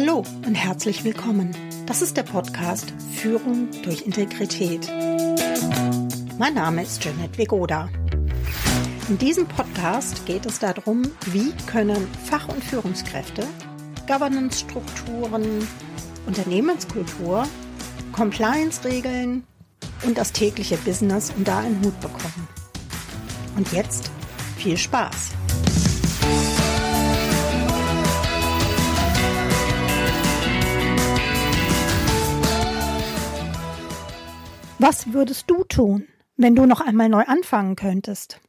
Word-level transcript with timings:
Hallo 0.00 0.24
und 0.46 0.54
herzlich 0.54 1.04
willkommen. 1.04 1.54
Das 1.84 2.00
ist 2.00 2.16
der 2.16 2.22
Podcast 2.22 2.94
Führung 3.12 3.68
durch 3.82 4.00
Integrität. 4.06 4.90
Mein 6.38 6.54
Name 6.54 6.84
ist 6.84 7.04
Janet 7.04 7.36
Vegoda. 7.36 7.90
In 9.10 9.18
diesem 9.18 9.46
Podcast 9.46 10.24
geht 10.24 10.46
es 10.46 10.58
darum, 10.58 11.02
wie 11.26 11.52
können 11.66 12.08
Fach- 12.24 12.48
und 12.48 12.64
Führungskräfte 12.64 13.46
Governance-Strukturen, 14.06 15.68
Unternehmenskultur, 16.26 17.46
Compliance-Regeln 18.12 19.44
und 20.04 20.16
das 20.16 20.32
tägliche 20.32 20.78
Business 20.78 21.30
unter 21.36 21.58
einen 21.58 21.84
Hut 21.84 22.00
bekommen. 22.00 22.48
Und 23.54 23.70
jetzt 23.72 24.10
viel 24.56 24.78
Spaß! 24.78 25.39
Was 34.82 35.12
würdest 35.12 35.50
du 35.50 35.62
tun, 35.64 36.08
wenn 36.38 36.56
du 36.56 36.64
noch 36.64 36.80
einmal 36.80 37.10
neu 37.10 37.24
anfangen 37.26 37.76
könntest? 37.76 38.40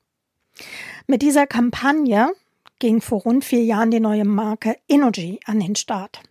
Mit 1.05 1.23
dieser 1.23 1.45
Kampagne 1.45 2.31
ging 2.79 3.01
vor 3.01 3.23
rund 3.23 3.43
vier 3.43 3.65
Jahren 3.65 3.91
die 3.91 3.99
neue 3.99 4.23
Marke 4.23 4.77
Energy 4.87 5.41
an 5.43 5.59
den 5.59 5.75
Start. 5.75 6.23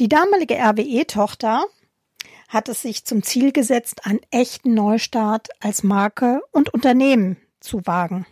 Die 0.00 0.08
damalige 0.08 0.54
RWE-Tochter 0.54 1.66
hat 2.48 2.70
es 2.70 2.80
sich 2.80 3.04
zum 3.04 3.22
Ziel 3.22 3.52
gesetzt, 3.52 4.06
einen 4.06 4.20
echten 4.30 4.72
Neustart 4.72 5.50
als 5.60 5.82
Marke 5.82 6.40
und 6.50 6.72
Unternehmen 6.72 7.36
zu 7.60 7.86
wagen. 7.86 8.24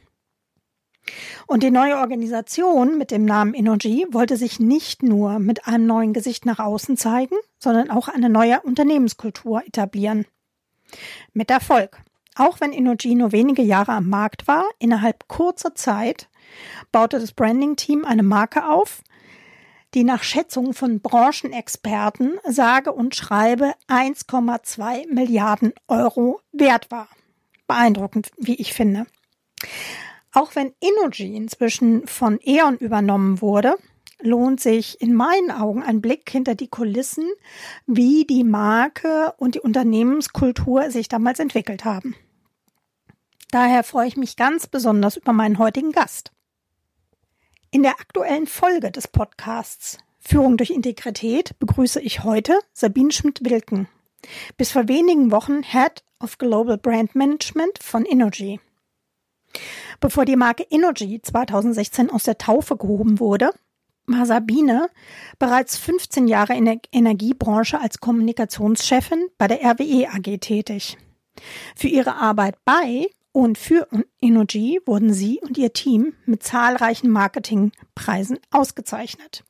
Und 1.47 1.63
die 1.63 1.71
neue 1.71 1.99
Organisation 1.99 2.97
mit 2.97 3.11
dem 3.11 3.27
Namen 3.27 3.53
Energy 3.53 4.07
wollte 4.11 4.39
sich 4.39 4.59
nicht 4.59 5.03
nur 5.03 5.39
mit 5.39 5.67
einem 5.67 5.85
neuen 5.85 6.15
Gesicht 6.15 6.47
nach 6.47 6.61
außen 6.61 6.97
zeigen, 6.97 7.37
sondern 7.59 7.91
auch 7.91 8.09
eine 8.09 8.31
neue 8.31 8.63
Unternehmenskultur 8.63 9.67
etablieren. 9.67 10.25
Mit 11.33 11.51
Erfolg. 11.51 12.03
Auch 12.35 12.61
wenn 12.61 12.73
nur 13.15 13.33
wenige 13.33 13.63
Jahre 13.63 13.93
am 13.93 14.09
Markt 14.09 14.49
war, 14.49 14.65
innerhalb 14.79 15.29
kurzer 15.29 15.75
Zeit 15.75 16.29
baute 16.91 17.19
das 17.19 17.33
Branding-Team 17.33 18.05
eine 18.05 18.23
Marke 18.23 18.69
auf, 18.69 19.03
die 19.95 20.05
nach 20.05 20.23
Schätzungen 20.23 20.73
von 20.73 21.01
Branchenexperten 21.01 22.39
sage 22.45 22.93
und 22.93 23.15
schreibe 23.15 23.75
1,2 23.89 25.13
Milliarden 25.13 25.75
Euro 25.89 26.41
wert 26.53 26.91
war. 26.91 27.09
Beeindruckend, 27.67 28.31
wie 28.39 28.55
ich 28.55 28.73
finde. 28.73 29.07
Auch 30.33 30.55
wenn 30.55 30.73
Energy 30.81 31.37
inzwischen 31.37 32.07
von 32.07 32.39
E.ON 32.43 32.79
übernommen 32.79 33.43
wurde, 33.43 33.77
lohnt 34.23 34.61
sich 34.61 35.01
in 35.01 35.15
meinen 35.15 35.51
Augen 35.51 35.83
ein 35.83 36.01
Blick 36.01 36.31
hinter 36.31 36.55
die 36.55 36.69
Kulissen, 36.69 37.29
wie 37.87 38.25
die 38.25 38.45
Marke 38.45 39.35
und 39.37 39.55
die 39.55 39.61
Unternehmenskultur 39.61 40.91
sich 40.91 41.09
damals 41.09 41.39
entwickelt 41.39 41.85
haben. 41.85 42.15
Daher 43.51 43.85
freue 43.85 44.09
ich 44.09 44.17
mich 44.17 44.37
ganz 44.37 44.67
besonders 44.67 45.17
über 45.17 45.33
meinen 45.33 45.59
heutigen 45.59 45.93
Gast. 45.93 46.33
In 47.71 47.83
der 47.83 48.01
aktuellen 48.01 48.47
Folge 48.47 48.91
des 48.91 49.09
Podcasts 49.09 49.99
Führung 50.25 50.57
durch 50.57 50.71
Integrität 50.71 51.59
begrüße 51.59 52.01
ich 52.01 52.23
heute 52.23 52.59
Sabine 52.73 53.11
Schmidt-Wilken, 53.11 53.89
bis 54.57 54.71
vor 54.71 54.89
wenigen 54.89 55.33
Wochen 55.33 55.63
Head 55.63 56.05
of 56.21 56.39
Global 56.39 56.79
Brand 56.79 57.15
Management 57.15 57.83
von 57.83 58.05
Energy. 58.05 58.61
Bevor 60.01 60.25
die 60.25 60.37
Marke 60.37 60.67
Energy 60.71 61.21
2016 61.21 62.11
aus 62.11 62.23
der 62.23 62.39
Taufe 62.39 62.77
gehoben 62.77 63.21
wurde, 63.21 63.51
war 64.07 64.27
Sabine 64.27 64.89
bereits 65.39 65.77
15 65.79 66.29
Jahre 66.29 66.55
in 66.55 66.65
der 66.65 66.79
Energiebranche 66.93 67.81
als 67.81 68.01
Kommunikationschefin 68.01 69.29
bei 69.39 69.49
der 69.49 69.61
RWE 69.63 70.09
AG 70.09 70.39
tätig. 70.41 70.99
Für 71.77 71.89
ihre 71.89 72.17
Arbeit 72.17 72.57
bei 72.65 73.07
und 73.33 73.57
für 73.57 73.89
Energy 74.21 74.81
wurden 74.85 75.13
sie 75.13 75.41
und 75.41 75.57
ihr 75.57 75.73
Team 75.73 76.15
mit 76.27 76.43
zahlreichen 76.43 77.11
Marketingpreisen 77.11 78.39
ausgezeichnet. 78.51 79.45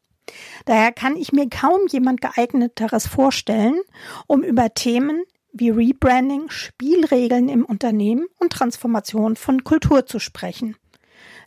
Daher 0.65 0.93
kann 0.93 1.17
ich 1.17 1.33
mir 1.33 1.49
kaum 1.49 1.81
jemand 1.91 2.21
geeigneteres 2.21 3.07
vorstellen, 3.07 3.81
um 4.27 4.43
über 4.43 4.73
Themen 4.73 5.25
wie 5.53 5.71
Rebranding, 5.71 6.49
Spielregeln 6.49 7.49
im 7.49 7.65
Unternehmen 7.65 8.27
und 8.39 8.53
Transformation 8.53 9.37
von 9.37 9.65
Kultur 9.65 10.07
zu 10.07 10.19
sprechen. 10.19 10.77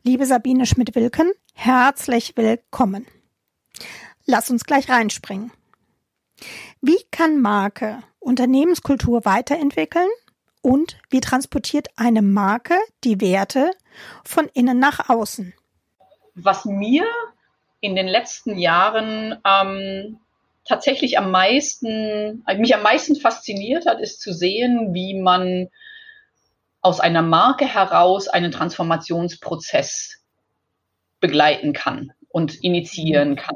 Liebe 0.03 0.25
Sabine 0.28 0.68
Schmidt-Wilken, 0.68 1.31
herzlich 1.55 2.33
willkommen. 2.35 3.07
Lass 4.25 4.51
uns 4.51 4.66
gleich 4.66 4.89
reinspringen. 4.89 5.51
Wie 6.81 6.99
kann 7.09 7.41
Marke 7.41 8.03
Unternehmenskultur 8.19 9.25
weiterentwickeln 9.25 10.09
und 10.61 10.97
wie 11.09 11.21
transportiert 11.21 11.88
eine 11.95 12.21
Marke 12.21 12.75
die 13.03 13.21
Werte 13.21 13.71
von 14.23 14.47
innen 14.53 14.77
nach 14.77 15.09
außen? 15.09 15.53
Was 16.35 16.66
mir 16.66 17.05
in 17.79 17.95
den 17.95 18.07
letzten 18.07 18.57
Jahren 18.57 19.39
ähm, 19.45 20.19
tatsächlich 20.66 21.17
am 21.17 21.31
meisten, 21.31 22.43
mich 22.57 22.75
am 22.75 22.83
meisten 22.83 23.16
fasziniert 23.16 23.85
hat, 23.85 24.01
ist 24.01 24.22
zu 24.22 24.33
sehen, 24.33 24.93
wie 24.93 25.19
man 25.19 25.69
aus 26.81 26.99
einer 26.99 27.22
Marke 27.22 27.66
heraus 27.66 28.27
einen 28.27 28.51
Transformationsprozess 28.51 30.15
begleiten 31.20 31.74
kann 31.74 32.12
und 32.30 32.64
initiieren 32.64 33.31
mhm. 33.31 33.36
kann. 33.36 33.56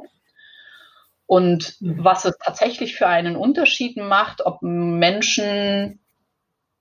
Und 1.25 1.75
mhm. 1.79 2.03
was 2.03 2.25
es 2.25 2.37
tatsächlich 2.43 2.95
für 2.95 3.07
einen 3.07 3.35
Unterschied 3.35 3.97
macht, 3.97 4.45
ob 4.45 4.61
Menschen 4.61 5.99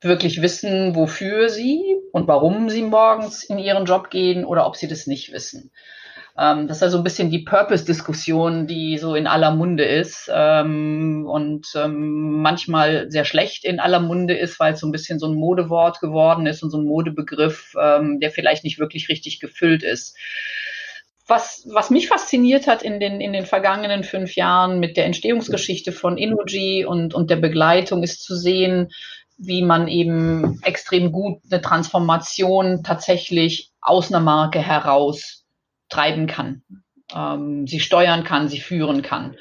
wirklich 0.01 0.41
wissen, 0.41 0.95
wofür 0.95 1.49
sie 1.49 1.97
und 2.13 2.29
warum 2.29 2.71
sie 2.71 2.83
morgens 2.83 3.43
in 3.43 3.59
ihren 3.59 3.85
Job 3.85 4.11
gehen 4.11 4.45
oder 4.45 4.67
ob 4.67 4.77
sie 4.77 4.89
das 4.89 5.07
nicht 5.07 5.33
wissen. 5.33 5.71
Ähm, 6.39 6.69
das 6.69 6.77
ist 6.77 6.83
ja 6.83 6.89
so 6.89 6.99
ein 6.99 7.05
bisschen 7.05 7.31
die 7.31 7.41
Purpose-Diskussion, 7.41 8.69
die 8.69 8.97
so 8.99 9.17
in 9.17 9.27
aller 9.27 9.51
Munde 9.51 9.85
ist 9.85 10.31
ähm, 10.33 11.27
und 11.29 11.67
ähm, 11.75 12.41
manchmal 12.41 13.11
sehr 13.11 13.25
schlecht 13.25 13.65
in 13.65 13.81
aller 13.81 13.99
Munde 13.99 14.37
ist, 14.37 14.61
weil 14.61 14.75
es 14.75 14.81
so 14.81 14.87
ein 14.87 14.93
bisschen 14.93 15.19
so 15.19 15.27
ein 15.27 15.35
Modewort 15.35 16.01
geworden 16.01 16.47
ist 16.47 16.63
und 16.63 16.71
so 16.71 16.79
ein 16.79 16.85
Modebegriff, 16.85 17.75
ähm, 17.81 18.21
der 18.21 18.31
vielleicht 18.31 18.63
nicht 18.63 18.79
wirklich 18.79 19.09
richtig 19.09 19.41
gefüllt 19.41 19.83
ist. 19.83 20.17
Was, 21.29 21.69
was 21.71 21.91
mich 21.91 22.09
fasziniert 22.09 22.67
hat 22.67 22.83
in 22.83 23.01
den, 23.01 23.21
in 23.21 23.35
den 23.35 23.45
vergangenen 23.45 24.03
fünf 24.03 24.35
Jahren 24.35 24.81
mit 24.81 24.97
der 24.97 25.05
Entstehungsgeschichte 25.05 25.93
von 25.93 26.17
Energy 26.17 26.87
und, 26.87 27.13
und 27.13 27.29
der 27.29 27.37
Begleitung 27.37 28.03
ist 28.03 28.23
zu 28.25 28.35
sehen, 28.35 28.89
wie 29.37 29.63
man 29.63 29.89
eben 29.89 30.61
extrem 30.63 31.13
gut 31.13 31.41
eine 31.51 31.61
Transformation 31.61 32.83
tatsächlich 32.83 33.71
aus 33.83 34.11
einer 34.11 34.21
Marke 34.21 34.59
heraus 34.59 35.45
treiben 35.91 36.27
kann, 36.27 36.63
ähm, 37.15 37.67
sie 37.67 37.81
steuern 37.81 38.25
kann, 38.25 38.49
sie 38.49 38.61
führen 38.61 39.03
kann. 39.03 39.37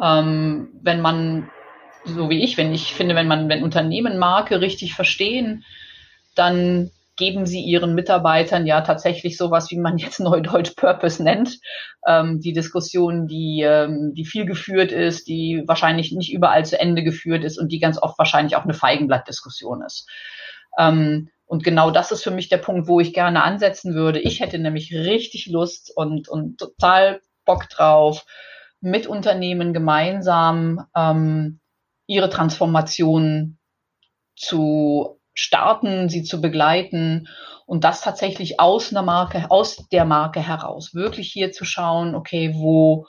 Ähm, 0.00 0.68
wenn 0.82 1.00
man, 1.00 1.48
so 2.04 2.28
wie 2.28 2.42
ich, 2.42 2.56
wenn 2.56 2.74
ich 2.74 2.92
finde, 2.92 3.14
wenn 3.14 3.28
man, 3.28 3.48
wenn 3.48 3.62
Unternehmen 3.62 4.18
Marke 4.18 4.60
richtig 4.60 4.94
verstehen, 4.94 5.64
dann 6.34 6.90
geben 7.16 7.46
sie 7.46 7.60
ihren 7.60 7.94
Mitarbeitern 7.94 8.66
ja 8.66 8.80
tatsächlich 8.80 9.36
sowas, 9.36 9.70
wie 9.70 9.78
man 9.78 9.98
jetzt 9.98 10.20
Neudeutsch 10.20 10.74
Purpose 10.76 11.22
nennt. 11.22 11.58
Ähm, 12.06 12.40
die 12.40 12.52
Diskussion, 12.52 13.26
die, 13.26 13.62
ähm, 13.62 14.12
die 14.14 14.24
viel 14.24 14.46
geführt 14.46 14.92
ist, 14.92 15.28
die 15.28 15.62
wahrscheinlich 15.66 16.12
nicht 16.12 16.32
überall 16.32 16.64
zu 16.64 16.78
Ende 16.78 17.02
geführt 17.02 17.44
ist 17.44 17.58
und 17.58 17.70
die 17.70 17.78
ganz 17.78 18.00
oft 18.00 18.18
wahrscheinlich 18.18 18.56
auch 18.56 18.64
eine 18.64 18.74
Feigenblattdiskussion 18.74 19.82
ist. 19.82 20.08
Ähm, 20.78 21.30
und 21.46 21.62
genau 21.62 21.90
das 21.90 22.10
ist 22.10 22.24
für 22.24 22.30
mich 22.30 22.48
der 22.48 22.58
Punkt, 22.58 22.88
wo 22.88 23.00
ich 23.00 23.12
gerne 23.12 23.42
ansetzen 23.42 23.94
würde. 23.94 24.18
Ich 24.18 24.40
hätte 24.40 24.58
nämlich 24.58 24.92
richtig 24.92 25.46
Lust 25.46 25.92
und, 25.94 26.28
und 26.28 26.58
total 26.58 27.20
Bock 27.44 27.68
drauf, 27.68 28.24
mit 28.80 29.06
Unternehmen 29.06 29.72
gemeinsam 29.72 30.86
ähm, 30.96 31.60
ihre 32.06 32.28
Transformation 32.28 33.58
zu 34.36 35.20
starten, 35.34 36.08
sie 36.08 36.22
zu 36.22 36.40
begleiten 36.40 37.28
und 37.66 37.84
das 37.84 38.00
tatsächlich 38.00 38.60
aus 38.60 38.90
einer 38.90 39.02
Marke, 39.02 39.50
aus 39.50 39.88
der 39.92 40.04
Marke 40.04 40.40
heraus. 40.40 40.94
Wirklich 40.94 41.30
hier 41.32 41.52
zu 41.52 41.64
schauen, 41.64 42.14
okay, 42.14 42.54
wo, 42.54 43.06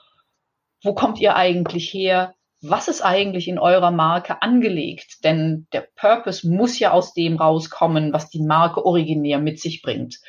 wo 0.83 0.94
kommt 0.94 1.19
ihr 1.19 1.36
eigentlich 1.36 1.94
her? 1.94 2.36
was 2.69 2.88
ist 2.88 3.01
eigentlich 3.01 3.48
in 3.48 3.60
eurer 3.60 3.92
Marke 3.92 4.42
angelegt? 4.42 5.24
Denn 5.24 5.68
der 5.74 5.88
Purpose 5.95 6.48
muss 6.50 6.80
ja 6.80 6.92
aus 6.92 7.13
dem 7.13 7.38
rauskommen, 7.38 8.13
was 8.13 8.30
die 8.30 8.42
Marke 8.42 8.86
originär 8.86 9.39
mit 9.39 9.60
sich 9.60 9.81
bringt. 9.81 10.19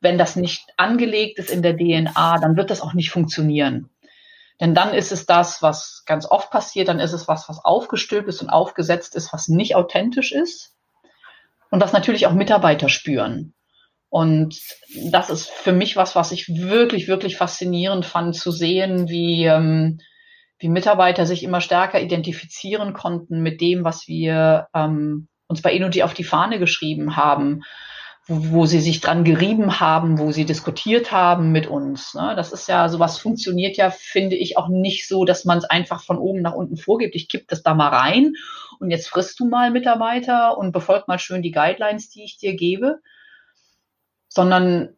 Wenn 0.00 0.18
das 0.18 0.36
nicht 0.36 0.64
angelegt 0.76 1.38
ist 1.38 1.50
in 1.50 1.62
der 1.62 1.76
DNA, 1.76 2.38
dann 2.38 2.56
wird 2.56 2.70
das 2.70 2.80
auch 2.80 2.94
nicht 2.94 3.10
funktionieren. 3.10 3.90
Denn 4.60 4.74
dann 4.74 4.94
ist 4.94 5.12
es 5.12 5.26
das, 5.26 5.62
was 5.62 6.02
ganz 6.06 6.26
oft 6.26 6.50
passiert, 6.50 6.88
dann 6.88 7.00
ist 7.00 7.12
es 7.12 7.26
was, 7.26 7.48
was 7.48 7.64
aufgestülpt 7.64 8.28
ist 8.28 8.42
und 8.42 8.50
aufgesetzt 8.50 9.16
ist, 9.16 9.32
was 9.32 9.48
nicht 9.48 9.74
authentisch 9.74 10.32
ist 10.32 10.71
und 11.72 11.80
was 11.80 11.92
natürlich 11.92 12.26
auch 12.26 12.34
Mitarbeiter 12.34 12.88
spüren. 12.88 13.54
Und 14.08 14.60
das 15.10 15.30
ist 15.30 15.48
für 15.48 15.72
mich 15.72 15.96
was, 15.96 16.14
was 16.14 16.30
ich 16.30 16.48
wirklich, 16.48 17.08
wirklich 17.08 17.38
faszinierend 17.38 18.04
fand 18.04 18.36
zu 18.36 18.52
sehen, 18.52 19.08
wie 19.08 19.46
ähm, 19.46 19.98
wie 20.62 20.68
Mitarbeiter 20.68 21.26
sich 21.26 21.42
immer 21.42 21.60
stärker 21.60 22.00
identifizieren 22.00 22.92
konnten 22.92 23.42
mit 23.42 23.60
dem, 23.60 23.84
was 23.84 24.06
wir 24.06 24.68
ähm, 24.74 25.28
uns 25.48 25.60
bei 25.60 25.72
Energy 25.72 26.02
auf 26.04 26.14
die 26.14 26.24
Fahne 26.24 26.58
geschrieben 26.60 27.16
haben, 27.16 27.62
wo, 28.28 28.66
sie 28.66 28.80
sich 28.80 29.00
dran 29.00 29.24
gerieben 29.24 29.80
haben, 29.80 30.18
wo 30.18 30.30
sie 30.30 30.44
diskutiert 30.44 31.10
haben 31.10 31.50
mit 31.50 31.66
uns. 31.66 32.14
Ne? 32.14 32.34
Das 32.36 32.52
ist 32.52 32.68
ja, 32.68 32.88
sowas 32.88 33.18
funktioniert 33.18 33.76
ja, 33.76 33.90
finde 33.90 34.36
ich, 34.36 34.56
auch 34.56 34.68
nicht 34.68 35.08
so, 35.08 35.24
dass 35.24 35.44
man 35.44 35.58
es 35.58 35.64
einfach 35.64 36.02
von 36.04 36.18
oben 36.18 36.40
nach 36.40 36.54
unten 36.54 36.76
vorgibt. 36.76 37.16
Ich 37.16 37.28
kipp 37.28 37.48
das 37.48 37.62
da 37.64 37.74
mal 37.74 37.88
rein 37.88 38.34
und 38.78 38.90
jetzt 38.90 39.08
frisst 39.08 39.40
du 39.40 39.48
mal 39.48 39.72
Mitarbeiter 39.72 40.56
und 40.56 40.72
befolgt 40.72 41.08
mal 41.08 41.18
schön 41.18 41.42
die 41.42 41.50
Guidelines, 41.50 42.10
die 42.10 42.22
ich 42.22 42.38
dir 42.38 42.54
gebe, 42.54 43.00
sondern 44.28 44.96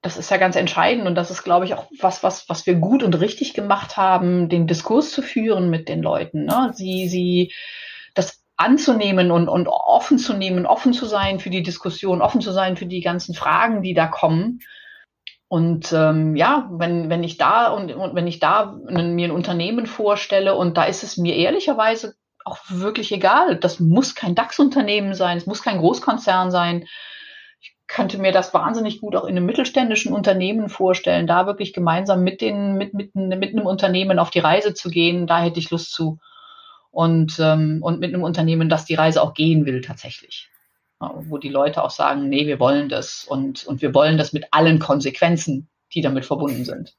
das 0.00 0.16
ist 0.16 0.30
ja 0.30 0.36
ganz 0.36 0.56
entscheidend 0.56 1.06
und 1.06 1.16
das 1.16 1.30
ist, 1.30 1.42
glaube 1.42 1.66
ich, 1.66 1.74
auch 1.74 1.86
was, 1.98 2.22
was, 2.22 2.48
was 2.48 2.66
wir 2.66 2.74
gut 2.76 3.02
und 3.02 3.20
richtig 3.20 3.52
gemacht 3.52 3.96
haben, 3.96 4.48
den 4.48 4.66
Diskurs 4.66 5.10
zu 5.10 5.22
führen 5.22 5.70
mit 5.70 5.88
den 5.88 6.02
Leuten. 6.02 6.44
Ne? 6.44 6.72
Sie, 6.74 7.08
sie, 7.08 7.52
das 8.14 8.39
anzunehmen 8.60 9.30
und, 9.30 9.48
und 9.48 9.68
offen 9.68 10.18
zu 10.18 10.34
nehmen, 10.34 10.66
offen 10.66 10.92
zu 10.92 11.06
sein 11.06 11.40
für 11.40 11.50
die 11.50 11.62
Diskussion, 11.62 12.22
offen 12.22 12.40
zu 12.40 12.52
sein 12.52 12.76
für 12.76 12.86
die 12.86 13.00
ganzen 13.00 13.34
Fragen, 13.34 13.82
die 13.82 13.94
da 13.94 14.06
kommen. 14.06 14.60
Und 15.48 15.92
ähm, 15.92 16.36
ja, 16.36 16.68
wenn, 16.72 17.10
wenn 17.10 17.24
ich 17.24 17.36
da 17.36 17.68
und, 17.68 17.92
und 17.92 18.14
wenn 18.14 18.26
ich 18.26 18.38
da 18.38 18.76
mir 18.88 19.28
ein 19.28 19.30
Unternehmen 19.32 19.86
vorstelle 19.86 20.54
und 20.54 20.76
da 20.76 20.84
ist 20.84 21.02
es 21.02 21.16
mir 21.16 21.34
ehrlicherweise 21.34 22.14
auch 22.44 22.58
wirklich 22.68 23.10
egal. 23.12 23.56
Das 23.56 23.80
muss 23.80 24.14
kein 24.14 24.34
DAX-Unternehmen 24.34 25.14
sein, 25.14 25.36
es 25.36 25.46
muss 25.46 25.62
kein 25.62 25.78
Großkonzern 25.78 26.50
sein 26.50 26.86
könnte 27.90 28.18
mir 28.18 28.30
das 28.30 28.54
wahnsinnig 28.54 29.00
gut 29.00 29.16
auch 29.16 29.24
in 29.24 29.36
einem 29.36 29.46
mittelständischen 29.46 30.12
Unternehmen 30.12 30.68
vorstellen, 30.68 31.26
da 31.26 31.46
wirklich 31.46 31.72
gemeinsam 31.72 32.22
mit 32.22 32.40
den, 32.40 32.74
mit, 32.74 32.94
mit, 32.94 33.14
mit 33.16 33.52
einem 33.52 33.66
Unternehmen 33.66 34.20
auf 34.20 34.30
die 34.30 34.38
Reise 34.38 34.74
zu 34.74 34.90
gehen. 34.90 35.26
Da 35.26 35.42
hätte 35.42 35.58
ich 35.58 35.70
Lust 35.70 35.92
zu. 35.92 36.18
Und, 36.90 37.38
ähm, 37.38 37.78
und 37.82 38.00
mit 38.00 38.12
einem 38.12 38.24
Unternehmen, 38.24 38.68
das 38.68 38.84
die 38.84 38.94
Reise 38.94 39.22
auch 39.22 39.34
gehen 39.34 39.64
will, 39.64 39.80
tatsächlich. 39.80 40.48
Ja, 41.00 41.14
wo 41.16 41.38
die 41.38 41.48
Leute 41.48 41.82
auch 41.82 41.90
sagen, 41.90 42.28
nee, 42.28 42.46
wir 42.46 42.60
wollen 42.60 42.88
das 42.88 43.24
und, 43.24 43.64
und 43.66 43.80
wir 43.80 43.94
wollen 43.94 44.18
das 44.18 44.32
mit 44.32 44.46
allen 44.50 44.78
Konsequenzen, 44.78 45.68
die 45.94 46.02
damit 46.02 46.26
verbunden 46.26 46.64
sind. 46.64 46.94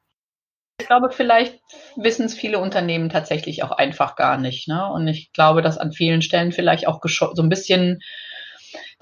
Ich 0.79 0.87
glaube, 0.87 1.11
vielleicht 1.11 1.59
wissen 1.95 2.25
es 2.25 2.33
viele 2.33 2.57
Unternehmen 2.57 3.09
tatsächlich 3.09 3.61
auch 3.63 3.71
einfach 3.71 4.15
gar 4.15 4.37
nicht. 4.37 4.67
Ne? 4.67 4.91
Und 4.91 5.07
ich 5.07 5.31
glaube, 5.33 5.61
dass 5.61 5.77
an 5.77 5.91
vielen 5.91 6.23
Stellen 6.23 6.51
vielleicht 6.51 6.87
auch 6.87 6.99
so 7.03 7.43
ein 7.43 7.49
bisschen 7.49 7.99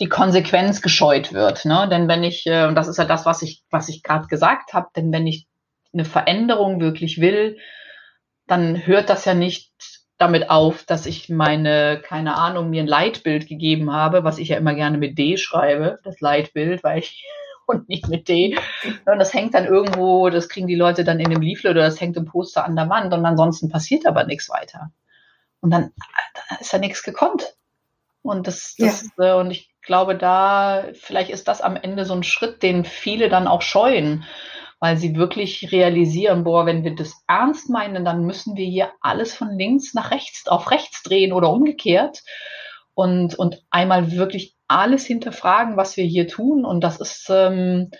die 0.02 0.10
Konsequenz 0.10 0.82
gescheut 0.82 1.32
wird. 1.32 1.64
Ne? 1.66 1.88
Denn 1.90 2.08
wenn 2.08 2.24
ich, 2.24 2.46
äh, 2.46 2.66
und 2.66 2.76
das 2.76 2.90
ist 2.90 2.98
ja 2.98 3.06
das, 3.06 3.26
was 3.26 3.42
ich, 3.42 3.64
was 3.70 3.88
ich 3.88 4.04
gerade 4.04 4.28
gesagt 4.28 4.74
habe, 4.74 4.88
denn 4.96 5.14
wenn 5.14 5.28
ich 5.28 5.48
eine 5.94 6.06
Veränderung 6.06 6.82
wirklich 6.82 7.22
will, 7.22 7.58
dann 8.48 8.86
hört 8.86 9.10
das 9.10 9.26
ja 9.26 9.34
nicht 9.34 9.72
damit 10.20 10.50
auf, 10.50 10.84
dass 10.84 11.06
ich 11.06 11.30
meine, 11.30 12.00
keine 12.04 12.36
Ahnung, 12.36 12.70
mir 12.70 12.84
ein 12.84 12.88
Leitbild 12.88 13.48
gegeben 13.48 13.92
habe, 13.92 14.24
was 14.26 14.38
ich 14.38 14.50
ja 14.50 14.58
immer 14.58 14.76
gerne 14.76 14.98
mit 14.98 15.18
D 15.18 15.38
schreibe, 15.38 16.00
das 16.04 16.20
Leitbild, 16.20 16.84
weil 16.84 17.00
ich 17.00 17.26
und 17.66 17.88
nicht 17.88 18.10
mit 18.10 18.28
D. 18.28 18.58
Und 19.06 19.20
das 19.20 19.34
hängt 19.34 19.54
dann 19.54 19.66
irgendwo, 19.66 20.30
das 20.30 20.50
kriegen 20.50 20.68
die 20.68 20.76
Leute 20.76 21.04
dann 21.04 21.20
in 21.20 21.30
dem 21.30 21.42
Leaflet 21.42 21.72
oder 21.72 21.84
das 21.84 22.02
hängt 22.02 22.18
im 22.18 22.26
Poster 22.26 22.66
an 22.66 22.76
der 22.76 22.90
Wand 22.90 23.14
und 23.14 23.26
ansonsten 23.26 23.70
passiert 23.70 24.06
aber 24.06 24.26
nichts 24.26 24.50
weiter. 24.50 24.92
Und 25.62 25.72
dann, 25.72 25.92
dann 26.34 26.60
ist 26.60 26.74
ja 26.74 26.80
nichts 26.80 27.04
gekonnt. 27.04 27.54
Und 28.22 28.48
das, 28.48 28.76
das 28.78 29.10
ja. 29.18 29.36
Äh, 29.36 29.40
und 29.40 29.52
ich 29.52 29.70
glaube, 29.82 30.16
da 30.18 30.84
vielleicht 30.94 31.30
ist 31.30 31.48
das 31.48 31.62
am 31.62 31.78
Ende 31.78 32.06
so 32.06 32.14
ein 32.14 32.24
Schritt, 32.24 32.62
den 32.64 32.84
viele 32.84 33.30
dann 33.30 33.48
auch 33.48 33.62
scheuen, 33.62 34.26
weil 34.80 34.98
sie 34.98 35.16
wirklich 35.16 35.72
realisieren, 35.72 36.44
boah, 36.44 36.66
wenn 36.66 36.84
wir 36.84 36.96
das 36.96 37.24
ernst 37.28 37.70
meinen, 37.70 38.06
dann 38.06 38.26
müssen 38.26 38.56
wir 38.56 38.66
hier 38.66 38.92
alles 39.02 39.34
von 39.34 39.58
links 39.58 39.94
nach 39.94 40.12
rechts 40.12 40.48
auf 40.48 40.72
rechts 40.72 41.04
drehen 41.04 41.34
oder 41.34 41.52
umgekehrt 41.52 42.24
und 42.94 43.36
und 43.36 43.64
einmal 43.70 44.12
wirklich 44.12 44.56
alles 44.68 45.06
hinterfragen, 45.06 45.78
was 45.78 45.98
wir 45.98 46.06
hier 46.06 46.28
tun. 46.28 46.66
Und 46.66 46.82
das 46.84 47.00
ist 47.00 47.28
ähm, 47.30 47.92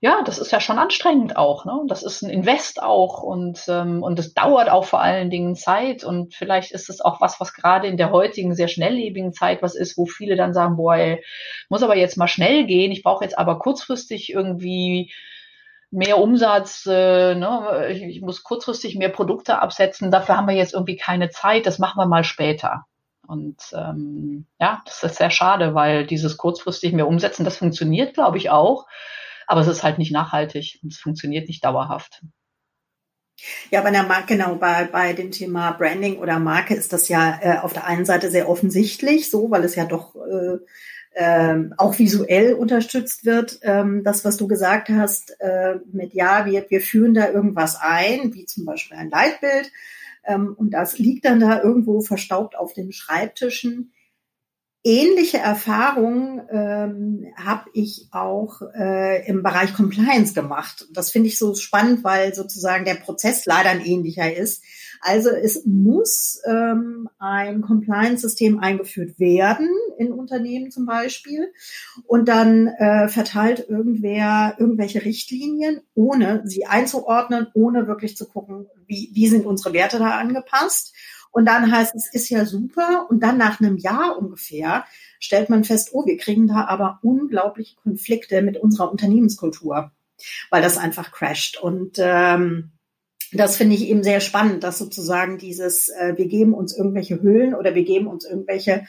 ja, 0.00 0.22
das 0.24 0.38
ist 0.38 0.52
ja 0.52 0.60
schon 0.60 0.78
anstrengend 0.78 1.36
auch, 1.36 1.64
ne? 1.64 1.80
Das 1.88 2.02
ist 2.02 2.22
ein 2.22 2.30
Invest 2.30 2.82
auch 2.82 3.22
und 3.22 3.64
ähm, 3.68 4.02
und 4.02 4.18
es 4.18 4.34
dauert 4.34 4.68
auch 4.68 4.84
vor 4.84 5.00
allen 5.00 5.30
Dingen 5.30 5.56
Zeit 5.56 6.04
und 6.04 6.34
vielleicht 6.34 6.70
ist 6.72 6.90
es 6.90 7.00
auch 7.00 7.20
was, 7.22 7.40
was 7.40 7.54
gerade 7.54 7.88
in 7.88 7.96
der 7.96 8.10
heutigen 8.10 8.54
sehr 8.54 8.68
schnelllebigen 8.68 9.32
Zeit 9.32 9.62
was 9.62 9.74
ist, 9.74 9.96
wo 9.96 10.04
viele 10.04 10.36
dann 10.36 10.52
sagen, 10.52 10.76
boah, 10.76 10.96
ey, 10.96 11.24
muss 11.70 11.82
aber 11.82 11.96
jetzt 11.96 12.18
mal 12.18 12.28
schnell 12.28 12.66
gehen, 12.66 12.92
ich 12.92 13.02
brauche 13.02 13.24
jetzt 13.24 13.38
aber 13.38 13.58
kurzfristig 13.58 14.32
irgendwie 14.32 15.12
mehr 15.90 16.18
Umsatz, 16.18 16.86
äh, 16.86 17.34
ne? 17.34 17.88
ich, 17.90 18.02
ich 18.02 18.20
muss 18.20 18.42
kurzfristig 18.42 18.96
mehr 18.96 19.08
Produkte 19.08 19.60
absetzen, 19.60 20.10
dafür 20.10 20.36
haben 20.36 20.48
wir 20.48 20.54
jetzt 20.54 20.74
irgendwie 20.74 20.96
keine 20.96 21.30
Zeit, 21.30 21.66
das 21.66 21.78
machen 21.78 21.98
wir 21.98 22.06
mal 22.06 22.24
später. 22.24 22.84
Und 23.26 23.60
ähm, 23.72 24.46
ja, 24.60 24.82
das 24.84 25.02
ist 25.02 25.16
sehr 25.16 25.30
schade, 25.30 25.74
weil 25.74 26.06
dieses 26.06 26.36
kurzfristig 26.36 26.92
mehr 26.92 27.08
umsetzen, 27.08 27.44
das 27.44 27.56
funktioniert, 27.56 28.14
glaube 28.14 28.36
ich, 28.36 28.50
auch 28.50 28.86
aber 29.46 29.60
es 29.60 29.68
ist 29.68 29.82
halt 29.82 29.98
nicht 29.98 30.12
nachhaltig 30.12 30.78
und 30.82 30.92
es 30.92 30.98
funktioniert 30.98 31.48
nicht 31.48 31.64
dauerhaft. 31.64 32.22
Ja, 33.70 33.82
bei 33.82 33.90
der 33.90 34.02
Marke, 34.02 34.34
genau, 34.34 34.54
bei, 34.56 34.84
bei 34.86 35.12
dem 35.12 35.30
Thema 35.30 35.72
Branding 35.72 36.18
oder 36.18 36.38
Marke 36.38 36.74
ist 36.74 36.92
das 36.92 37.08
ja 37.08 37.38
äh, 37.42 37.58
auf 37.58 37.72
der 37.72 37.86
einen 37.86 38.06
Seite 38.06 38.30
sehr 38.30 38.48
offensichtlich, 38.48 39.30
so, 39.30 39.50
weil 39.50 39.62
es 39.62 39.74
ja 39.74 39.84
doch 39.84 40.16
äh, 40.16 40.58
äh, 41.16 41.56
auch 41.78 41.98
visuell 41.98 42.54
unterstützt 42.54 43.24
wird. 43.24 43.58
Ähm, 43.62 44.04
das, 44.04 44.24
was 44.24 44.36
du 44.36 44.46
gesagt 44.46 44.88
hast, 44.90 45.36
äh, 45.40 45.76
mit 45.92 46.14
ja, 46.14 46.46
wir, 46.46 46.66
wir 46.68 46.80
führen 46.80 47.14
da 47.14 47.30
irgendwas 47.30 47.76
ein, 47.80 48.34
wie 48.34 48.46
zum 48.46 48.64
Beispiel 48.64 48.96
ein 48.96 49.10
Leitbild, 49.10 49.72
ähm, 50.24 50.54
und 50.56 50.70
das 50.70 50.98
liegt 50.98 51.24
dann 51.24 51.40
da 51.40 51.62
irgendwo 51.62 52.00
verstaubt 52.00 52.56
auf 52.56 52.72
den 52.72 52.92
Schreibtischen 52.92 53.92
ähnliche 54.86 55.38
Erfahrungen 55.38 56.42
ähm, 56.48 57.26
habe 57.36 57.68
ich 57.72 58.06
auch 58.12 58.62
äh, 58.72 59.26
im 59.26 59.42
Bereich 59.42 59.74
Compliance 59.74 60.32
gemacht. 60.32 60.86
Das 60.92 61.10
finde 61.10 61.26
ich 61.26 61.38
so 61.38 61.56
spannend, 61.56 62.04
weil 62.04 62.34
sozusagen 62.34 62.84
der 62.84 62.94
Prozess 62.94 63.46
leider 63.46 63.70
ein 63.70 63.84
ähnlicher 63.84 64.32
ist. 64.32 64.62
Also 65.00 65.30
es 65.30 65.64
muss 65.64 66.40
ähm, 66.46 67.08
ein 67.18 67.62
Compliance-System 67.62 68.58
eingeführt 68.58 69.18
werden 69.18 69.68
in 69.98 70.12
Unternehmen 70.12 70.70
zum 70.70 70.86
Beispiel 70.86 71.52
und 72.06 72.28
dann 72.28 72.68
äh, 72.68 73.08
verteilt 73.08 73.66
irgendwer 73.68 74.56
irgendwelche 74.58 75.04
Richtlinien, 75.04 75.80
ohne 75.94 76.42
sie 76.44 76.66
einzuordnen, 76.66 77.48
ohne 77.54 77.86
wirklich 77.86 78.16
zu 78.16 78.26
gucken, 78.26 78.66
wie, 78.86 79.10
wie 79.12 79.28
sind 79.28 79.46
unsere 79.46 79.72
Werte 79.72 79.98
da 79.98 80.18
angepasst. 80.18 80.94
Und 81.36 81.44
dann 81.44 81.70
heißt 81.70 81.94
es, 81.94 82.12
ist 82.14 82.30
ja 82.30 82.46
super. 82.46 83.06
Und 83.10 83.22
dann 83.22 83.36
nach 83.36 83.60
einem 83.60 83.76
Jahr 83.76 84.16
ungefähr 84.18 84.86
stellt 85.20 85.50
man 85.50 85.64
fest, 85.64 85.90
oh, 85.92 86.06
wir 86.06 86.16
kriegen 86.16 86.46
da 86.46 86.64
aber 86.64 86.98
unglaubliche 87.02 87.76
Konflikte 87.76 88.40
mit 88.40 88.56
unserer 88.56 88.90
Unternehmenskultur, 88.90 89.92
weil 90.50 90.62
das 90.62 90.78
einfach 90.78 91.12
crasht. 91.12 91.58
Und 91.60 91.98
ähm, 91.98 92.72
das 93.32 93.56
finde 93.56 93.74
ich 93.74 93.88
eben 93.88 94.02
sehr 94.02 94.20
spannend, 94.20 94.64
dass 94.64 94.78
sozusagen 94.78 95.38
dieses, 95.38 95.88
äh, 95.88 96.14
wir 96.16 96.26
geben 96.26 96.54
uns 96.54 96.76
irgendwelche 96.76 97.22
Hüllen 97.22 97.54
oder 97.54 97.74
wir 97.74 97.84
geben 97.84 98.06
uns 98.06 98.24
irgendwelche 98.24 98.86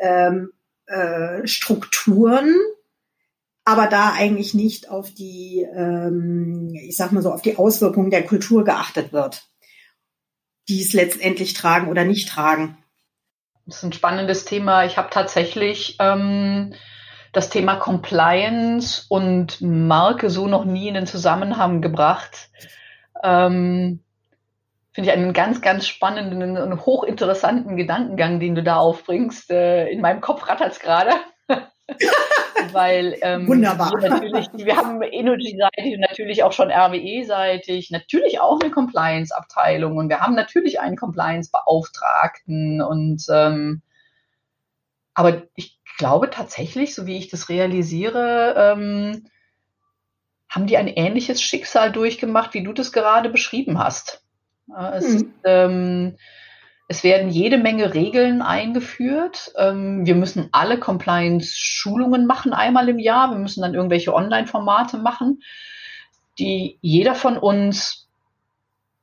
ähm, 0.00 0.52
äh, 0.86 1.46
Strukturen, 1.46 2.54
aber 3.64 3.86
da 3.86 4.12
eigentlich 4.12 4.54
nicht 4.54 4.90
auf 4.90 5.12
die, 5.12 5.66
ähm, 5.74 6.74
ich 6.74 6.96
sag 6.96 7.12
mal 7.12 7.22
so, 7.22 7.32
auf 7.32 7.42
die 7.42 7.56
Auswirkungen 7.56 8.10
der 8.10 8.24
Kultur 8.24 8.64
geachtet 8.64 9.12
wird 9.12 9.50
die 10.70 10.82
es 10.82 10.92
letztendlich 10.92 11.52
tragen 11.52 11.88
oder 11.88 12.04
nicht 12.04 12.28
tragen. 12.28 12.78
Das 13.66 13.78
ist 13.78 13.82
ein 13.82 13.92
spannendes 13.92 14.44
Thema. 14.44 14.84
Ich 14.84 14.96
habe 14.96 15.10
tatsächlich 15.10 15.96
ähm, 15.98 16.74
das 17.32 17.50
Thema 17.50 17.76
Compliance 17.76 19.04
und 19.08 19.60
Marke 19.60 20.30
so 20.30 20.46
noch 20.46 20.64
nie 20.64 20.88
in 20.88 20.94
den 20.94 21.06
Zusammenhang 21.06 21.82
gebracht. 21.82 22.50
Ähm, 23.22 24.00
Finde 24.92 25.10
ich 25.10 25.16
einen 25.16 25.32
ganz, 25.32 25.60
ganz 25.60 25.86
spannenden 25.86 26.58
und 26.58 26.84
hochinteressanten 26.84 27.76
Gedankengang, 27.76 28.40
den 28.40 28.56
du 28.56 28.62
da 28.62 28.76
aufbringst. 28.76 29.50
Äh, 29.50 29.88
in 29.88 30.00
meinem 30.00 30.20
Kopf 30.20 30.48
rattert 30.48 30.72
es 30.72 30.80
gerade. 30.80 31.12
weil 32.72 33.16
ähm, 33.22 33.46
Wunderbar. 33.48 33.92
Wir, 33.98 34.10
natürlich, 34.10 34.48
wir 34.52 34.76
haben 34.76 35.02
Energy-seitig 35.02 35.94
und 35.94 36.00
natürlich 36.00 36.42
auch 36.42 36.52
schon 36.52 36.70
RWE-seitig, 36.70 37.90
natürlich 37.90 38.40
auch 38.40 38.60
eine 38.60 38.70
Compliance-Abteilung 38.70 39.96
und 39.96 40.08
wir 40.08 40.20
haben 40.20 40.34
natürlich 40.34 40.80
einen 40.80 40.96
Compliance-Beauftragten 40.96 42.82
und 42.82 43.24
ähm, 43.30 43.82
aber 45.14 45.42
ich 45.54 45.78
glaube 45.98 46.30
tatsächlich, 46.30 46.94
so 46.94 47.06
wie 47.06 47.18
ich 47.18 47.28
das 47.28 47.48
realisiere, 47.48 48.54
ähm, 48.56 49.26
haben 50.50 50.66
die 50.66 50.76
ein 50.76 50.88
ähnliches 50.88 51.40
Schicksal 51.40 51.92
durchgemacht, 51.92 52.52
wie 52.54 52.64
du 52.64 52.72
das 52.72 52.92
gerade 52.92 53.30
beschrieben 53.30 53.78
hast. 53.78 54.22
Es 54.92 55.06
hm. 55.06 55.16
ist, 55.16 55.26
ähm, 55.44 56.16
es 56.88 57.04
werden 57.04 57.30
jede 57.30 57.56
Menge 57.56 57.94
Regeln 57.94 58.42
eingeführt. 58.42 59.52
Ähm, 59.56 60.04
wir 60.06 60.16
müssen 60.16 60.48
alle 60.50 60.78
Compliance-Schulungen 60.78 62.26
machen 62.26 62.52
einmal 62.52 62.88
im 62.88 62.98
Jahr. 62.98 63.30
Wir 63.30 63.38
müssen 63.38 63.62
dann 63.62 63.74
irgendwelche 63.74 64.12
Online-Formate 64.12 64.98
machen, 64.98 65.40
die 66.38 66.78
jeder 66.80 67.14
von 67.14 67.38
uns 67.38 68.08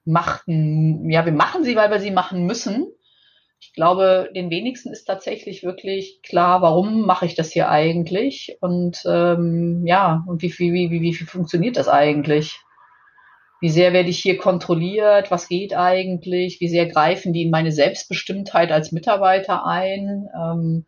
machten, 0.04 1.10
ja, 1.10 1.26
wir 1.26 1.34
machen 1.34 1.64
sie, 1.64 1.76
weil 1.76 1.92
wir 1.92 2.00
sie 2.00 2.12
machen 2.12 2.46
müssen. 2.46 2.88
Ich 3.60 3.74
glaube, 3.74 4.30
den 4.36 4.50
wenigsten 4.50 4.92
ist 4.92 5.06
tatsächlich 5.06 5.64
wirklich 5.64 6.22
klar, 6.22 6.62
warum 6.62 7.06
mache 7.06 7.26
ich 7.26 7.36
das 7.36 7.52
hier 7.52 7.70
eigentlich 7.70 8.58
und 8.62 9.04
ähm, 9.06 9.86
ja, 9.86 10.24
und 10.28 10.42
wie, 10.42 10.54
wie, 10.60 10.74
wie, 10.74 10.92
wie, 10.92 11.02
wie 11.02 11.14
funktioniert 11.14 11.78
das 11.78 11.88
eigentlich? 11.88 12.60
Wie 13.60 13.70
sehr 13.70 13.94
werde 13.94 14.10
ich 14.10 14.20
hier 14.20 14.38
kontrolliert? 14.38 15.32
Was 15.32 15.48
geht 15.48 15.74
eigentlich? 15.76 16.60
Wie 16.60 16.68
sehr 16.68 16.86
greifen 16.86 17.34
die 17.34 17.44
in 17.44 17.50
meine 17.50 17.72
Selbstbestimmtheit 17.72 18.72
als 18.72 18.92
Mitarbeiter 18.92 19.66
ein? 19.66 20.28
Ähm, 20.36 20.86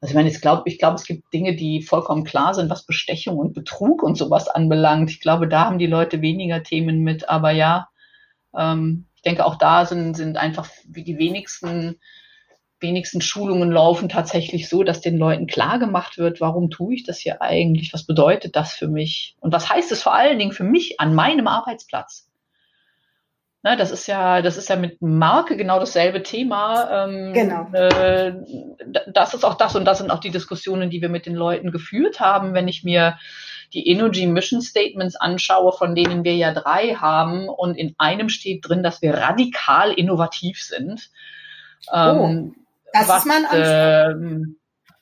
also 0.00 0.12
ich 0.12 0.16
meine, 0.16 0.28
ich 0.28 0.42
glaube, 0.42 0.64
ich 0.66 0.78
glaube, 0.78 0.96
es 0.96 1.06
gibt 1.06 1.32
Dinge, 1.32 1.56
die 1.56 1.80
vollkommen 1.80 2.24
klar 2.24 2.52
sind, 2.52 2.68
was 2.68 2.84
Bestechung 2.84 3.38
und 3.38 3.54
Betrug 3.54 4.02
und 4.02 4.16
sowas 4.16 4.48
anbelangt. 4.48 5.10
Ich 5.10 5.20
glaube, 5.20 5.48
da 5.48 5.64
haben 5.64 5.78
die 5.78 5.86
Leute 5.86 6.20
weniger 6.20 6.62
Themen 6.62 7.00
mit. 7.00 7.30
Aber 7.30 7.52
ja, 7.52 7.88
ähm, 8.54 9.06
denke, 9.24 9.44
auch 9.44 9.56
da 9.56 9.86
sind, 9.86 10.14
sind 10.14 10.36
einfach 10.36 10.68
wie 10.86 11.04
die 11.04 11.18
wenigsten 11.18 11.98
wenigsten 12.84 13.20
Schulungen 13.20 13.72
laufen 13.72 14.08
tatsächlich 14.08 14.68
so, 14.68 14.84
dass 14.84 15.00
den 15.00 15.16
Leuten 15.16 15.46
klar 15.46 15.78
gemacht 15.78 16.18
wird, 16.18 16.40
warum 16.40 16.70
tue 16.70 16.94
ich 16.94 17.04
das 17.04 17.18
hier 17.18 17.42
eigentlich? 17.42 17.92
Was 17.92 18.06
bedeutet 18.06 18.54
das 18.56 18.74
für 18.74 18.88
mich? 18.88 19.36
Und 19.40 19.52
was 19.52 19.70
heißt 19.70 19.90
es 19.90 20.02
vor 20.02 20.14
allen 20.14 20.38
Dingen 20.38 20.52
für 20.52 20.64
mich 20.64 21.00
an 21.00 21.14
meinem 21.14 21.48
Arbeitsplatz? 21.48 22.28
Ne, 23.62 23.78
das 23.78 23.90
ist 23.90 24.06
ja, 24.06 24.42
das 24.42 24.58
ist 24.58 24.68
ja 24.68 24.76
mit 24.76 25.00
Marke 25.00 25.56
genau 25.56 25.80
dasselbe 25.80 26.22
Thema. 26.22 27.06
Ähm, 27.06 27.32
genau. 27.32 27.72
Äh, 27.72 28.34
das 29.10 29.32
ist 29.32 29.42
auch 29.42 29.54
das 29.54 29.74
und 29.74 29.86
das 29.86 29.98
sind 29.98 30.10
auch 30.10 30.20
die 30.20 30.30
Diskussionen, 30.30 30.90
die 30.90 31.00
wir 31.00 31.08
mit 31.08 31.24
den 31.24 31.34
Leuten 31.34 31.72
geführt 31.72 32.20
haben. 32.20 32.52
Wenn 32.52 32.68
ich 32.68 32.84
mir 32.84 33.16
die 33.74 33.88
Energy 33.88 34.26
Mission 34.26 34.62
Statements 34.62 35.16
anschaue, 35.16 35.72
von 35.72 35.94
denen 35.94 36.24
wir 36.24 36.34
ja 36.36 36.52
drei 36.52 36.94
haben 36.94 37.48
und 37.48 37.76
in 37.76 37.94
einem 37.98 38.28
steht 38.28 38.68
drin, 38.68 38.82
dass 38.82 39.02
wir 39.02 39.14
radikal 39.14 39.92
innovativ 39.92 40.62
sind. 40.62 41.10
Ähm, 41.92 42.16
oh. 42.18 42.60
Das 42.92 43.08
was, 43.08 43.18
ist 43.18 43.26
mein 43.26 43.44
Anspruch. 43.44 44.54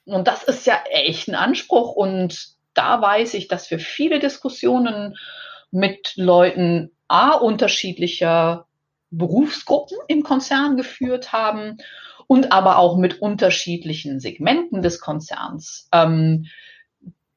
Äh, 0.07 0.15
und 0.15 0.27
das 0.27 0.43
ist 0.45 0.67
ja 0.67 0.83
echt 0.91 1.29
ein 1.29 1.35
Anspruch. 1.35 1.95
Und 1.95 2.49
da 2.75 3.01
weiß 3.01 3.35
ich, 3.35 3.49
dass 3.49 3.71
wir 3.71 3.79
viele 3.79 4.19
Diskussionen 4.19 5.17
mit 5.71 6.15
Leuten 6.17 6.91
A, 7.09 7.35
unterschiedlicher 7.35 8.67
Berufsgruppen 9.11 9.99
im 10.09 10.23
Konzern 10.23 10.77
geführt 10.77 11.33
haben 11.33 11.77
und 12.27 12.51
aber 12.51 12.79
auch 12.79 12.97
mit 12.97 13.21
unterschiedlichen 13.21 14.21
Segmenten 14.21 14.81
des 14.81 15.01
Konzerns, 15.01 15.89
ähm, 15.93 16.47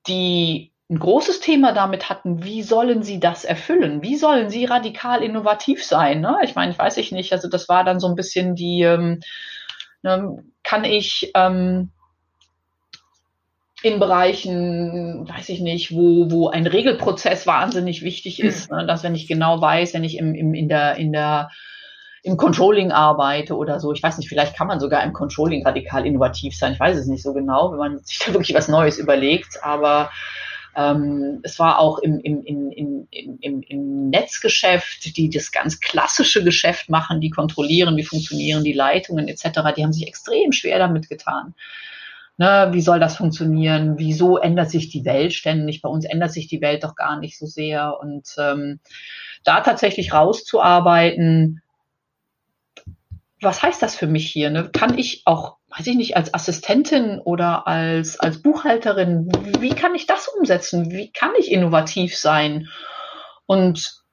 die 0.07 0.71
ein 0.89 0.99
großes 0.99 1.39
Thema 1.39 1.71
damit 1.73 2.09
hatten, 2.09 2.43
wie 2.43 2.61
sollen 2.61 3.01
sie 3.01 3.19
das 3.19 3.43
erfüllen? 3.43 4.03
Wie 4.03 4.15
sollen 4.15 4.49
sie 4.49 4.65
radikal 4.65 5.23
innovativ 5.23 5.83
sein? 5.83 6.21
Ne? 6.21 6.37
Ich 6.43 6.53
meine, 6.53 6.71
ich 6.71 6.77
weiß 6.77 6.97
ich 6.97 7.11
nicht, 7.11 7.33
also 7.33 7.49
das 7.49 7.67
war 7.67 7.83
dann 7.83 7.99
so 7.99 8.07
ein 8.07 8.15
bisschen 8.15 8.55
die, 8.55 8.83
ähm, 8.83 9.19
ne, 10.03 10.43
kann 10.63 10.83
ich 10.83 11.31
ähm, 11.33 11.89
in 13.81 13.99
Bereichen, 13.99 15.27
weiß 15.27 15.49
ich 15.49 15.59
nicht, 15.59 15.91
wo, 15.91 16.29
wo 16.29 16.49
ein 16.49 16.67
Regelprozess 16.67 17.47
wahnsinnig 17.47 18.03
wichtig 18.03 18.39
ist, 18.39 18.69
mhm. 18.69 18.77
ne, 18.77 18.85
dass 18.85 19.03
wenn 19.03 19.15
ich 19.15 19.27
genau 19.27 19.59
weiß, 19.59 19.95
wenn 19.95 20.03
ich 20.03 20.17
im, 20.17 20.35
im, 20.35 20.53
in 20.53 20.69
der, 20.69 20.97
in 20.97 21.11
der, 21.11 21.49
im 22.21 22.37
Controlling 22.37 22.91
arbeite 22.91 23.55
oder 23.55 23.79
so, 23.79 23.91
ich 23.91 24.03
weiß 24.03 24.19
nicht, 24.19 24.29
vielleicht 24.29 24.55
kann 24.55 24.67
man 24.67 24.79
sogar 24.79 25.03
im 25.03 25.13
Controlling 25.13 25.65
radikal 25.65 26.05
innovativ 26.05 26.55
sein, 26.55 26.73
ich 26.73 26.79
weiß 26.79 26.95
es 26.95 27.07
nicht 27.07 27.23
so 27.23 27.33
genau, 27.33 27.71
wenn 27.71 27.79
man 27.79 27.99
sich 28.03 28.19
da 28.19 28.33
wirklich 28.33 28.55
was 28.55 28.67
Neues 28.67 28.99
überlegt, 28.99 29.63
aber 29.63 30.11
ähm, 30.75 31.39
es 31.43 31.57
war 31.59 31.79
auch 31.79 31.99
im, 31.99 32.19
im, 32.19 32.43
im, 32.43 33.07
im, 33.11 33.61
im, 33.61 34.09
Netzgeschäft, 34.09 35.17
die 35.17 35.29
das 35.29 35.51
ganz 35.51 35.79
klassische 35.79 36.43
Geschäft 36.43 36.89
machen, 36.89 37.21
die 37.21 37.29
kontrollieren, 37.29 37.95
wie 37.97 38.03
funktionieren 38.03 38.63
die 38.63 38.73
Leitungen 38.73 39.27
etc., 39.27 39.73
die 39.75 39.83
haben 39.83 39.93
sich 39.93 40.07
extrem 40.07 40.51
schwer 40.51 40.79
damit 40.79 41.09
getan. 41.09 41.55
Ne, 42.37 42.69
wie 42.73 42.81
soll 42.81 42.99
das 42.99 43.15
funktionieren? 43.15 43.97
Wieso 43.97 44.37
ändert 44.37 44.69
sich 44.69 44.89
die 44.89 45.05
Welt 45.05 45.33
ständig? 45.33 45.81
Bei 45.81 45.87
uns 45.87 46.03
ändert 46.03 46.33
sich 46.33 46.47
die 46.47 46.59
Welt 46.59 46.83
doch 46.83 46.95
gar 46.95 47.17
nicht 47.17 47.37
so 47.37 47.45
sehr. 47.45 47.97
Und 47.97 48.35
ähm, 48.37 48.81
da 49.45 49.61
tatsächlich 49.61 50.11
rauszuarbeiten, 50.11 51.61
was 53.41 53.61
heißt 53.61 53.81
das 53.81 53.95
für 53.95 54.07
mich 54.07 54.31
hier? 54.31 54.49
Ne? 54.49 54.69
Kann 54.71 54.97
ich 54.97 55.23
auch 55.25 55.57
weiß 55.77 55.87
ich 55.87 55.95
nicht, 55.95 56.15
als 56.15 56.33
Assistentin 56.33 57.19
oder 57.19 57.67
als, 57.67 58.19
als 58.19 58.41
Buchhalterin, 58.41 59.29
wie 59.59 59.73
kann 59.75 59.93
ich 59.93 60.07
das 60.07 60.27
umsetzen? 60.27 60.91
Wie 60.91 61.11
kann 61.11 61.31
ich 61.37 61.51
innovativ 61.51 62.17
sein? 62.17 62.69
Und 63.45 64.03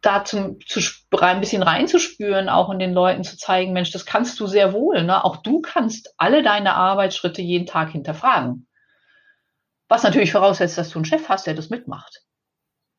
da 0.00 0.24
zum, 0.24 0.58
zu, 0.66 0.80
ein 1.20 1.40
bisschen 1.40 1.62
reinzuspüren, 1.62 2.48
auch 2.48 2.70
in 2.70 2.78
den 2.78 2.92
Leuten 2.92 3.22
zu 3.22 3.36
zeigen, 3.36 3.72
Mensch, 3.72 3.90
das 3.92 4.06
kannst 4.06 4.38
du 4.40 4.46
sehr 4.46 4.72
wohl. 4.72 5.04
Ne? 5.04 5.24
Auch 5.24 5.36
du 5.36 5.60
kannst 5.60 6.14
alle 6.16 6.42
deine 6.42 6.74
Arbeitsschritte 6.74 7.42
jeden 7.42 7.66
Tag 7.66 7.90
hinterfragen. 7.90 8.66
Was 9.88 10.02
natürlich 10.02 10.32
voraussetzt, 10.32 10.78
dass 10.78 10.90
du 10.90 10.98
einen 10.98 11.04
Chef 11.04 11.28
hast, 11.28 11.46
der 11.46 11.54
das 11.54 11.70
mitmacht. 11.70 12.22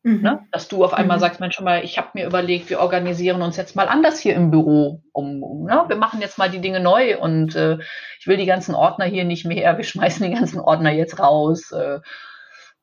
Mhm. 0.03 0.21
Ne? 0.21 0.39
Dass 0.51 0.67
du 0.67 0.83
auf 0.83 0.93
einmal 0.93 1.17
mhm. 1.17 1.21
sagst, 1.21 1.39
Mensch, 1.39 1.55
schon 1.55 1.65
mal, 1.65 1.83
ich 1.83 1.97
habe 1.97 2.09
mir 2.13 2.25
überlegt, 2.25 2.69
wir 2.69 2.79
organisieren 2.79 3.41
uns 3.41 3.57
jetzt 3.57 3.75
mal 3.75 3.87
anders 3.87 4.19
hier 4.19 4.35
im 4.35 4.51
Büro. 4.51 5.01
Um, 5.11 5.43
um 5.43 5.65
ne? 5.65 5.83
Wir 5.87 5.97
machen 5.97 6.21
jetzt 6.21 6.37
mal 6.37 6.49
die 6.49 6.61
Dinge 6.61 6.79
neu 6.79 7.19
und 7.19 7.55
äh, 7.55 7.79
ich 8.19 8.27
will 8.27 8.37
die 8.37 8.45
ganzen 8.45 8.75
Ordner 8.75 9.05
hier 9.05 9.25
nicht 9.25 9.45
mehr, 9.45 9.77
wir 9.77 9.83
schmeißen 9.83 10.25
die 10.25 10.35
ganzen 10.35 10.59
Ordner 10.59 10.91
jetzt 10.91 11.19
raus. 11.19 11.71
Äh, 11.71 11.99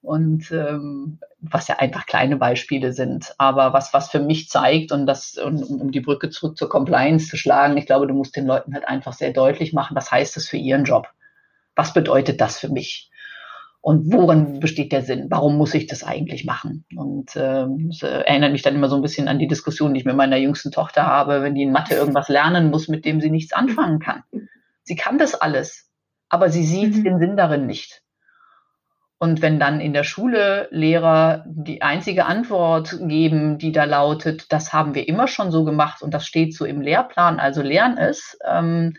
und 0.02 0.52
ähm, 0.52 1.18
was 1.40 1.66
ja 1.66 1.78
einfach 1.78 2.06
kleine 2.06 2.36
Beispiele 2.36 2.92
sind, 2.92 3.34
aber 3.38 3.72
was, 3.72 3.92
was 3.92 4.10
für 4.10 4.20
mich 4.20 4.48
zeigt 4.48 4.92
und 4.92 5.06
das, 5.06 5.36
um, 5.36 5.60
um 5.62 5.90
die 5.90 6.00
Brücke 6.00 6.30
zurück 6.30 6.56
zur 6.56 6.68
Compliance 6.68 7.26
zu 7.26 7.36
schlagen, 7.36 7.76
ich 7.76 7.86
glaube, 7.86 8.06
du 8.06 8.14
musst 8.14 8.36
den 8.36 8.46
Leuten 8.46 8.74
halt 8.74 8.86
einfach 8.86 9.14
sehr 9.14 9.32
deutlich 9.32 9.72
machen, 9.72 9.96
was 9.96 10.12
heißt 10.12 10.36
das 10.36 10.46
für 10.46 10.58
ihren 10.58 10.84
Job? 10.84 11.08
Was 11.74 11.92
bedeutet 11.92 12.40
das 12.40 12.58
für 12.58 12.68
mich? 12.68 13.10
Und 13.86 14.12
worin 14.12 14.58
besteht 14.58 14.90
der 14.90 15.02
Sinn? 15.02 15.26
Warum 15.30 15.56
muss 15.56 15.72
ich 15.72 15.86
das 15.86 16.02
eigentlich 16.02 16.44
machen? 16.44 16.84
Und 16.96 17.36
äh, 17.36 17.66
das 17.68 18.02
erinnert 18.02 18.50
mich 18.50 18.62
dann 18.62 18.74
immer 18.74 18.88
so 18.88 18.96
ein 18.96 19.00
bisschen 19.00 19.28
an 19.28 19.38
die 19.38 19.46
Diskussion, 19.46 19.94
die 19.94 20.00
ich 20.00 20.04
mit 20.04 20.16
meiner 20.16 20.38
jüngsten 20.38 20.72
Tochter 20.72 21.06
habe, 21.06 21.42
wenn 21.42 21.54
die 21.54 21.62
in 21.62 21.70
Mathe 21.70 21.94
irgendwas 21.94 22.28
lernen 22.28 22.72
muss, 22.72 22.88
mit 22.88 23.04
dem 23.04 23.20
sie 23.20 23.30
nichts 23.30 23.52
anfangen 23.52 24.00
kann. 24.00 24.24
Sie 24.82 24.96
kann 24.96 25.18
das 25.18 25.36
alles, 25.36 25.88
aber 26.28 26.50
sie 26.50 26.64
sieht 26.64 26.96
mhm. 26.96 27.04
den 27.04 27.18
Sinn 27.20 27.36
darin 27.36 27.66
nicht. 27.66 28.02
Und 29.18 29.40
wenn 29.40 29.60
dann 29.60 29.80
in 29.80 29.92
der 29.92 30.02
Schule 30.02 30.66
Lehrer 30.72 31.44
die 31.46 31.82
einzige 31.82 32.26
Antwort 32.26 32.98
geben, 33.02 33.56
die 33.58 33.70
da 33.70 33.84
lautet, 33.84 34.52
das 34.52 34.72
haben 34.72 34.96
wir 34.96 35.06
immer 35.06 35.28
schon 35.28 35.52
so 35.52 35.62
gemacht 35.64 36.02
und 36.02 36.12
das 36.12 36.26
steht 36.26 36.56
so 36.56 36.64
im 36.64 36.80
Lehrplan, 36.80 37.38
also 37.38 37.62
lern 37.62 37.98
es, 37.98 38.36
ähm, 38.44 38.94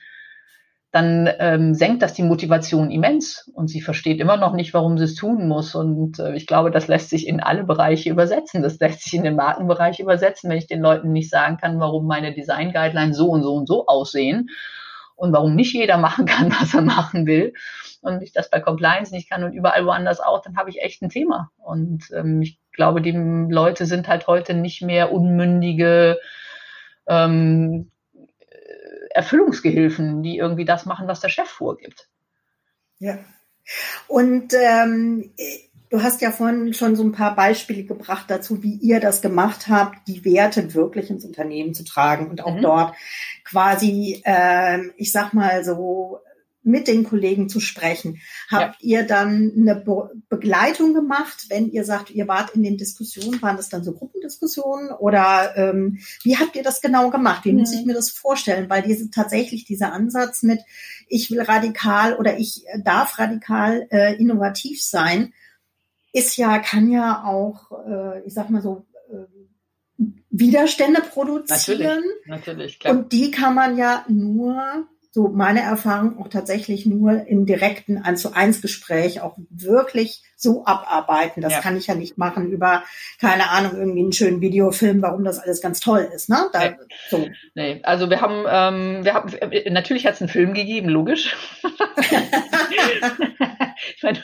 dann 0.97 1.29
ähm, 1.37 1.73
senkt 1.75 2.01
das 2.01 2.13
die 2.13 2.23
Motivation 2.23 2.89
immens 2.89 3.51
und 3.53 3.67
sie 3.67 3.81
versteht 3.81 4.19
immer 4.19 4.35
noch 4.35 4.53
nicht, 4.53 4.73
warum 4.73 4.97
sie 4.97 5.03
es 5.03 5.13
tun 5.13 5.47
muss. 5.47 5.75
Und 5.75 6.17
äh, 6.17 6.33
ich 6.33 6.47
glaube, 6.47 6.71
das 6.71 6.87
lässt 6.87 7.11
sich 7.11 7.27
in 7.27 7.39
alle 7.39 7.63
Bereiche 7.63 8.09
übersetzen. 8.09 8.63
Das 8.63 8.79
lässt 8.79 9.03
sich 9.03 9.13
in 9.13 9.23
den 9.23 9.35
Markenbereich 9.35 9.99
übersetzen, 9.99 10.49
wenn 10.49 10.57
ich 10.57 10.65
den 10.65 10.81
Leuten 10.81 11.11
nicht 11.11 11.29
sagen 11.29 11.57
kann, 11.57 11.79
warum 11.79 12.07
meine 12.07 12.33
Design 12.33 12.73
Guidelines 12.73 13.15
so 13.15 13.29
und 13.29 13.43
so 13.43 13.53
und 13.53 13.67
so 13.67 13.85
aussehen 13.85 14.49
und 15.15 15.33
warum 15.33 15.55
nicht 15.55 15.73
jeder 15.73 15.97
machen 15.97 16.25
kann, 16.25 16.51
was 16.59 16.73
er 16.73 16.81
machen 16.81 17.27
will 17.27 17.53
und 18.01 18.23
ich 18.23 18.33
das 18.33 18.49
bei 18.49 18.59
Compliance 18.59 19.13
nicht 19.13 19.29
kann 19.29 19.43
und 19.43 19.53
überall 19.53 19.85
woanders 19.85 20.19
auch, 20.19 20.41
dann 20.41 20.57
habe 20.57 20.71
ich 20.71 20.81
echt 20.81 21.03
ein 21.03 21.09
Thema. 21.09 21.51
Und 21.57 22.05
ähm, 22.15 22.41
ich 22.41 22.59
glaube, 22.73 23.03
die 23.03 23.11
Leute 23.11 23.85
sind 23.85 24.07
halt 24.07 24.25
heute 24.25 24.55
nicht 24.55 24.81
mehr 24.81 25.11
unmündige 25.11 26.17
ähm, 27.07 27.91
Erfüllungsgehilfen, 29.11 30.23
die 30.23 30.37
irgendwie 30.37 30.65
das 30.65 30.85
machen, 30.85 31.07
was 31.07 31.19
der 31.19 31.29
Chef 31.29 31.47
vorgibt. 31.47 32.09
Ja. 32.99 33.19
Und 34.07 34.53
ähm, 34.53 35.31
du 35.89 36.03
hast 36.03 36.21
ja 36.21 36.31
vorhin 36.31 36.73
schon 36.73 36.95
so 36.95 37.03
ein 37.03 37.11
paar 37.11 37.35
Beispiele 37.35 37.83
gebracht 37.83 38.25
dazu, 38.29 38.63
wie 38.63 38.75
ihr 38.75 38.99
das 38.99 39.21
gemacht 39.21 39.67
habt, 39.67 40.07
die 40.07 40.23
Werte 40.25 40.73
wirklich 40.73 41.09
ins 41.09 41.25
Unternehmen 41.25 41.73
zu 41.73 41.83
tragen 41.83 42.29
und 42.29 42.43
auch 42.43 42.55
mhm. 42.55 42.61
dort 42.61 42.95
quasi, 43.43 44.21
ähm, 44.25 44.93
ich 44.97 45.11
sag 45.11 45.33
mal 45.33 45.63
so, 45.63 46.19
mit 46.67 46.87
den 46.87 47.03
Kollegen 47.03 47.49
zu 47.49 47.59
sprechen. 47.59 48.19
Habt 48.51 48.81
ja. 48.81 48.99
ihr 48.99 49.07
dann 49.07 49.53
eine 49.55 49.75
Be 49.75 50.11
Begleitung 50.29 50.93
gemacht, 50.93 51.45
wenn 51.49 51.71
ihr 51.71 51.85
sagt, 51.85 52.11
ihr 52.11 52.27
wart 52.27 52.51
in 52.51 52.63
den 52.63 52.77
Diskussionen, 52.77 53.41
waren 53.41 53.57
das 53.57 53.69
dann 53.69 53.83
so 53.83 53.93
Gruppendiskussionen 53.93 54.91
oder 54.91 55.55
ähm, 55.55 55.99
wie 56.23 56.37
habt 56.37 56.55
ihr 56.55 56.63
das 56.63 56.81
genau 56.81 57.09
gemacht? 57.09 57.45
Wie 57.45 57.53
mhm. 57.53 57.59
muss 57.59 57.73
ich 57.73 57.85
mir 57.85 57.93
das 57.93 58.11
vorstellen? 58.11 58.69
Weil 58.69 58.81
diese 58.81 59.09
tatsächlich 59.09 59.65
dieser 59.65 59.93
Ansatz 59.93 60.43
mit 60.43 60.59
ich 61.07 61.31
will 61.31 61.41
radikal 61.41 62.15
oder 62.15 62.37
ich 62.37 62.65
darf 62.83 63.17
radikal 63.17 63.87
äh, 63.89 64.15
innovativ 64.15 64.83
sein, 64.83 65.33
ist 66.11 66.37
ja, 66.37 66.59
kann 66.59 66.89
ja 66.89 67.23
auch, 67.23 67.71
äh, 67.87 68.25
ich 68.25 68.33
sag 68.33 68.49
mal 68.49 68.61
so, 68.61 68.85
äh, 69.09 70.03
Widerstände 70.29 71.01
produzieren. 71.01 72.03
Natürlich, 72.27 72.27
natürlich, 72.27 72.79
klar. 72.79 72.95
Und 72.95 73.11
die 73.11 73.31
kann 73.31 73.55
man 73.55 73.77
ja 73.77 74.05
nur 74.07 74.87
so 75.17 75.29
meine 75.29 75.61
Erfahrung 75.61 76.19
auch 76.19 76.27
tatsächlich 76.27 76.85
nur 76.85 77.25
im 77.25 77.47
direkten 77.47 77.97
1 77.97 78.21
zu 78.21 78.35
1 78.35 78.61
Gespräch 78.61 79.19
auch 79.19 79.35
wirklich 79.49 80.21
so 80.35 80.63
abarbeiten. 80.63 81.41
Das 81.41 81.53
ja. 81.53 81.59
kann 81.59 81.75
ich 81.75 81.87
ja 81.87 81.95
nicht 81.95 82.19
machen 82.19 82.51
über, 82.51 82.83
keine 83.19 83.49
Ahnung, 83.49 83.71
irgendwie 83.75 84.01
einen 84.01 84.13
schönen 84.13 84.41
Videofilm, 84.41 85.01
warum 85.01 85.23
das 85.23 85.39
alles 85.39 85.59
ganz 85.59 85.79
toll 85.79 86.07
ist. 86.13 86.29
Ne? 86.29 86.37
Da, 86.53 86.69
nee. 86.69 86.75
So. 87.09 87.27
nee, 87.55 87.79
also 87.81 88.11
wir 88.11 88.21
haben, 88.21 88.45
ähm, 88.47 89.05
wir 89.05 89.15
haben, 89.15 89.31
natürlich 89.71 90.05
hat 90.05 90.13
es 90.13 90.21
einen 90.21 90.29
Film 90.29 90.53
gegeben, 90.53 90.87
logisch. 90.87 91.35
ich 93.95 94.03
meine, 94.03 94.23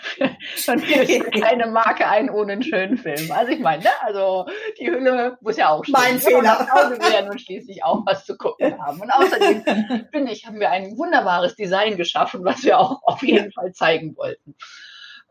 man 0.67 0.79
führt 0.79 1.41
keine 1.41 1.67
Marke 1.67 2.07
ein 2.07 2.29
ohne 2.29 2.53
einen 2.53 2.63
schönen 2.63 2.97
Film. 2.97 3.31
Also 3.31 3.51
ich 3.51 3.59
meine, 3.59 3.83
ne? 3.83 3.89
also 4.01 4.45
die 4.79 4.89
Hülle 4.89 5.37
muss 5.41 5.57
ja 5.57 5.69
auch 5.69 5.83
stehen. 5.83 5.93
Mein 5.93 6.19
Fehler. 6.19 6.67
Wir 6.89 7.13
werden 7.13 7.29
und 7.29 7.41
schließlich 7.41 7.83
auch 7.83 8.05
was 8.05 8.25
zu 8.25 8.37
gucken 8.37 8.77
haben. 8.85 9.01
Und 9.01 9.11
außerdem, 9.11 9.63
finde 10.11 10.31
ich, 10.31 10.45
haben 10.45 10.59
wir 10.59 10.71
ein 10.71 10.97
wunderbares 10.97 11.55
Design 11.55 11.97
geschaffen, 11.97 12.43
was 12.43 12.63
wir 12.63 12.79
auch 12.79 13.01
auf 13.03 13.23
jeden 13.23 13.51
Fall 13.51 13.73
zeigen 13.73 14.15
wollten. 14.17 14.55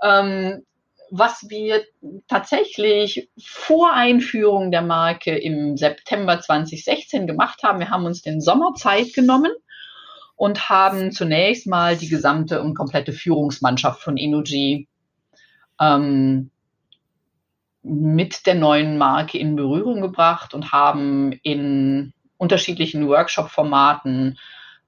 Ähm, 0.03 0.65
was 1.15 1.47
wir 1.51 1.85
tatsächlich 2.27 3.31
vor 3.45 3.93
Einführung 3.93 4.71
der 4.71 4.81
Marke 4.81 5.37
im 5.37 5.77
September 5.77 6.41
2016 6.41 7.27
gemacht 7.27 7.63
haben, 7.63 7.81
wir 7.81 7.91
haben 7.91 8.07
uns 8.07 8.23
den 8.23 8.41
Sommer 8.41 8.73
Zeit 8.75 9.13
genommen 9.13 9.53
und 10.43 10.69
haben 10.69 11.13
zunächst 11.13 11.69
mal 11.69 11.97
die 11.97 12.09
gesamte 12.09 12.63
und 12.63 12.75
komplette 12.75 13.13
Führungsmannschaft 13.13 14.03
von 14.03 14.17
Energy 14.17 14.89
ähm, 15.81 16.51
mit 17.85 18.45
der 18.47 18.57
neuen 18.57 18.99
Marke 18.99 19.39
in 19.39 19.55
Berührung 19.55 20.01
gebracht 20.01 20.53
und 20.53 20.73
haben 20.73 21.31
in 21.45 22.13
unterschiedlichen 22.39 23.07
Workshop-Formaten 23.07 24.37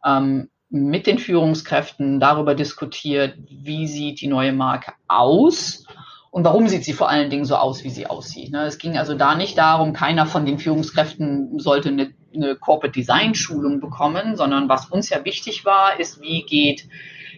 ähm, 0.05 0.51
mit 0.71 1.07
den 1.07 1.21
Führungskräften 1.21 2.19
darüber 2.19 2.57
diskutiert, 2.57 3.39
wie 3.49 3.87
sieht 3.87 4.23
die 4.23 4.27
neue 4.27 4.53
Marke 4.53 4.95
aus 5.07 5.87
und 6.33 6.43
warum 6.43 6.67
sieht 6.67 6.85
sie 6.85 6.95
vor 6.95 7.09
allen 7.09 7.31
Dingen 7.31 7.45
so 7.45 7.55
aus, 7.55 7.85
wie 7.85 7.91
sie 7.91 8.09
aussieht. 8.09 8.51
Ne? 8.51 8.65
Es 8.65 8.79
ging 8.79 8.99
also 8.99 9.15
da 9.15 9.37
nicht 9.37 9.57
darum, 9.57 9.93
keiner 9.93 10.27
von 10.27 10.47
den 10.47 10.59
Führungskräften 10.59 11.61
sollte 11.61 11.91
eine, 11.91 12.13
eine 12.35 12.57
Corporate 12.57 12.93
Design 12.99 13.35
Schulung 13.35 13.81
bekommen, 13.81 14.37
sondern 14.37 14.69
was 14.69 14.87
uns 14.87 15.11
ja 15.11 15.25
wichtig 15.25 15.65
war, 15.65 15.99
ist, 15.99 16.21
wie 16.21 16.43
geht 16.43 16.89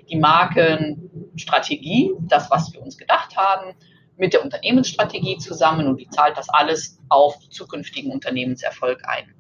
die 0.09 0.17
Markenstrategie, 0.17 2.13
das, 2.21 2.51
was 2.51 2.73
wir 2.73 2.83
uns 2.83 2.97
gedacht 2.97 3.37
haben, 3.37 3.75
mit 4.17 4.33
der 4.33 4.43
Unternehmensstrategie 4.43 5.39
zusammen 5.39 5.87
und 5.87 5.99
wie 5.99 6.09
zahlt 6.09 6.37
das 6.37 6.49
alles 6.49 6.99
auf 7.09 7.37
zukünftigen 7.51 8.11
Unternehmenserfolg 8.13 9.03
ein. 9.07 9.35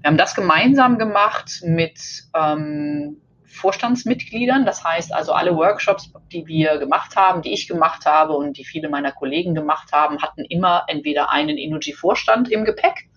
Wir 0.00 0.08
haben 0.08 0.16
das 0.16 0.34
gemeinsam 0.34 0.98
gemacht 0.98 1.62
mit 1.62 1.98
ähm, 2.34 3.20
Vorstandsmitgliedern. 3.58 4.64
Das 4.64 4.84
heißt 4.84 5.12
also, 5.12 5.32
alle 5.32 5.56
Workshops, 5.56 6.12
die 6.32 6.46
wir 6.46 6.78
gemacht 6.78 7.16
haben, 7.16 7.42
die 7.42 7.52
ich 7.52 7.68
gemacht 7.68 8.06
habe 8.06 8.34
und 8.34 8.56
die 8.56 8.64
viele 8.64 8.88
meiner 8.88 9.12
Kollegen 9.12 9.54
gemacht 9.54 9.92
haben, 9.92 10.22
hatten 10.22 10.44
immer 10.44 10.84
entweder 10.86 11.30
einen 11.30 11.58
Energy-Vorstand 11.58 12.50
im 12.50 12.64
Gepäck 12.64 13.08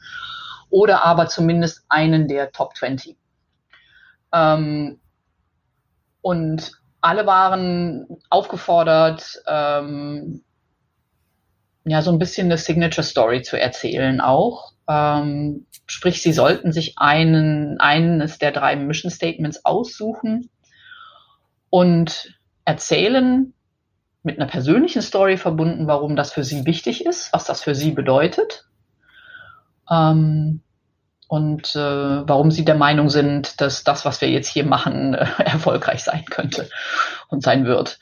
oder 0.71 1.03
aber 1.03 1.27
zumindest 1.27 1.85
einen 1.89 2.27
der 2.27 2.51
Top 2.51 2.75
20. 2.75 3.15
Ähm, 4.33 4.99
und 6.21 6.71
alle 7.01 7.25
waren 7.25 8.07
aufgefordert, 8.29 9.41
ähm, 9.47 10.43
ja, 11.83 12.01
so 12.01 12.11
ein 12.11 12.19
bisschen 12.19 12.45
eine 12.45 12.57
Signature 12.57 13.03
Story 13.03 13.41
zu 13.41 13.59
erzählen 13.59 14.21
auch. 14.21 14.73
Ähm, 14.87 15.65
sprich, 15.87 16.21
sie 16.21 16.33
sollten 16.33 16.71
sich 16.71 16.97
einen, 16.97 17.79
eines 17.79 18.37
der 18.37 18.51
drei 18.51 18.75
Mission 18.75 19.11
Statements 19.11 19.65
aussuchen 19.65 20.49
und 21.69 22.37
erzählen, 22.65 23.53
mit 24.23 24.37
einer 24.39 24.47
persönlichen 24.47 25.01
Story 25.01 25.37
verbunden, 25.37 25.87
warum 25.87 26.15
das 26.15 26.31
für 26.31 26.43
sie 26.43 26.65
wichtig 26.65 27.05
ist, 27.05 27.33
was 27.33 27.45
das 27.45 27.63
für 27.63 27.73
sie 27.73 27.91
bedeutet. 27.91 28.67
Ähm, 29.91 30.61
und 31.27 31.75
äh, 31.75 31.79
warum 32.27 32.51
sie 32.51 32.65
der 32.65 32.75
Meinung 32.75 33.09
sind, 33.09 33.61
dass 33.61 33.83
das, 33.83 34.03
was 34.03 34.19
wir 34.19 34.29
jetzt 34.29 34.47
hier 34.47 34.65
machen, 34.65 35.13
äh, 35.13 35.25
erfolgreich 35.37 36.03
sein 36.03 36.25
könnte 36.25 36.69
und 37.29 37.43
sein 37.43 37.65
wird 37.65 37.99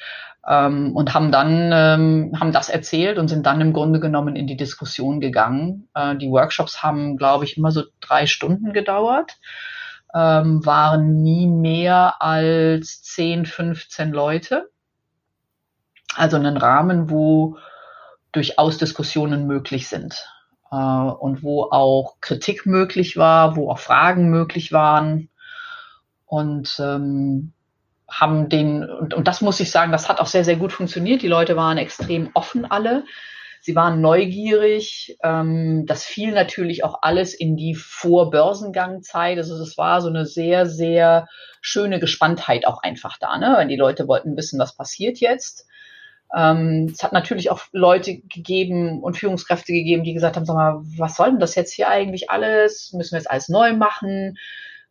ähm, 0.48 0.96
und 0.96 1.14
haben 1.14 1.32
dann 1.32 1.72
ähm, 1.72 2.32
haben 2.40 2.52
das 2.52 2.70
erzählt 2.70 3.18
und 3.18 3.28
sind 3.28 3.46
dann 3.46 3.62
im 3.62 3.74
Grunde 3.74 4.00
genommen 4.00 4.36
in 4.36 4.48
die 4.48 4.58
Diskussion 4.58 5.20
gegangen. 5.20 5.90
Äh, 5.94 6.16
die 6.16 6.30
Workshops 6.30 6.82
haben, 6.82 7.18
glaube 7.18 7.46
ich, 7.46 7.58
immer 7.58 7.72
so 7.72 7.84
drei 8.02 8.26
Stunden 8.26 8.74
gedauert, 8.74 9.38
ähm, 10.16 10.66
waren 10.66 11.22
nie 11.22 11.46
mehr 11.46 12.22
als 12.22 13.04
10, 13.04 13.46
15 13.46 14.12
Leute. 14.12 14.70
Also 16.16 16.38
einen 16.38 16.58
Rahmen, 16.58 17.12
wo 17.12 17.58
durchaus 18.32 18.78
Diskussionen 18.80 19.46
möglich 19.46 19.88
sind 19.88 20.26
äh, 20.72 20.76
und 20.76 21.44
wo 21.44 21.64
auch 21.64 22.16
Kritik 22.22 22.66
möglich 22.66 23.18
war, 23.18 23.56
wo 23.56 23.70
auch 23.70 23.80
Fragen 23.80 24.30
möglich 24.30 24.72
waren. 24.72 25.30
Und 26.26 26.80
ähm, 26.80 27.54
haben 28.10 28.50
den, 28.50 28.84
und, 28.84 29.14
und 29.14 29.28
das 29.28 29.42
muss 29.42 29.60
ich 29.60 29.72
sagen, 29.72 29.92
das 29.92 30.10
hat 30.10 30.20
auch 30.20 30.28
sehr, 30.28 30.44
sehr 30.44 30.56
gut 30.56 30.72
funktioniert. 30.72 31.22
Die 31.22 31.28
Leute 31.28 31.56
waren 31.56 31.78
extrem 31.78 32.30
offen 32.34 32.66
alle. 32.66 33.04
Sie 33.62 33.76
waren 33.76 34.02
neugierig. 34.02 35.18
Ähm, 35.24 35.86
das 35.86 36.06
fiel 36.06 36.32
natürlich 36.32 36.84
auch 36.84 37.00
alles 37.02 37.34
in 37.34 37.56
die 37.56 37.76
Vorbörsengangzeit. 37.76 39.38
Also 39.38 39.56
es 39.62 39.78
war 39.78 40.02
so 40.02 40.08
eine 40.08 40.26
sehr, 40.26 40.66
sehr 40.66 41.28
schöne 41.62 42.00
Gespanntheit 42.00 42.66
auch 42.66 42.82
einfach 42.82 43.18
da, 43.20 43.38
ne? 43.38 43.54
Weil 43.58 43.68
die 43.68 43.76
Leute 43.76 44.08
wollten 44.08 44.38
wissen, 44.38 44.60
was 44.60 44.76
passiert 44.76 45.20
jetzt. 45.20 45.68
Ähm, 46.36 46.90
es 46.92 47.04
hat 47.04 47.12
natürlich 47.12 47.50
auch 47.52 47.62
Leute 47.72 48.18
gegeben 48.18 49.02
und 49.02 49.18
Führungskräfte 49.18 49.74
gegeben, 49.74 50.04
die 50.04 50.14
gesagt 50.14 50.36
haben, 50.36 50.46
sag 50.46 50.56
mal, 50.56 50.82
was 50.98 51.16
soll 51.16 51.32
denn 51.32 51.40
das 51.40 51.56
jetzt 51.56 51.74
hier 51.74 51.90
eigentlich 51.90 52.30
alles? 52.30 52.94
Müssen 52.94 53.14
wir 53.14 53.20
jetzt 53.20 53.32
alles 53.32 53.50
neu 53.50 53.74
machen? 53.74 54.38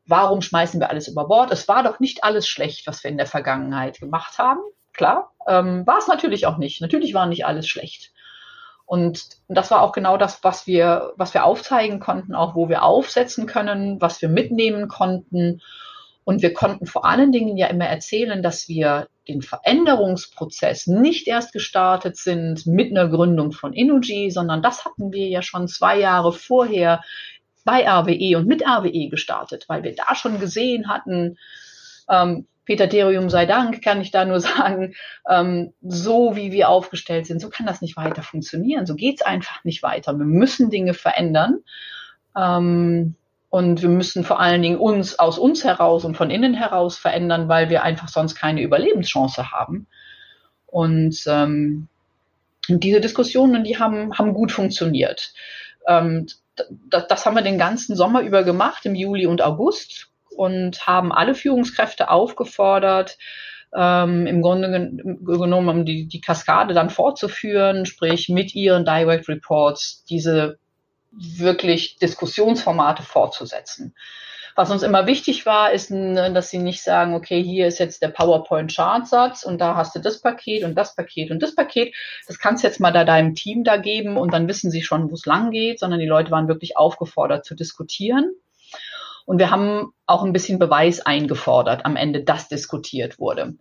warum 0.09 0.40
schmeißen 0.40 0.81
wir 0.81 0.90
alles 0.90 1.07
über 1.07 1.29
Bord? 1.29 1.53
Es 1.53 1.68
war 1.68 1.85
doch 1.85 2.01
nicht 2.01 2.24
alles 2.24 2.48
schlecht, 2.48 2.87
was 2.87 3.05
wir 3.05 3.11
in 3.11 3.18
der 3.18 3.27
Vergangenheit 3.27 4.01
gemacht 4.01 4.38
haben. 4.38 4.61
Klar, 4.94 5.33
ähm, 5.46 5.87
war 5.87 5.98
es 5.98 6.09
natürlich 6.09 6.46
auch 6.46 6.57
nicht. 6.57 6.81
Natürlich 6.81 7.14
war 7.14 7.27
nicht 7.27 7.46
alles 7.46 7.68
schlecht. 7.68 8.11
Und 8.87 9.27
das 9.48 9.70
war 9.70 9.83
auch 9.83 9.92
genau 9.92 10.16
das, 10.16 10.42
was 10.42 10.66
wir, 10.66 11.12
was 11.16 11.35
wir 11.35 11.44
aufzeigen 11.44 12.01
konnten, 12.01 12.35
auch 12.35 12.55
wo 12.55 12.70
wir 12.70 12.83
aufsetzen 12.83 13.46
können, 13.46 14.01
was 14.01 14.22
wir 14.22 14.31
mitnehmen 14.31 14.88
konnten. 14.88 15.61
Und 16.29 16.43
wir 16.43 16.53
konnten 16.53 16.85
vor 16.85 17.07
allen 17.07 17.33
Dingen 17.33 17.57
ja 17.57 17.69
immer 17.69 17.87
erzählen, 17.87 18.43
dass 18.43 18.69
wir 18.69 19.09
den 19.29 19.41
Veränderungsprozess 19.41 20.87
nicht 20.87 21.27
erst 21.27 21.55
gestartet 21.55 22.19
sind 22.19 22.67
mit 22.67 22.91
einer 22.91 23.09
Gründung 23.09 23.53
von 23.53 23.73
Energy, 23.73 24.31
sondern 24.31 24.61
das 24.61 24.85
hatten 24.85 25.11
wir 25.11 25.27
ja 25.29 25.41
schon 25.41 25.69
zwei 25.69 25.99
Jahre 25.99 26.35
vorher 26.35 27.03
bei 27.64 27.88
RWE 27.88 28.37
und 28.37 28.47
mit 28.47 28.62
RWE 28.62 29.09
gestartet, 29.09 29.64
weil 29.69 29.85
wir 29.85 29.95
da 29.95 30.14
schon 30.14 30.38
gesehen 30.38 30.91
hatten, 30.91 31.38
ähm, 32.11 32.47
Peter 32.67 32.88
Derium 32.88 33.31
sei 33.31 33.47
Dank, 33.47 33.83
kann 33.83 34.03
ich 34.03 34.11
da 34.11 34.27
nur 34.27 34.41
sagen, 34.41 34.97
ähm, 35.31 35.73
so 35.81 36.37
wie 36.37 36.53
wir 36.53 36.69
aufgestellt 36.69 37.25
sind, 37.25 37.41
so 37.41 37.49
kann 37.49 37.64
das 37.64 37.81
nicht 37.81 37.97
weiter 37.97 38.23
funktionieren. 38.23 38.85
So 38.85 38.97
geht's 38.97 39.23
einfach 39.23 39.64
nicht 39.64 39.83
weiter. 39.83 40.12
Wir 40.19 40.27
müssen 40.27 40.69
Dinge 40.69 40.93
verändern. 40.93 41.61
Ähm, 42.37 43.14
und 43.50 43.80
wir 43.80 43.88
müssen 43.88 44.24
vor 44.24 44.40
allen 44.40 44.62
Dingen 44.62 44.78
uns 44.78 45.18
aus 45.18 45.38
uns 45.38 45.64
heraus 45.64 46.04
und 46.04 46.16
von 46.16 46.30
innen 46.30 46.54
heraus 46.54 46.98
verändern, 46.98 47.48
weil 47.48 47.70
wir 47.70 47.82
einfach 47.82 48.08
sonst 48.08 48.34
keine 48.34 48.62
Überlebenschance 48.62 49.50
haben. 49.50 49.87
Und 50.66 51.22
ähm, 51.26 51.88
diese 52.68 53.00
Diskussionen, 53.00 53.64
die 53.64 53.78
haben, 53.78 54.16
haben 54.18 54.34
gut 54.34 54.52
funktioniert. 54.52 55.32
Ähm, 55.87 56.26
das, 56.90 57.06
das 57.08 57.24
haben 57.24 57.37
wir 57.37 57.42
den 57.42 57.58
ganzen 57.58 57.96
Sommer 57.96 58.20
über 58.20 58.44
gemacht, 58.44 58.84
im 58.84 58.94
Juli 58.94 59.26
und 59.26 59.40
August, 59.40 60.08
und 60.37 60.87
haben 60.87 61.11
alle 61.11 61.34
Führungskräfte 61.34 62.11
aufgefordert, 62.11 63.16
ähm, 63.74 64.26
im 64.26 64.42
Grunde 64.42 64.70
genommen 64.70 65.68
um 65.68 65.84
die, 65.84 66.06
die 66.06 66.20
Kaskade 66.20 66.74
dann 66.74 66.90
fortzuführen, 66.90 67.87
sprich 67.87 68.28
mit 68.28 68.54
ihren 68.54 68.84
Direct 68.84 69.28
Reports 69.28 70.04
diese 70.04 70.58
wirklich 71.11 71.97
Diskussionsformate 71.97 73.03
fortzusetzen. 73.03 73.94
Was 74.59 74.73
uns 74.73 74.83
immer 74.83 75.07
wichtig 75.07 75.47
war, 75.47 75.71
ist, 75.71 75.92
dass 75.92 76.51
sie 76.51 76.59
nicht 76.59 76.83
sagen, 76.83 77.14
okay, 77.14 77.40
hier 77.40 77.68
ist 77.68 77.79
jetzt 77.79 78.03
der 78.03 78.09
PowerPoint-Chartsatz 78.09 79.44
und 79.44 79.61
da 79.61 79.77
hast 79.77 79.94
du 79.94 80.01
das 80.01 80.21
Paket 80.21 80.64
und 80.64 80.75
das 80.75 80.97
Paket 80.97 81.31
und 81.31 81.40
das 81.40 81.55
Paket. 81.55 81.94
Das 82.27 82.40
kannst 82.40 82.64
du 82.64 82.66
jetzt 82.66 82.81
mal 82.81 82.90
da 82.90 83.05
deinem 83.05 83.37
Team 83.37 83.62
da 83.62 83.77
geben 83.77 84.16
und 84.16 84.33
dann 84.33 84.49
wissen 84.49 84.73
sie 84.73 84.83
schon, 84.83 85.11
wo 85.11 85.14
es 85.14 85.27
lang 85.27 85.53
geht, 85.53 85.79
sondern 85.79 86.01
die 86.01 86.07
Leute 86.07 86.33
waren 86.33 86.49
wirklich 86.49 86.77
aufgefordert 86.77 87.44
zu 87.44 87.55
diskutieren. 87.55 88.33
Und 89.27 89.38
wir 89.38 89.53
haben 89.53 89.92
auch 90.07 90.25
ein 90.25 90.33
bisschen 90.33 90.59
Beweis 90.59 91.01
eingefordert 91.01 91.85
am 91.85 91.94
Ende, 91.94 92.25
dass 92.25 92.49
diskutiert 92.49 93.21
wurde. 93.21 93.59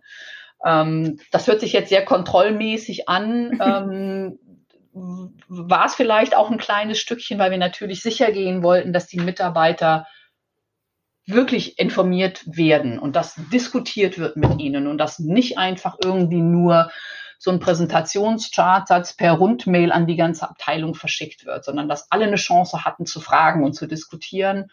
Ähm, 0.64 1.20
das 1.30 1.46
hört 1.46 1.60
sich 1.60 1.74
jetzt 1.74 1.90
sehr 1.90 2.04
kontrollmäßig 2.04 3.08
an. 3.08 3.56
ähm, 3.62 4.38
war 5.48 5.86
es 5.86 5.94
vielleicht 5.94 6.36
auch 6.36 6.50
ein 6.50 6.58
kleines 6.58 6.98
Stückchen, 6.98 7.38
weil 7.38 7.50
wir 7.50 7.58
natürlich 7.58 8.02
sicher 8.02 8.32
gehen 8.32 8.62
wollten, 8.62 8.92
dass 8.92 9.06
die 9.06 9.20
Mitarbeiter 9.20 10.06
wirklich 11.26 11.78
informiert 11.78 12.42
werden 12.46 12.98
und 12.98 13.14
dass 13.14 13.34
diskutiert 13.52 14.18
wird 14.18 14.36
mit 14.36 14.58
ihnen 14.60 14.86
und 14.86 14.98
dass 14.98 15.18
nicht 15.18 15.58
einfach 15.58 15.96
irgendwie 16.02 16.40
nur 16.40 16.90
so 17.38 17.50
ein 17.50 17.60
Präsentationschartsatz 17.60 19.14
per 19.14 19.34
Rundmail 19.34 19.92
an 19.92 20.06
die 20.06 20.16
ganze 20.16 20.48
Abteilung 20.48 20.94
verschickt 20.94 21.46
wird, 21.46 21.64
sondern 21.64 21.88
dass 21.88 22.10
alle 22.10 22.26
eine 22.26 22.36
Chance 22.36 22.84
hatten 22.84 23.06
zu 23.06 23.20
fragen 23.20 23.62
und 23.62 23.74
zu 23.74 23.86
diskutieren. 23.86 24.70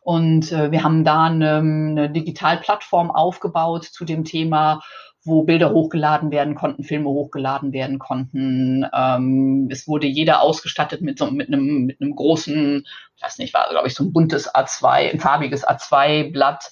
Und 0.00 0.52
äh, 0.52 0.70
wir 0.70 0.82
haben 0.82 1.04
da 1.04 1.24
eine, 1.24 1.58
eine 1.58 2.10
Digitalplattform 2.10 3.10
aufgebaut 3.10 3.84
zu 3.84 4.04
dem 4.04 4.24
Thema, 4.24 4.82
wo 5.24 5.42
Bilder 5.42 5.70
hochgeladen 5.70 6.30
werden 6.30 6.54
konnten, 6.54 6.84
Filme 6.84 7.08
hochgeladen 7.08 7.72
werden 7.72 7.98
konnten. 7.98 8.86
Ähm, 8.94 9.68
es 9.70 9.88
wurde 9.88 10.06
jeder 10.06 10.42
ausgestattet 10.42 11.00
mit 11.00 11.18
so 11.18 11.30
mit 11.30 11.48
einem 11.48 11.86
mit 11.86 12.00
einem 12.00 12.14
großen, 12.14 12.84
ich 13.16 13.22
weiß 13.22 13.38
nicht, 13.38 13.54
war 13.54 13.68
glaube 13.70 13.88
ich 13.88 13.94
so 13.94 14.04
ein 14.04 14.12
buntes 14.12 14.54
A2, 14.54 15.12
ein 15.12 15.20
farbiges 15.20 15.66
A2-Blatt, 15.66 16.70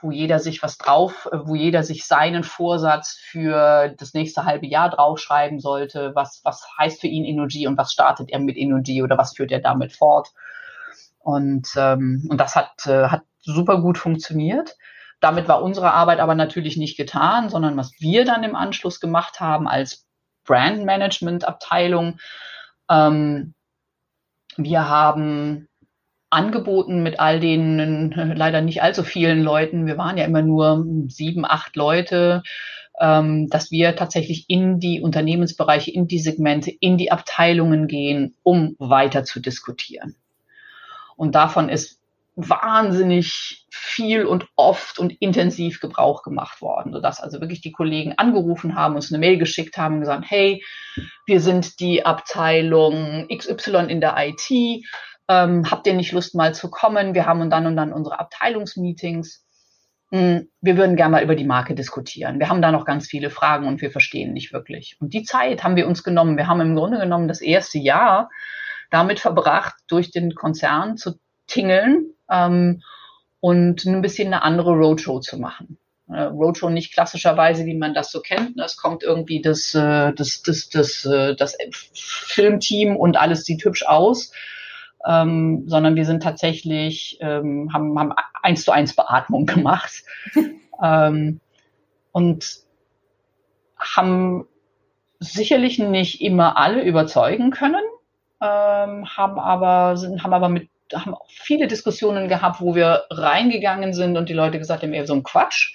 wo 0.00 0.10
jeder 0.10 0.40
sich 0.40 0.64
was 0.64 0.78
drauf, 0.78 1.28
wo 1.44 1.54
jeder 1.54 1.84
sich 1.84 2.04
seinen 2.04 2.42
Vorsatz 2.42 3.16
für 3.22 3.94
das 3.96 4.14
nächste 4.14 4.44
halbe 4.44 4.66
Jahr 4.66 4.90
draufschreiben 4.90 5.60
sollte. 5.60 6.10
Was 6.14 6.40
was 6.42 6.66
heißt 6.78 7.00
für 7.00 7.06
ihn 7.06 7.24
Energy 7.24 7.68
und 7.68 7.78
was 7.78 7.92
startet 7.92 8.30
er 8.30 8.40
mit 8.40 8.56
Energy 8.56 9.02
oder 9.02 9.16
was 9.16 9.36
führt 9.36 9.52
er 9.52 9.60
damit 9.60 9.92
fort? 9.92 10.32
Und 11.20 11.68
ähm, 11.76 12.26
und 12.28 12.40
das 12.40 12.56
hat 12.56 12.84
äh, 12.86 13.06
hat 13.06 13.22
super 13.42 13.80
gut 13.80 13.96
funktioniert. 13.96 14.76
Damit 15.22 15.46
war 15.46 15.62
unsere 15.62 15.92
Arbeit 15.92 16.18
aber 16.18 16.34
natürlich 16.34 16.76
nicht 16.76 16.96
getan, 16.96 17.48
sondern 17.48 17.76
was 17.76 17.92
wir 18.00 18.24
dann 18.24 18.42
im 18.42 18.56
Anschluss 18.56 18.98
gemacht 18.98 19.38
haben 19.38 19.68
als 19.68 20.04
Brandmanagement-Abteilung, 20.44 22.18
ähm, 22.90 23.54
wir 24.56 24.88
haben 24.88 25.68
angeboten 26.28 27.04
mit 27.04 27.20
all 27.20 27.38
den 27.38 28.10
leider 28.34 28.62
nicht 28.62 28.82
allzu 28.82 29.04
vielen 29.04 29.42
Leuten, 29.44 29.86
wir 29.86 29.96
waren 29.96 30.18
ja 30.18 30.24
immer 30.24 30.42
nur 30.42 30.84
sieben, 31.06 31.44
acht 31.44 31.76
Leute, 31.76 32.42
ähm, 33.00 33.48
dass 33.48 33.70
wir 33.70 33.94
tatsächlich 33.94 34.46
in 34.48 34.80
die 34.80 35.00
Unternehmensbereiche, 35.00 35.92
in 35.92 36.08
die 36.08 36.18
Segmente, 36.18 36.72
in 36.72 36.98
die 36.98 37.12
Abteilungen 37.12 37.86
gehen, 37.86 38.34
um 38.42 38.74
weiter 38.80 39.22
zu 39.22 39.38
diskutieren. 39.38 40.16
Und 41.14 41.36
davon 41.36 41.68
ist 41.68 42.01
wahnsinnig 42.34 43.66
viel 43.70 44.24
und 44.24 44.46
oft 44.56 44.98
und 44.98 45.12
intensiv 45.20 45.80
Gebrauch 45.80 46.22
gemacht 46.22 46.62
worden, 46.62 46.92
sodass 46.92 47.20
also 47.20 47.40
wirklich 47.40 47.60
die 47.60 47.72
Kollegen 47.72 48.14
angerufen 48.16 48.74
haben, 48.74 48.94
uns 48.94 49.12
eine 49.12 49.18
Mail 49.18 49.38
geschickt 49.38 49.76
haben, 49.76 50.00
gesagt, 50.00 50.24
hey, 50.28 50.64
wir 51.26 51.40
sind 51.40 51.78
die 51.80 52.06
Abteilung 52.06 53.28
XY 53.28 53.86
in 53.88 54.00
der 54.00 54.16
IT, 54.18 54.84
ähm, 55.28 55.70
habt 55.70 55.86
ihr 55.86 55.94
nicht 55.94 56.12
Lust 56.12 56.34
mal 56.34 56.54
zu 56.54 56.70
kommen? 56.70 57.14
Wir 57.14 57.26
haben 57.26 57.40
und 57.40 57.50
dann 57.50 57.66
und 57.66 57.76
dann 57.76 57.92
unsere 57.92 58.18
Abteilungsmeetings. 58.18 59.44
Hm, 60.10 60.48
wir 60.60 60.76
würden 60.76 60.96
gerne 60.96 61.12
mal 61.12 61.22
über 61.22 61.34
die 61.34 61.44
Marke 61.44 61.74
diskutieren. 61.74 62.38
Wir 62.38 62.48
haben 62.48 62.62
da 62.62 62.72
noch 62.72 62.84
ganz 62.84 63.06
viele 63.06 63.30
Fragen 63.30 63.66
und 63.66 63.80
wir 63.80 63.90
verstehen 63.90 64.32
nicht 64.32 64.52
wirklich. 64.52 64.96
Und 65.00 65.14
die 65.14 65.22
Zeit 65.22 65.64
haben 65.64 65.76
wir 65.76 65.86
uns 65.86 66.02
genommen. 66.02 66.36
Wir 66.36 66.48
haben 66.48 66.60
im 66.60 66.76
Grunde 66.76 66.98
genommen 66.98 67.28
das 67.28 67.40
erste 67.40 67.78
Jahr 67.78 68.30
damit 68.90 69.20
verbracht, 69.20 69.74
durch 69.88 70.10
den 70.10 70.34
Konzern 70.34 70.98
zu 70.98 71.18
tingeln 71.46 72.14
ähm, 72.30 72.82
und 73.40 73.84
ein 73.84 74.02
bisschen 74.02 74.28
eine 74.28 74.42
andere 74.42 74.72
Roadshow 74.72 75.20
zu 75.20 75.38
machen. 75.38 75.78
Äh, 76.08 76.22
Roadshow 76.22 76.70
nicht 76.70 76.92
klassischerweise, 76.92 77.64
wie 77.64 77.76
man 77.76 77.94
das 77.94 78.10
so 78.10 78.20
kennt. 78.20 78.58
Es 78.58 78.76
kommt 78.76 79.02
irgendwie 79.02 79.40
das, 79.40 79.74
äh, 79.74 80.12
das, 80.12 80.42
das, 80.42 80.68
das, 80.68 81.04
äh, 81.04 81.34
das 81.34 81.56
Filmteam 81.94 82.96
und 82.96 83.16
alles 83.16 83.44
sieht 83.44 83.64
hübsch 83.64 83.84
aus. 83.84 84.32
Ähm, 85.04 85.64
sondern 85.66 85.96
wir 85.96 86.04
sind 86.04 86.22
tatsächlich, 86.22 87.18
ähm, 87.20 87.72
haben, 87.72 87.98
haben 87.98 88.12
eins 88.40 88.62
zu 88.64 88.70
eins 88.70 88.94
Beatmung 88.94 89.46
gemacht 89.46 90.04
ähm, 90.82 91.40
und 92.12 92.60
haben 93.76 94.46
sicherlich 95.18 95.78
nicht 95.78 96.20
immer 96.20 96.56
alle 96.56 96.84
überzeugen 96.84 97.50
können, 97.50 97.82
ähm, 98.40 99.06
haben 99.06 99.38
aber 99.38 99.96
sind, 99.96 100.22
haben 100.22 100.32
aber 100.32 100.48
mit 100.48 100.68
haben 100.92 101.14
auch 101.14 101.28
viele 101.28 101.66
Diskussionen 101.66 102.28
gehabt, 102.28 102.60
wo 102.60 102.74
wir 102.74 103.04
reingegangen 103.10 103.94
sind 103.94 104.16
und 104.16 104.28
die 104.28 104.34
Leute 104.34 104.58
gesagt 104.58 104.82
haben, 104.82 104.92
ey, 104.92 105.06
so 105.06 105.14
ein 105.14 105.22
Quatsch. 105.22 105.74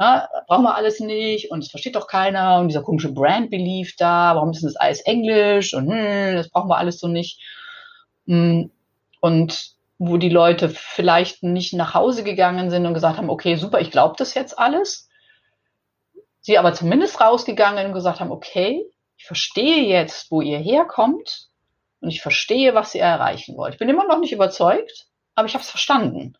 Ja, 0.00 0.28
brauchen 0.48 0.64
wir 0.64 0.74
alles 0.74 1.00
nicht 1.00 1.50
und 1.50 1.62
es 1.62 1.70
versteht 1.70 1.94
doch 1.94 2.08
keiner 2.08 2.58
und 2.58 2.68
dieser 2.68 2.82
komische 2.82 3.12
Brand 3.12 3.50
Belief 3.50 3.94
da, 3.96 4.34
warum 4.34 4.50
ist 4.50 4.64
das 4.64 4.76
alles 4.76 5.00
Englisch 5.02 5.74
und 5.74 5.90
hm, 5.90 6.34
das 6.34 6.48
brauchen 6.48 6.68
wir 6.68 6.78
alles 6.78 6.98
so 6.98 7.08
nicht. 7.08 7.40
Hm, 8.26 8.70
und 9.20 9.72
wo 9.98 10.16
die 10.16 10.28
Leute 10.28 10.68
vielleicht 10.68 11.44
nicht 11.44 11.74
nach 11.74 11.94
Hause 11.94 12.24
gegangen 12.24 12.70
sind 12.70 12.86
und 12.86 12.94
gesagt 12.94 13.18
haben, 13.18 13.30
okay, 13.30 13.54
super, 13.54 13.80
ich 13.80 13.92
glaube 13.92 14.16
das 14.18 14.34
jetzt 14.34 14.58
alles. 14.58 15.08
Sie 16.40 16.58
aber 16.58 16.74
zumindest 16.74 17.20
rausgegangen 17.20 17.86
und 17.86 17.92
gesagt 17.92 18.18
haben, 18.18 18.32
okay, 18.32 18.84
ich 19.16 19.24
verstehe 19.24 19.84
jetzt, 19.84 20.32
wo 20.32 20.40
ihr 20.40 20.58
herkommt 20.58 21.51
und 22.02 22.10
ich 22.10 22.20
verstehe, 22.20 22.74
was 22.74 22.94
ihr 22.94 23.02
erreichen 23.02 23.56
wollt. 23.56 23.74
Ich 23.74 23.78
bin 23.78 23.88
immer 23.88 24.06
noch 24.06 24.18
nicht 24.18 24.32
überzeugt, 24.32 25.06
aber 25.34 25.46
ich 25.46 25.54
habe 25.54 25.62
es 25.62 25.70
verstanden. 25.70 26.34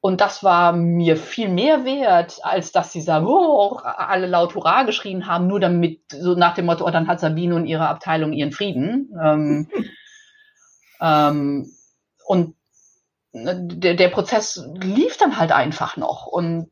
Und 0.00 0.20
das 0.20 0.44
war 0.44 0.72
mir 0.72 1.16
viel 1.16 1.48
mehr 1.48 1.84
wert, 1.84 2.38
als 2.42 2.70
dass 2.70 2.92
sie 2.92 3.00
sagen, 3.00 3.26
oh, 3.26 3.80
alle 3.82 4.26
laut 4.26 4.54
Hurra 4.54 4.84
geschrien 4.84 5.26
haben, 5.26 5.48
nur 5.48 5.58
damit, 5.58 6.02
so 6.10 6.34
nach 6.34 6.54
dem 6.54 6.66
Motto, 6.66 6.86
oh, 6.86 6.90
dann 6.90 7.08
hat 7.08 7.18
Sabine 7.18 7.54
und 7.56 7.66
ihre 7.66 7.88
Abteilung 7.88 8.32
ihren 8.32 8.52
Frieden. 8.52 9.10
ähm, 9.20 9.68
ähm, 11.00 11.72
und 12.26 12.54
ne, 13.32 13.56
der, 13.60 13.94
der 13.94 14.08
Prozess 14.08 14.62
lief 14.74 15.16
dann 15.16 15.38
halt 15.38 15.52
einfach 15.52 15.96
noch. 15.96 16.26
Und 16.26 16.70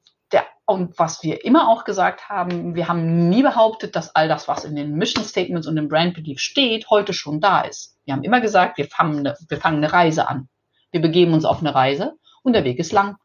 und 0.66 0.98
was 0.98 1.22
wir 1.22 1.44
immer 1.44 1.68
auch 1.68 1.84
gesagt 1.84 2.28
haben, 2.28 2.74
wir 2.74 2.88
haben 2.88 3.28
nie 3.28 3.42
behauptet, 3.42 3.94
dass 3.96 4.14
all 4.14 4.28
das, 4.28 4.48
was 4.48 4.64
in 4.64 4.74
den 4.74 4.94
Mission 4.94 5.24
Statements 5.24 5.66
und 5.66 5.76
im 5.76 5.88
Brand 5.88 6.14
Belief 6.14 6.40
steht, 6.40 6.88
heute 6.88 7.12
schon 7.12 7.40
da 7.40 7.60
ist. 7.60 7.98
Wir 8.04 8.14
haben 8.14 8.22
immer 8.22 8.40
gesagt, 8.40 8.78
wir 8.78 8.86
fangen, 8.86 9.18
eine, 9.18 9.36
wir 9.48 9.58
fangen 9.58 9.78
eine 9.78 9.92
Reise 9.92 10.28
an. 10.28 10.48
Wir 10.90 11.02
begeben 11.02 11.34
uns 11.34 11.44
auf 11.44 11.60
eine 11.60 11.74
Reise 11.74 12.14
und 12.42 12.54
der 12.54 12.64
Weg 12.64 12.78
ist 12.78 12.92
lang 12.92 13.16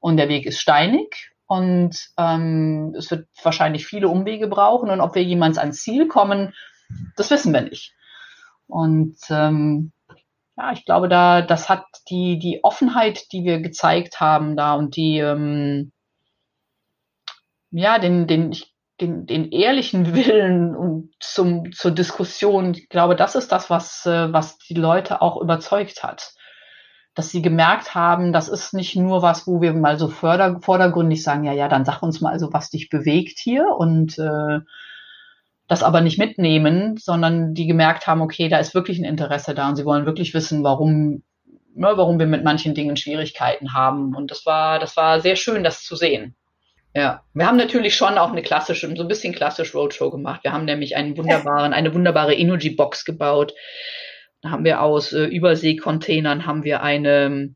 und 0.00 0.16
der 0.16 0.28
Weg 0.28 0.46
ist 0.46 0.60
steinig 0.60 1.32
und 1.46 2.10
ähm, 2.16 2.94
es 2.96 3.10
wird 3.10 3.28
wahrscheinlich 3.42 3.86
viele 3.86 4.08
Umwege 4.08 4.46
brauchen 4.46 4.90
und 4.90 5.00
ob 5.00 5.14
wir 5.14 5.24
jemals 5.24 5.58
ans 5.58 5.82
Ziel 5.82 6.08
kommen, 6.08 6.54
das 7.16 7.30
wissen 7.30 7.52
wir 7.52 7.62
nicht. 7.62 7.94
Und 8.66 9.16
ähm, 9.28 9.92
ja, 10.56 10.72
ich 10.72 10.84
glaube, 10.84 11.08
da 11.08 11.42
das 11.42 11.68
hat 11.68 11.84
die 12.08 12.38
die 12.38 12.64
Offenheit, 12.64 13.32
die 13.32 13.44
wir 13.44 13.60
gezeigt 13.60 14.20
haben 14.20 14.56
da 14.56 14.74
und 14.74 14.96
die 14.96 15.18
ähm, 15.18 15.92
ja, 17.70 17.98
den, 17.98 18.26
den, 18.26 18.54
den, 19.00 19.26
den 19.26 19.50
ehrlichen 19.50 20.14
Willen 20.14 20.74
und 20.74 21.12
zum, 21.20 21.72
zur 21.72 21.90
Diskussion, 21.90 22.72
ich 22.72 22.88
glaube, 22.88 23.16
das 23.16 23.34
ist 23.34 23.52
das, 23.52 23.70
was, 23.70 24.06
äh, 24.06 24.32
was 24.32 24.58
die 24.58 24.74
Leute 24.74 25.22
auch 25.22 25.40
überzeugt 25.40 26.02
hat. 26.02 26.34
Dass 27.14 27.30
sie 27.30 27.42
gemerkt 27.42 27.94
haben, 27.94 28.32
das 28.32 28.48
ist 28.48 28.74
nicht 28.74 28.94
nur 28.94 29.22
was, 29.22 29.46
wo 29.46 29.60
wir 29.60 29.72
mal 29.72 29.98
so 29.98 30.08
förder, 30.08 30.60
vordergründig 30.60 31.22
sagen, 31.22 31.44
ja, 31.44 31.52
ja, 31.52 31.68
dann 31.68 31.84
sag 31.84 32.02
uns 32.02 32.20
mal 32.20 32.38
so, 32.38 32.52
was 32.52 32.70
dich 32.70 32.90
bewegt 32.90 33.38
hier 33.40 33.66
und 33.76 34.18
äh, 34.18 34.60
das 35.66 35.82
aber 35.82 36.00
nicht 36.00 36.18
mitnehmen, 36.18 36.96
sondern 36.96 37.54
die 37.54 37.66
gemerkt 37.66 38.06
haben, 38.06 38.22
okay, 38.22 38.48
da 38.48 38.58
ist 38.58 38.74
wirklich 38.74 38.98
ein 38.98 39.04
Interesse 39.04 39.54
da 39.54 39.68
und 39.68 39.76
sie 39.76 39.84
wollen 39.84 40.06
wirklich 40.06 40.32
wissen, 40.32 40.64
warum, 40.64 41.22
ne, 41.74 41.92
warum 41.94 42.18
wir 42.18 42.26
mit 42.26 42.42
manchen 42.42 42.74
Dingen 42.74 42.96
Schwierigkeiten 42.96 43.74
haben. 43.74 44.14
Und 44.14 44.30
das 44.30 44.46
war, 44.46 44.78
das 44.78 44.96
war 44.96 45.20
sehr 45.20 45.36
schön, 45.36 45.64
das 45.64 45.82
zu 45.82 45.94
sehen. 45.94 46.34
Ja, 46.98 47.22
wir 47.32 47.46
haben 47.46 47.56
natürlich 47.56 47.94
schon 47.94 48.18
auch 48.18 48.32
eine 48.32 48.42
klassische, 48.42 48.92
so 48.96 49.02
ein 49.02 49.06
bisschen 49.08 49.32
klassisch 49.32 49.72
Roadshow 49.72 50.10
gemacht. 50.10 50.42
Wir 50.42 50.52
haben 50.52 50.64
nämlich 50.64 50.96
einen 50.96 51.16
wunderbaren, 51.16 51.72
eine 51.72 51.94
wunderbare 51.94 52.34
Energy 52.34 52.70
Box 52.70 53.04
gebaut. 53.04 53.54
Da 54.42 54.50
haben 54.50 54.64
wir 54.64 54.82
aus 54.82 55.12
äh, 55.12 55.26
Überseekontainern 55.26 56.44
haben 56.44 56.64
wir 56.64 56.82
eine, 56.82 57.54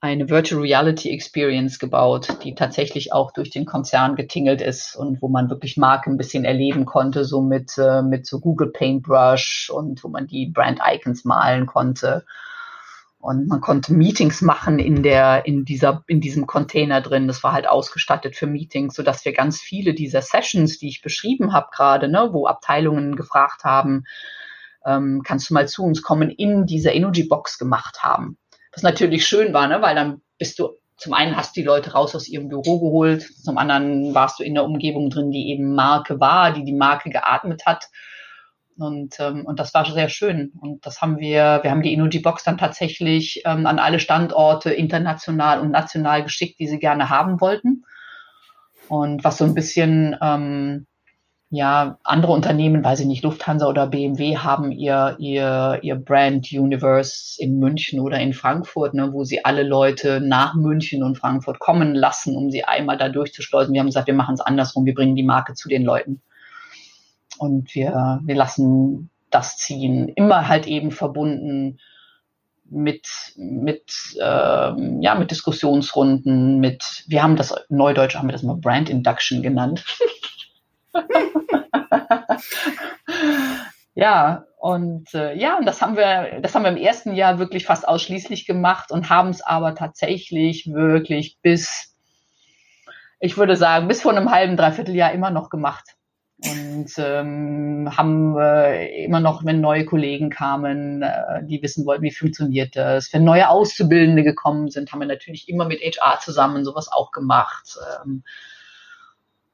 eine 0.00 0.30
Virtual 0.30 0.60
Reality 0.60 1.10
Experience 1.10 1.80
gebaut, 1.80 2.38
die 2.44 2.54
tatsächlich 2.54 3.12
auch 3.12 3.32
durch 3.32 3.50
den 3.50 3.64
Konzern 3.64 4.14
getingelt 4.14 4.62
ist 4.62 4.94
und 4.94 5.20
wo 5.22 5.26
man 5.26 5.50
wirklich 5.50 5.76
Marken 5.76 6.12
ein 6.12 6.16
bisschen 6.16 6.44
erleben 6.44 6.84
konnte, 6.84 7.24
so 7.24 7.42
mit, 7.42 7.76
äh, 7.78 8.02
mit 8.02 8.28
so 8.28 8.38
Google 8.38 8.70
Paintbrush 8.70 9.72
und 9.74 10.04
wo 10.04 10.08
man 10.08 10.28
die 10.28 10.46
Brand 10.46 10.78
Icons 10.86 11.24
malen 11.24 11.66
konnte 11.66 12.24
und 13.26 13.48
man 13.48 13.60
konnte 13.60 13.92
Meetings 13.92 14.40
machen 14.40 14.78
in 14.78 15.02
der, 15.02 15.46
in 15.46 15.64
dieser, 15.64 16.04
in 16.06 16.20
diesem 16.20 16.46
Container 16.46 17.00
drin. 17.00 17.26
Das 17.26 17.42
war 17.42 17.52
halt 17.52 17.68
ausgestattet 17.68 18.36
für 18.36 18.46
Meetings, 18.46 18.94
so 18.94 19.02
dass 19.02 19.24
wir 19.24 19.32
ganz 19.32 19.60
viele 19.60 19.94
dieser 19.94 20.22
Sessions, 20.22 20.78
die 20.78 20.88
ich 20.88 21.02
beschrieben 21.02 21.52
habe 21.52 21.66
gerade, 21.74 22.08
ne, 22.08 22.28
wo 22.30 22.46
Abteilungen 22.46 23.16
gefragt 23.16 23.64
haben, 23.64 24.04
ähm, 24.86 25.22
kannst 25.26 25.50
du 25.50 25.54
mal 25.54 25.66
zu 25.66 25.82
uns 25.82 26.02
kommen, 26.02 26.30
in 26.30 26.66
dieser 26.66 26.94
Energy 26.94 27.24
Box 27.24 27.58
gemacht 27.58 28.04
haben. 28.04 28.38
Was 28.72 28.84
natürlich 28.84 29.26
schön 29.26 29.52
war, 29.52 29.66
ne, 29.66 29.82
weil 29.82 29.96
dann 29.96 30.22
bist 30.38 30.60
du 30.60 30.78
zum 30.96 31.12
einen 31.12 31.36
hast 31.36 31.56
die 31.56 31.64
Leute 31.64 31.92
raus 31.92 32.14
aus 32.14 32.28
ihrem 32.28 32.48
Büro 32.48 32.78
geholt, 32.78 33.22
zum 33.42 33.58
anderen 33.58 34.14
warst 34.14 34.38
du 34.38 34.44
in 34.44 34.54
der 34.54 34.64
Umgebung 34.64 35.10
drin, 35.10 35.32
die 35.32 35.50
eben 35.50 35.74
Marke 35.74 36.20
war, 36.20 36.52
die 36.52 36.64
die 36.64 36.72
Marke 36.72 37.10
geatmet 37.10 37.66
hat 37.66 37.88
Und, 38.78 39.18
ähm, 39.20 39.46
und 39.46 39.58
das 39.58 39.72
war 39.74 39.90
sehr 39.90 40.08
schön. 40.08 40.52
Und 40.60 40.84
das 40.84 41.00
haben 41.00 41.18
wir, 41.18 41.60
wir 41.62 41.70
haben 41.70 41.82
die 41.82 41.92
Energy 41.92 42.18
Box 42.18 42.44
dann 42.44 42.58
tatsächlich 42.58 43.42
ähm, 43.44 43.66
an 43.66 43.78
alle 43.78 44.00
Standorte 44.00 44.70
international 44.70 45.60
und 45.60 45.70
national 45.70 46.22
geschickt, 46.22 46.58
die 46.58 46.66
sie 46.66 46.78
gerne 46.78 47.08
haben 47.08 47.40
wollten. 47.40 47.84
Und 48.88 49.24
was 49.24 49.38
so 49.38 49.44
ein 49.44 49.54
bisschen, 49.54 50.16
ähm, 50.20 50.86
ja, 51.48 51.98
andere 52.02 52.32
Unternehmen, 52.32 52.84
weiß 52.84 53.00
ich 53.00 53.06
nicht, 53.06 53.22
Lufthansa 53.22 53.68
oder 53.68 53.86
BMW 53.86 54.36
haben 54.36 54.72
ihr, 54.72 55.16
ihr, 55.18 55.78
ihr 55.82 55.94
Brand 55.94 56.48
Universe 56.52 57.36
in 57.38 57.58
München 57.58 58.00
oder 58.00 58.18
in 58.18 58.32
Frankfurt, 58.32 58.94
ne, 58.94 59.12
wo 59.12 59.24
sie 59.24 59.44
alle 59.44 59.62
Leute 59.62 60.20
nach 60.20 60.54
München 60.54 61.02
und 61.04 61.18
Frankfurt 61.18 61.60
kommen 61.60 61.94
lassen, 61.94 62.36
um 62.36 62.50
sie 62.50 62.64
einmal 62.64 62.98
da 62.98 63.08
durchzuschleusen. 63.08 63.72
Wir 63.72 63.80
haben 63.80 63.86
gesagt, 63.86 64.08
wir 64.08 64.14
machen 64.14 64.34
es 64.34 64.40
andersrum, 64.40 64.84
wir 64.86 64.94
bringen 64.94 65.14
die 65.14 65.22
Marke 65.22 65.54
zu 65.54 65.68
den 65.68 65.84
Leuten. 65.84 66.20
Und 67.38 67.74
wir, 67.74 68.20
wir 68.24 68.34
lassen 68.34 69.10
das 69.30 69.56
ziehen. 69.58 70.08
Immer 70.08 70.48
halt 70.48 70.66
eben 70.66 70.90
verbunden 70.90 71.78
mit, 72.68 73.06
mit, 73.36 73.92
ähm, 74.20 75.00
ja, 75.00 75.14
mit 75.14 75.30
Diskussionsrunden, 75.30 76.58
mit, 76.58 77.04
wir 77.06 77.22
haben 77.22 77.36
das, 77.36 77.54
Neudeutsch 77.68 78.16
haben 78.16 78.28
wir 78.28 78.32
das 78.32 78.42
mal 78.42 78.56
Brand 78.56 78.88
Induction 78.90 79.42
genannt. 79.42 79.84
ja, 83.94 84.44
und 84.58 85.14
äh, 85.14 85.36
ja, 85.36 85.58
und 85.58 85.66
das 85.66 85.80
haben 85.80 85.96
wir, 85.96 86.40
das 86.40 86.54
haben 86.54 86.64
wir 86.64 86.70
im 86.70 86.76
ersten 86.76 87.14
Jahr 87.14 87.38
wirklich 87.38 87.66
fast 87.66 87.86
ausschließlich 87.86 88.46
gemacht 88.46 88.90
und 88.90 89.10
haben 89.10 89.28
es 89.28 89.42
aber 89.42 89.74
tatsächlich 89.76 90.72
wirklich 90.72 91.38
bis, 91.42 91.94
ich 93.20 93.36
würde 93.36 93.54
sagen, 93.54 93.86
bis 93.86 94.02
vor 94.02 94.10
einem 94.12 94.32
halben, 94.32 94.56
dreiviertel 94.56 94.94
Jahr 94.94 95.12
immer 95.12 95.30
noch 95.30 95.50
gemacht 95.50 95.95
und 96.38 96.92
ähm, 96.98 97.88
haben 97.96 98.36
äh, 98.38 99.04
immer 99.04 99.20
noch, 99.20 99.44
wenn 99.44 99.62
neue 99.62 99.86
Kollegen 99.86 100.28
kamen, 100.28 101.02
äh, 101.02 101.42
die 101.44 101.62
wissen 101.62 101.86
wollten, 101.86 102.02
wie 102.02 102.10
funktioniert 102.10 102.76
das. 102.76 103.10
Wenn 103.12 103.24
neue 103.24 103.48
Auszubildende 103.48 104.22
gekommen 104.22 104.70
sind, 104.70 104.92
haben 104.92 105.00
wir 105.00 105.06
natürlich 105.06 105.48
immer 105.48 105.64
mit 105.64 105.80
HR 105.80 106.20
zusammen 106.20 106.64
sowas 106.64 106.92
auch 106.92 107.10
gemacht. 107.10 107.78
Ähm, 108.04 108.22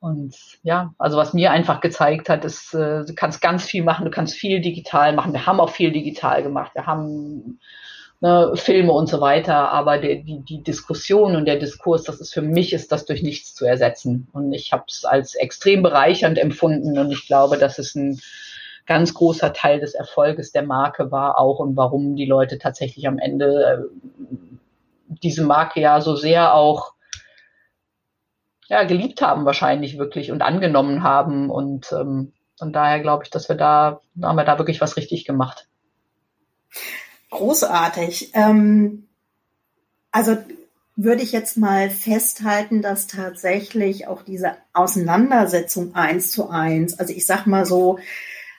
und 0.00 0.34
ja, 0.64 0.92
also 0.98 1.16
was 1.16 1.32
mir 1.32 1.52
einfach 1.52 1.80
gezeigt 1.80 2.28
hat, 2.28 2.44
ist, 2.44 2.74
äh, 2.74 3.04
du 3.04 3.14
kannst 3.14 3.40
ganz 3.40 3.64
viel 3.64 3.84
machen, 3.84 4.04
du 4.04 4.10
kannst 4.10 4.34
viel 4.34 4.60
digital 4.60 5.12
machen. 5.12 5.32
Wir 5.32 5.46
haben 5.46 5.60
auch 5.60 5.70
viel 5.70 5.92
digital 5.92 6.42
gemacht. 6.42 6.72
Wir 6.74 6.86
haben 6.86 7.60
ne, 8.22 8.52
Filme 8.54 8.92
und 8.92 9.08
so 9.08 9.20
weiter. 9.20 9.70
Aber 9.70 9.98
die, 9.98 10.22
die, 10.22 10.40
die 10.40 10.62
Diskussion 10.62 11.36
und 11.36 11.44
der 11.44 11.56
Diskurs, 11.56 12.04
das 12.04 12.20
ist 12.20 12.32
für 12.32 12.40
mich, 12.40 12.72
ist 12.72 12.90
das 12.92 13.04
durch 13.04 13.22
nichts 13.22 13.54
zu 13.54 13.66
ersetzen. 13.66 14.28
Und 14.32 14.52
ich 14.54 14.72
habe 14.72 14.84
es 14.88 15.04
als 15.04 15.34
extrem 15.34 15.82
bereichernd 15.82 16.38
empfunden 16.38 16.98
und 16.98 17.10
ich 17.10 17.26
glaube, 17.26 17.58
dass 17.58 17.78
es 17.78 17.94
ein 17.94 18.18
ganz 18.86 19.12
großer 19.14 19.52
Teil 19.52 19.80
des 19.80 19.94
Erfolges 19.94 20.52
der 20.52 20.62
Marke 20.62 21.12
war 21.12 21.38
auch 21.38 21.58
und 21.58 21.76
warum 21.76 22.16
die 22.16 22.24
Leute 22.24 22.58
tatsächlich 22.58 23.06
am 23.06 23.18
Ende 23.18 23.64
äh, 23.64 24.12
diese 25.22 25.44
Marke 25.44 25.80
ja 25.80 26.00
so 26.00 26.16
sehr 26.16 26.54
auch 26.54 26.94
ja, 28.68 28.84
geliebt 28.84 29.22
haben 29.22 29.44
wahrscheinlich 29.44 29.98
wirklich 29.98 30.32
und 30.32 30.42
angenommen 30.42 31.02
haben 31.02 31.50
und 31.50 31.92
ähm, 31.92 32.32
von 32.58 32.72
daher 32.72 33.00
glaube 33.00 33.24
ich, 33.24 33.30
dass 33.30 33.48
wir 33.48 33.56
da, 33.56 34.00
da 34.14 34.28
haben 34.28 34.36
wir 34.36 34.44
da 34.44 34.58
wirklich 34.58 34.80
was 34.80 34.96
richtig 34.96 35.24
gemacht. 35.24 35.68
Großartig. 37.32 38.30
Ähm, 38.34 39.08
also 40.10 40.36
würde 40.96 41.22
ich 41.22 41.32
jetzt 41.32 41.56
mal 41.56 41.88
festhalten, 41.88 42.82
dass 42.82 43.06
tatsächlich 43.06 44.06
auch 44.06 44.22
diese 44.22 44.56
Auseinandersetzung 44.74 45.94
eins 45.94 46.30
zu 46.30 46.50
eins, 46.50 46.98
also 46.98 47.14
ich 47.14 47.26
sag 47.26 47.46
mal 47.46 47.64
so, 47.64 47.98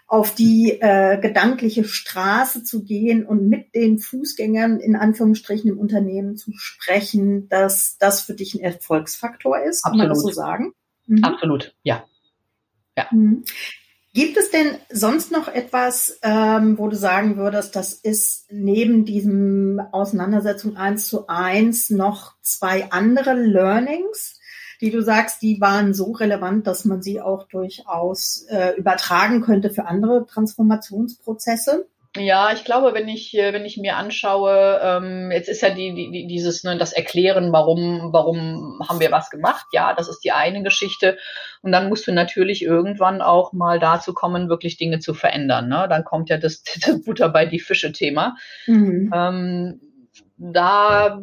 auf 0.07 0.33
die 0.33 0.79
äh, 0.81 1.19
gedankliche 1.21 1.83
Straße 1.83 2.63
zu 2.63 2.83
gehen 2.83 3.25
und 3.25 3.47
mit 3.47 3.75
den 3.75 3.99
Fußgängern 3.99 4.79
in 4.79 4.95
Anführungsstrichen 4.95 5.69
im 5.69 5.79
Unternehmen 5.79 6.35
zu 6.35 6.51
sprechen, 6.55 7.47
dass 7.49 7.97
das 7.99 8.21
für 8.21 8.33
dich 8.33 8.55
ein 8.55 8.61
Erfolgsfaktor 8.61 9.59
ist, 9.59 9.85
Absolut. 9.85 9.91
kann 9.91 10.07
man 10.07 10.09
das 10.09 10.21
so 10.21 10.29
sagen? 10.31 10.73
Mhm. 11.05 11.23
Absolut, 11.23 11.75
ja. 11.83 12.05
ja. 12.97 13.07
Mhm. 13.11 13.43
Gibt 14.13 14.37
es 14.37 14.51
denn 14.51 14.75
sonst 14.91 15.31
noch 15.31 15.47
etwas, 15.47 16.19
ähm, 16.21 16.77
wo 16.77 16.87
du 16.87 16.95
sagen 16.95 17.35
würdest, 17.35 17.75
das 17.75 17.93
ist 17.93 18.45
neben 18.51 19.05
diesem 19.05 19.81
Auseinandersetzung 19.91 20.77
eins 20.77 21.07
zu 21.07 21.27
eins 21.27 21.89
noch 21.89 22.35
zwei 22.43 22.91
andere 22.91 23.33
Learnings, 23.33 24.39
die 24.81 24.91
du 24.91 25.01
sagst, 25.01 25.41
die 25.41 25.59
waren 25.61 25.95
so 25.95 26.11
relevant, 26.11 26.67
dass 26.67 26.85
man 26.85 27.01
sie 27.01 27.21
auch 27.21 27.47
durchaus 27.47 28.45
äh, 28.49 28.77
übertragen 28.77 29.41
könnte 29.41 29.71
für 29.71 29.85
andere 29.85 30.27
Transformationsprozesse? 30.27 31.87
Ja, 32.15 32.51
ich 32.53 32.63
glaube, 32.63 32.93
wenn 32.93 33.07
ich, 33.07 33.35
äh, 33.35 33.53
wenn 33.53 33.65
ich 33.65 33.77
mir 33.77 33.97
anschaue, 33.97 34.79
ähm, 34.83 35.31
jetzt 35.31 35.49
ist 35.49 35.61
ja 35.61 35.71
die, 35.71 35.93
die, 36.11 36.27
dieses, 36.27 36.63
ne, 36.63 36.77
das 36.77 36.93
Erklären, 36.93 37.51
warum, 37.51 38.13
warum 38.13 38.79
haben 38.87 38.99
wir 38.99 39.11
was 39.11 39.31
gemacht. 39.31 39.65
Ja, 39.71 39.95
das 39.95 40.07
ist 40.07 40.19
die 40.19 40.31
eine 40.31 40.61
Geschichte. 40.61 41.17
Und 41.63 41.71
dann 41.71 41.89
musst 41.89 42.05
du 42.05 42.11
natürlich 42.11 42.61
irgendwann 42.61 43.23
auch 43.23 43.51
mal 43.51 43.79
dazu 43.79 44.13
kommen, 44.13 44.47
wirklich 44.47 44.77
Dinge 44.77 44.99
zu 44.99 45.15
verändern. 45.15 45.67
Ne? 45.69 45.87
Dann 45.89 46.03
kommt 46.03 46.29
ja 46.29 46.37
das, 46.37 46.63
das 46.85 47.03
Butter 47.03 47.29
bei 47.29 47.47
die 47.47 47.59
Fische-Thema. 47.59 48.35
Mhm. 48.67 49.11
Ähm, 49.13 49.81
da 50.37 51.19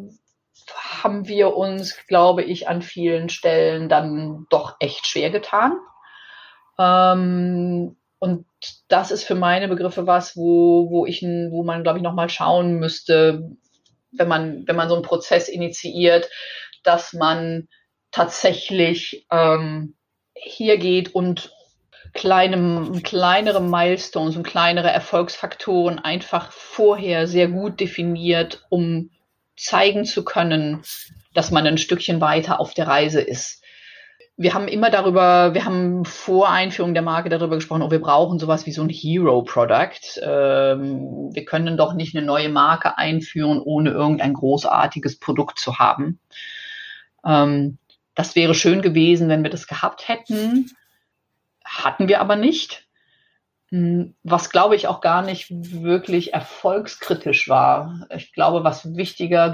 haben 1.03 1.27
wir 1.27 1.55
uns, 1.55 2.05
glaube 2.07 2.43
ich, 2.43 2.67
an 2.67 2.81
vielen 2.81 3.29
Stellen 3.29 3.87
dann 3.87 4.45
doch 4.49 4.75
echt 4.79 5.07
schwer 5.07 5.29
getan. 5.29 5.73
Ähm, 6.77 7.95
und 8.21 8.45
das 8.87 9.09
ist 9.09 9.23
für 9.23 9.33
meine 9.33 9.67
Begriffe 9.67 10.05
was, 10.05 10.37
wo, 10.37 10.91
wo 10.91 11.07
ich, 11.07 11.23
wo 11.23 11.63
man, 11.63 11.81
glaube 11.81 11.97
ich, 11.97 12.03
nochmal 12.03 12.29
schauen 12.29 12.75
müsste, 12.75 13.49
wenn 14.11 14.27
man, 14.27 14.67
wenn 14.67 14.75
man 14.75 14.89
so 14.89 14.93
einen 14.93 15.03
Prozess 15.03 15.49
initiiert, 15.49 16.29
dass 16.83 17.13
man 17.13 17.67
tatsächlich 18.11 19.25
ähm, 19.31 19.95
hier 20.35 20.77
geht 20.77 21.15
und 21.15 21.51
kleine, 22.13 23.01
kleinere 23.01 23.59
Milestones 23.59 24.35
und 24.35 24.43
kleinere 24.43 24.91
Erfolgsfaktoren 24.91 25.97
einfach 25.97 26.51
vorher 26.51 27.25
sehr 27.25 27.47
gut 27.47 27.79
definiert, 27.79 28.67
um 28.69 29.09
zeigen 29.57 30.05
zu 30.05 30.23
können, 30.23 30.83
dass 31.33 31.49
man 31.49 31.65
ein 31.65 31.79
Stückchen 31.79 32.21
weiter 32.21 32.59
auf 32.59 32.75
der 32.75 32.85
Reise 32.85 33.19
ist 33.19 33.60
wir 34.37 34.53
haben 34.53 34.67
immer 34.67 34.89
darüber, 34.89 35.53
wir 35.53 35.65
haben 35.65 36.05
vor 36.05 36.49
Einführung 36.49 36.93
der 36.93 37.03
Marke 37.03 37.29
darüber 37.29 37.55
gesprochen, 37.55 37.83
oh, 37.83 37.91
wir 37.91 38.01
brauchen 38.01 38.39
sowas 38.39 38.65
wie 38.65 38.71
so 38.71 38.81
ein 38.81 38.89
Hero-Product. 38.89 40.19
Ähm, 40.21 41.29
wir 41.33 41.45
können 41.45 41.77
doch 41.77 41.93
nicht 41.93 42.15
eine 42.15 42.25
neue 42.25 42.49
Marke 42.49 42.97
einführen, 42.97 43.61
ohne 43.61 43.91
irgendein 43.91 44.33
großartiges 44.33 45.19
Produkt 45.19 45.59
zu 45.59 45.77
haben. 45.77 46.19
Ähm, 47.25 47.77
das 48.15 48.35
wäre 48.35 48.55
schön 48.55 48.81
gewesen, 48.81 49.29
wenn 49.29 49.43
wir 49.43 49.51
das 49.51 49.67
gehabt 49.67 50.07
hätten. 50.07 50.71
Hatten 51.63 52.07
wir 52.07 52.19
aber 52.19 52.35
nicht. 52.35 52.87
Hm, 53.71 54.15
was 54.23 54.49
glaube 54.49 54.75
ich 54.75 54.87
auch 54.87 54.99
gar 54.99 55.21
nicht 55.21 55.47
wirklich 55.49 56.33
erfolgskritisch 56.33 57.47
war. 57.47 58.05
Ich 58.13 58.33
glaube, 58.33 58.65
was 58.65 58.95
wichtiger, 58.97 59.53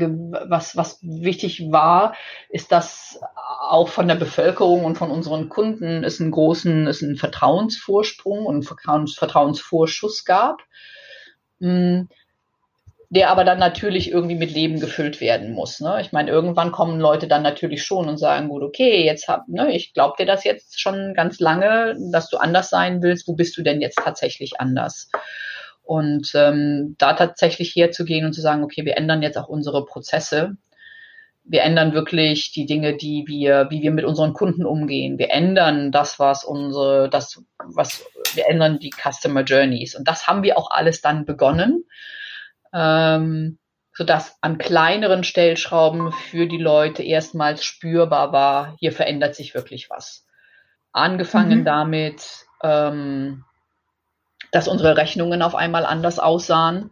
was, 0.49 0.75
was 0.75 0.99
wichtig 1.03 1.71
war, 1.71 2.15
ist, 2.49 2.71
dass 2.71 3.19
auch 3.35 3.89
von 3.89 4.07
der 4.07 4.15
Bevölkerung 4.15 4.85
und 4.85 4.97
von 4.97 5.11
unseren 5.11 5.49
Kunden 5.49 6.03
es 6.03 6.19
einen 6.19 6.31
großen, 6.31 6.87
es 6.87 7.03
einen 7.03 7.17
Vertrauensvorsprung 7.17 8.47
und 8.47 8.63
Vertrauensvorschuss 8.63 10.25
gab. 10.25 10.61
Der 13.09 13.29
aber 13.29 13.45
dann 13.45 13.57
natürlich 13.57 14.11
irgendwie 14.11 14.35
mit 14.35 14.51
Leben 14.51 14.81
gefüllt 14.81 15.21
werden 15.21 15.53
muss. 15.53 15.79
Ne? 15.79 15.99
Ich 16.01 16.11
meine, 16.11 16.29
irgendwann 16.29 16.73
kommen 16.73 16.99
Leute 16.99 17.29
dann 17.29 17.41
natürlich 17.41 17.83
schon 17.83 18.09
und 18.09 18.17
sagen, 18.17 18.49
gut, 18.49 18.63
okay, 18.63 19.05
jetzt 19.05 19.29
hab, 19.29 19.47
ne, 19.47 19.73
ich 19.73 19.93
glaube 19.93 20.15
dir 20.19 20.25
das 20.25 20.43
jetzt 20.43 20.81
schon 20.81 21.13
ganz 21.13 21.39
lange, 21.39 21.95
dass 22.11 22.29
du 22.29 22.37
anders 22.37 22.69
sein 22.69 23.01
willst. 23.01 23.25
Wo 23.27 23.33
bist 23.33 23.55
du 23.57 23.63
denn 23.63 23.79
jetzt 23.79 23.97
tatsächlich 23.97 24.59
anders? 24.59 25.09
Und 25.83 26.33
ähm, 26.35 26.95
da 26.97 27.13
tatsächlich 27.13 27.73
herzugehen 27.73 28.25
und 28.25 28.33
zu 28.33 28.41
sagen, 28.41 28.61
okay, 28.61 28.83
wir 28.83 28.97
ändern 28.97 29.21
jetzt 29.21 29.37
auch 29.37 29.47
unsere 29.47 29.85
Prozesse. 29.85 30.57
Wir 31.45 31.61
ändern 31.61 31.93
wirklich 31.93 32.51
die 32.51 32.65
Dinge, 32.65 32.97
die 32.97 33.23
wir, 33.25 33.67
wie 33.69 33.81
wir 33.81 33.91
mit 33.91 34.03
unseren 34.03 34.33
Kunden 34.33 34.65
umgehen. 34.65 35.17
Wir 35.17 35.31
ändern 35.31 35.93
das, 35.93 36.19
was 36.19 36.43
unsere, 36.43 37.09
das, 37.09 37.41
was, 37.63 38.05
wir 38.33 38.49
ändern 38.49 38.79
die 38.79 38.91
Customer 38.91 39.43
Journeys. 39.43 39.95
Und 39.95 40.09
das 40.09 40.27
haben 40.27 40.43
wir 40.43 40.57
auch 40.57 40.71
alles 40.71 40.99
dann 40.99 41.25
begonnen 41.25 41.85
ähm, 42.73 43.57
sodass 43.93 44.37
an 44.41 44.57
kleineren 44.59 45.23
Stellschrauben 45.23 46.11
für 46.11 46.45
die 46.45 46.59
Leute 46.59 47.01
erstmals 47.01 47.63
spürbar 47.63 48.31
war, 48.31 48.75
hier 48.79 48.91
verändert 48.91 49.35
sich 49.35 49.55
wirklich 49.55 49.89
was. 49.89 50.25
Angefangen 50.91 51.61
mhm. 51.61 51.65
damit, 51.65 52.45
ähm, 52.63 53.43
dass 54.51 54.67
unsere 54.67 54.97
Rechnungen 54.97 55.41
auf 55.41 55.55
einmal 55.55 55.85
anders 55.85 56.19
aussahen, 56.19 56.91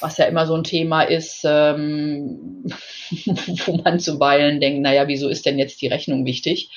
was 0.00 0.16
ja 0.18 0.26
immer 0.26 0.46
so 0.46 0.54
ein 0.54 0.64
Thema 0.64 1.02
ist, 1.02 1.42
ähm, 1.44 2.64
wo 3.66 3.76
man 3.82 4.00
zuweilen 4.00 4.60
denkt, 4.60 4.80
naja, 4.82 5.08
wieso 5.08 5.28
ist 5.28 5.46
denn 5.46 5.58
jetzt 5.58 5.80
die 5.82 5.88
Rechnung 5.88 6.24
wichtig? 6.24 6.70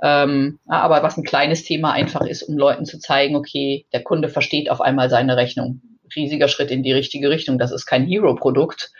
Ähm, 0.00 0.58
aber 0.66 1.02
was 1.02 1.16
ein 1.16 1.24
kleines 1.24 1.64
Thema 1.64 1.92
einfach 1.92 2.22
ist, 2.22 2.42
um 2.42 2.56
Leuten 2.56 2.84
zu 2.84 2.98
zeigen, 2.98 3.34
okay, 3.34 3.86
der 3.92 4.02
Kunde 4.02 4.28
versteht 4.28 4.70
auf 4.70 4.80
einmal 4.80 5.10
seine 5.10 5.36
Rechnung. 5.36 5.80
Riesiger 6.14 6.48
Schritt 6.48 6.70
in 6.70 6.82
die 6.82 6.92
richtige 6.92 7.30
Richtung. 7.30 7.58
Das 7.58 7.72
ist 7.72 7.86
kein 7.86 8.06
Hero-Produkt 8.06 8.90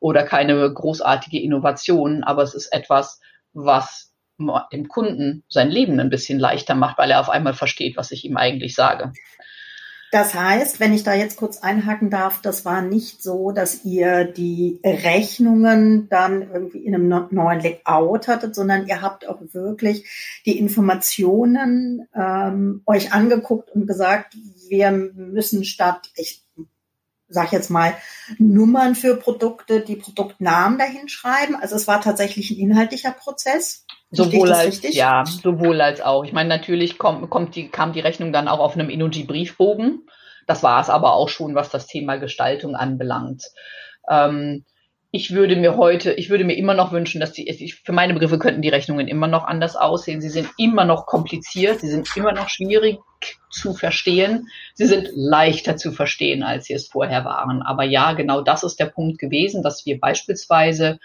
oder 0.00 0.24
keine 0.24 0.72
großartige 0.72 1.40
Innovation, 1.40 2.24
aber 2.24 2.42
es 2.42 2.54
ist 2.54 2.72
etwas, 2.72 3.20
was 3.52 4.12
dem 4.72 4.88
Kunden 4.88 5.44
sein 5.48 5.70
Leben 5.70 6.00
ein 6.00 6.10
bisschen 6.10 6.38
leichter 6.38 6.74
macht, 6.74 6.98
weil 6.98 7.10
er 7.10 7.20
auf 7.20 7.30
einmal 7.30 7.54
versteht, 7.54 7.96
was 7.96 8.10
ich 8.10 8.24
ihm 8.24 8.36
eigentlich 8.36 8.74
sage. 8.74 9.12
Das 10.12 10.34
heißt, 10.34 10.78
wenn 10.78 10.92
ich 10.92 11.04
da 11.04 11.14
jetzt 11.14 11.38
kurz 11.38 11.62
einhaken 11.62 12.10
darf, 12.10 12.42
das 12.42 12.66
war 12.66 12.82
nicht 12.82 13.22
so, 13.22 13.50
dass 13.50 13.82
ihr 13.86 14.26
die 14.26 14.78
Rechnungen 14.84 16.10
dann 16.10 16.42
irgendwie 16.52 16.84
in 16.84 16.94
einem 16.94 17.28
neuen 17.30 17.60
Layout 17.60 18.28
hattet, 18.28 18.54
sondern 18.54 18.86
ihr 18.86 19.00
habt 19.00 19.26
auch 19.26 19.40
wirklich 19.40 20.04
die 20.44 20.58
Informationen 20.58 22.06
ähm, 22.14 22.82
euch 22.84 23.14
angeguckt 23.14 23.70
und 23.70 23.86
gesagt, 23.86 24.36
wir 24.68 24.90
müssen 24.90 25.64
statt, 25.64 26.10
ich 26.14 26.44
sag 27.28 27.50
jetzt 27.52 27.70
mal, 27.70 27.94
Nummern 28.36 28.94
für 28.94 29.16
Produkte, 29.16 29.80
die 29.80 29.96
Produktnamen 29.96 30.78
dahin 30.78 31.08
schreiben. 31.08 31.56
Also 31.56 31.74
es 31.74 31.88
war 31.88 32.02
tatsächlich 32.02 32.50
ein 32.50 32.58
inhaltlicher 32.58 33.12
Prozess. 33.12 33.86
Sowohl 34.12 34.52
als, 34.52 34.66
richtig? 34.66 34.94
ja, 34.94 35.24
sowohl 35.24 35.80
als 35.80 36.02
auch. 36.02 36.24
Ich 36.24 36.32
meine, 36.32 36.48
natürlich 36.48 36.98
kommt, 36.98 37.28
kommt 37.30 37.56
die, 37.56 37.68
kam 37.68 37.94
die 37.94 38.00
Rechnung 38.00 38.32
dann 38.32 38.46
auch 38.46 38.60
auf 38.60 38.74
einem 38.74 38.90
Emoji-Briefbogen. 38.90 40.06
Das 40.46 40.62
war 40.62 40.80
es 40.80 40.90
aber 40.90 41.14
auch 41.14 41.30
schon, 41.30 41.54
was 41.54 41.70
das 41.70 41.86
Thema 41.86 42.16
Gestaltung 42.16 42.76
anbelangt. 42.76 43.44
Ähm, 44.08 44.64
ich 45.14 45.34
würde 45.34 45.56
mir 45.56 45.76
heute, 45.76 46.12
ich 46.12 46.30
würde 46.30 46.44
mir 46.44 46.56
immer 46.56 46.72
noch 46.72 46.90
wünschen, 46.92 47.20
dass 47.20 47.32
die, 47.32 47.74
für 47.84 47.92
meine 47.92 48.14
Begriffe 48.14 48.38
könnten 48.38 48.62
die 48.62 48.70
Rechnungen 48.70 49.08
immer 49.08 49.28
noch 49.28 49.44
anders 49.44 49.76
aussehen. 49.76 50.22
Sie 50.22 50.30
sind 50.30 50.48
immer 50.56 50.86
noch 50.86 51.04
kompliziert, 51.04 51.80
sie 51.80 51.90
sind 51.90 52.08
immer 52.16 52.32
noch 52.32 52.48
schwierig 52.48 52.98
zu 53.50 53.74
verstehen. 53.74 54.48
Sie 54.74 54.86
sind 54.86 55.08
leichter 55.14 55.76
zu 55.76 55.92
verstehen, 55.92 56.42
als 56.42 56.64
sie 56.64 56.74
es 56.74 56.88
vorher 56.88 57.26
waren. 57.26 57.60
Aber 57.62 57.84
ja, 57.84 58.12
genau 58.12 58.40
das 58.40 58.62
ist 58.62 58.80
der 58.80 58.86
Punkt 58.86 59.18
gewesen, 59.18 59.62
dass 59.62 59.84
wir 59.84 60.00
beispielsweise 60.00 60.98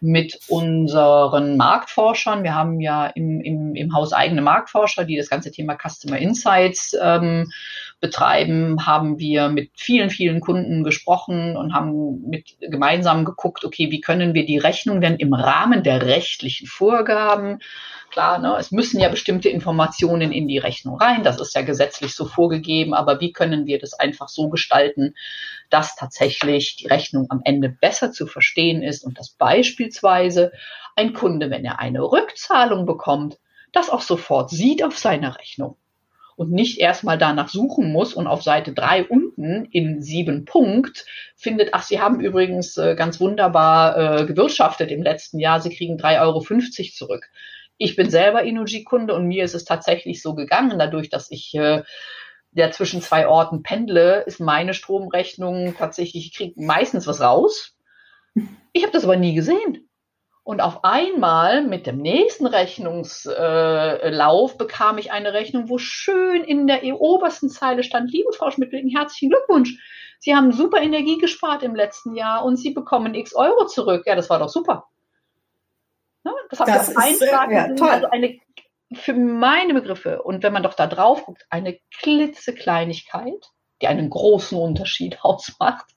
mit 0.00 0.38
unseren 0.48 1.56
Marktforschern. 1.56 2.42
Wir 2.42 2.54
haben 2.54 2.80
ja 2.80 3.06
im, 3.06 3.40
im, 3.40 3.74
im 3.74 3.94
Haus 3.94 4.12
eigene 4.12 4.42
Marktforscher, 4.42 5.04
die 5.04 5.16
das 5.16 5.28
ganze 5.28 5.50
Thema 5.50 5.76
Customer 5.76 6.18
Insights 6.18 6.96
ähm, 7.00 7.50
betreiben, 8.00 8.86
haben 8.86 9.18
wir 9.18 9.48
mit 9.48 9.70
vielen, 9.74 10.10
vielen 10.10 10.40
Kunden 10.40 10.84
gesprochen 10.84 11.56
und 11.56 11.74
haben 11.74 12.28
mit 12.28 12.56
gemeinsam 12.60 13.24
geguckt, 13.24 13.64
okay, 13.64 13.90
wie 13.90 14.00
können 14.00 14.34
wir 14.34 14.46
die 14.46 14.58
Rechnung 14.58 15.00
denn 15.00 15.16
im 15.16 15.34
Rahmen 15.34 15.82
der 15.82 16.02
rechtlichen 16.02 16.66
Vorgaben 16.66 17.58
Klar, 18.10 18.38
ne, 18.38 18.56
es 18.58 18.72
müssen 18.72 19.00
ja 19.00 19.08
bestimmte 19.10 19.50
Informationen 19.50 20.32
in 20.32 20.48
die 20.48 20.58
Rechnung 20.58 20.98
rein. 20.98 21.22
Das 21.24 21.40
ist 21.40 21.54
ja 21.54 21.62
gesetzlich 21.62 22.14
so 22.14 22.24
vorgegeben. 22.24 22.94
Aber 22.94 23.20
wie 23.20 23.32
können 23.32 23.66
wir 23.66 23.78
das 23.78 23.92
einfach 23.94 24.28
so 24.28 24.48
gestalten, 24.48 25.14
dass 25.68 25.94
tatsächlich 25.94 26.76
die 26.76 26.86
Rechnung 26.86 27.26
am 27.28 27.42
Ende 27.44 27.68
besser 27.68 28.10
zu 28.10 28.26
verstehen 28.26 28.82
ist 28.82 29.04
und 29.04 29.18
dass 29.18 29.30
beispielsweise 29.30 30.52
ein 30.96 31.12
Kunde, 31.12 31.50
wenn 31.50 31.64
er 31.64 31.80
eine 31.80 32.02
Rückzahlung 32.02 32.86
bekommt, 32.86 33.38
das 33.72 33.90
auch 33.90 34.02
sofort 34.02 34.50
sieht 34.50 34.82
auf 34.82 34.96
seiner 34.98 35.38
Rechnung 35.38 35.76
und 36.38 36.52
nicht 36.52 36.78
erstmal 36.78 37.18
danach 37.18 37.48
suchen 37.48 37.90
muss 37.90 38.14
und 38.14 38.28
auf 38.28 38.44
Seite 38.44 38.72
drei 38.72 39.04
unten 39.04 39.64
in 39.72 40.00
sieben 40.00 40.44
Punkt 40.44 41.04
findet, 41.34 41.70
ach, 41.72 41.82
Sie 41.82 42.00
haben 42.00 42.20
übrigens 42.20 42.76
äh, 42.76 42.94
ganz 42.94 43.18
wunderbar 43.18 44.20
äh, 44.20 44.24
gewirtschaftet 44.24 44.92
im 44.92 45.02
letzten 45.02 45.40
Jahr, 45.40 45.60
Sie 45.60 45.74
kriegen 45.74 45.96
3,50 45.96 46.20
Euro 46.20 46.40
zurück. 46.94 47.28
Ich 47.76 47.96
bin 47.96 48.08
selber 48.08 48.44
Inuji-Kunde 48.44 49.14
und 49.14 49.26
mir 49.26 49.42
ist 49.42 49.56
es 49.56 49.64
tatsächlich 49.64 50.22
so 50.22 50.36
gegangen, 50.36 50.78
dadurch, 50.78 51.10
dass 51.10 51.28
ich 51.32 51.54
äh, 51.54 51.82
der 52.52 52.70
zwischen 52.70 53.02
zwei 53.02 53.26
Orten 53.26 53.64
pendle, 53.64 54.22
ist 54.22 54.38
meine 54.38 54.74
Stromrechnung 54.74 55.74
tatsächlich, 55.76 56.26
ich 56.26 56.36
kriege 56.36 56.62
meistens 56.62 57.08
was 57.08 57.20
raus. 57.20 57.76
Ich 58.72 58.84
habe 58.84 58.92
das 58.92 59.02
aber 59.02 59.16
nie 59.16 59.34
gesehen. 59.34 59.87
Und 60.48 60.62
auf 60.62 60.82
einmal 60.82 61.62
mit 61.62 61.86
dem 61.86 61.98
nächsten 61.98 62.46
Rechnungslauf 62.46 64.54
äh, 64.54 64.56
bekam 64.56 64.96
ich 64.96 65.12
eine 65.12 65.34
Rechnung, 65.34 65.68
wo 65.68 65.76
schön 65.76 66.42
in 66.42 66.66
der 66.66 66.82
obersten 66.98 67.50
Zeile 67.50 67.82
stand, 67.82 68.10
liebe 68.10 68.32
Frau 68.32 68.50
Schmidt, 68.50 68.72
herzlichen 68.72 69.28
Glückwunsch. 69.28 69.76
Sie 70.20 70.34
haben 70.34 70.52
super 70.52 70.80
Energie 70.80 71.18
gespart 71.18 71.62
im 71.62 71.74
letzten 71.74 72.14
Jahr 72.14 72.46
und 72.46 72.56
Sie 72.56 72.70
bekommen 72.70 73.14
x 73.14 73.34
Euro 73.34 73.66
zurück. 73.66 74.04
Ja, 74.06 74.14
das 74.14 74.30
war 74.30 74.38
doch 74.38 74.48
super. 74.48 74.88
Ne? 76.24 76.32
Das 76.48 76.60
habe 76.60 76.70
ich 76.70 76.76
auf 76.78 76.96
einen 76.96 77.52
ja, 77.52 77.74
toll. 77.74 77.90
Also 77.90 78.08
eine, 78.08 78.38
für 78.94 79.12
meine 79.12 79.74
Begriffe, 79.74 80.22
und 80.22 80.42
wenn 80.42 80.54
man 80.54 80.62
doch 80.62 80.72
da 80.72 80.86
drauf 80.86 81.26
guckt, 81.26 81.44
eine 81.50 81.78
klitzekleinigkeit, 82.00 83.50
die 83.82 83.86
einen 83.86 84.08
großen 84.08 84.56
Unterschied 84.56 85.18
ausmacht. 85.20 85.94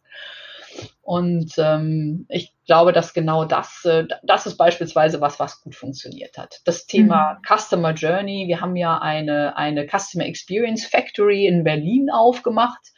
Und 1.01 1.53
ähm, 1.57 2.25
ich 2.29 2.53
glaube, 2.65 2.93
dass 2.93 3.13
genau 3.13 3.45
das, 3.45 3.83
äh, 3.85 4.05
das 4.23 4.45
ist 4.45 4.57
beispielsweise 4.57 5.19
was, 5.19 5.39
was 5.39 5.61
gut 5.61 5.75
funktioniert 5.75 6.37
hat. 6.37 6.61
Das 6.65 6.85
Thema 6.85 7.33
mhm. 7.33 7.57
Customer 7.57 7.93
Journey, 7.93 8.47
wir 8.47 8.61
haben 8.61 8.75
ja 8.75 8.99
eine, 8.99 9.57
eine 9.57 9.87
Customer 9.87 10.25
Experience 10.25 10.85
Factory 10.85 11.47
in 11.47 11.63
Berlin 11.63 12.09
aufgemacht 12.11 12.91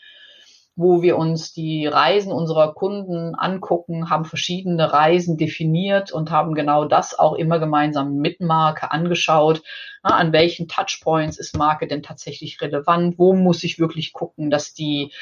wo 0.75 1.03
wir 1.03 1.17
uns 1.17 1.53
die 1.53 1.85
Reisen 1.85 2.31
unserer 2.31 2.73
Kunden 2.73 3.35
angucken, 3.35 4.09
haben 4.09 4.25
verschiedene 4.25 4.91
Reisen 4.91 5.37
definiert 5.37 6.11
und 6.11 6.31
haben 6.31 6.55
genau 6.55 6.85
das 6.85 7.17
auch 7.17 7.33
immer 7.33 7.59
gemeinsam 7.59 8.15
mit 8.15 8.41
Marke 8.41 8.91
angeschaut. 8.91 9.61
Na, 10.01 10.15
an 10.15 10.33
welchen 10.33 10.67
Touchpoints 10.67 11.37
ist 11.37 11.55
Marke 11.55 11.87
denn 11.87 12.01
tatsächlich 12.01 12.59
relevant? 12.59 13.19
Wo 13.19 13.33
muss 13.33 13.63
ich 13.63 13.77
wirklich 13.77 14.13
gucken, 14.13 14.49
dass 14.49 14.73
die, 14.73 15.13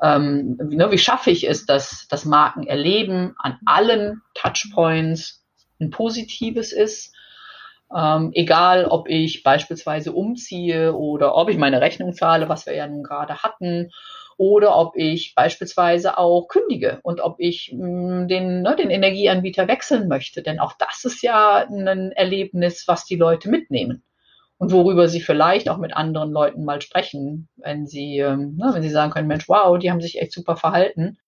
ähm, 0.00 0.56
ne, 0.62 0.92
wie 0.92 0.98
schaffe 0.98 1.30
ich 1.30 1.48
es, 1.48 1.66
dass 1.66 2.06
das 2.08 2.24
Markenerleben 2.24 3.34
an 3.38 3.58
allen 3.66 4.22
Touchpoints 4.34 5.44
ein 5.80 5.90
positives 5.90 6.72
ist? 6.72 7.12
Ähm, 7.94 8.30
egal, 8.34 8.86
ob 8.86 9.08
ich 9.08 9.42
beispielsweise 9.42 10.12
umziehe 10.12 10.94
oder 10.94 11.34
ob 11.34 11.50
ich 11.50 11.58
meine 11.58 11.80
Rechnung 11.80 12.14
zahle, 12.14 12.48
was 12.48 12.66
wir 12.66 12.74
ja 12.74 12.86
nun 12.86 13.02
gerade 13.02 13.42
hatten, 13.42 13.90
oder 14.42 14.76
ob 14.76 14.96
ich 14.96 15.36
beispielsweise 15.36 16.18
auch 16.18 16.48
kündige 16.48 16.98
und 17.04 17.20
ob 17.20 17.36
ich 17.38 17.72
mh, 17.72 18.24
mm, 18.24 18.28
den, 18.28 18.62
ne, 18.62 18.74
den 18.74 18.90
Energieanbieter 18.90 19.68
wechseln 19.68 20.08
möchte. 20.08 20.42
Denn 20.42 20.58
auch 20.58 20.72
das 20.72 21.04
ist 21.04 21.22
ja 21.22 21.64
ein 21.64 22.10
Erlebnis, 22.10 22.88
was 22.88 23.04
die 23.04 23.14
Leute 23.14 23.48
mitnehmen 23.48 24.02
und 24.58 24.72
worüber 24.72 25.08
sie 25.08 25.20
vielleicht 25.20 25.68
auch 25.68 25.78
mit 25.78 25.94
anderen 25.94 26.32
Leuten 26.32 26.64
mal 26.64 26.82
sprechen, 26.82 27.48
wenn 27.54 27.86
sie, 27.86 28.18
ähm, 28.18 28.56
ne, 28.56 28.72
wenn 28.74 28.82
sie 28.82 28.90
sagen 28.90 29.12
können, 29.12 29.28
Mensch, 29.28 29.48
wow, 29.48 29.78
die 29.78 29.92
haben 29.92 30.00
sich 30.00 30.20
echt 30.20 30.32
super 30.32 30.56
verhalten. 30.56 31.18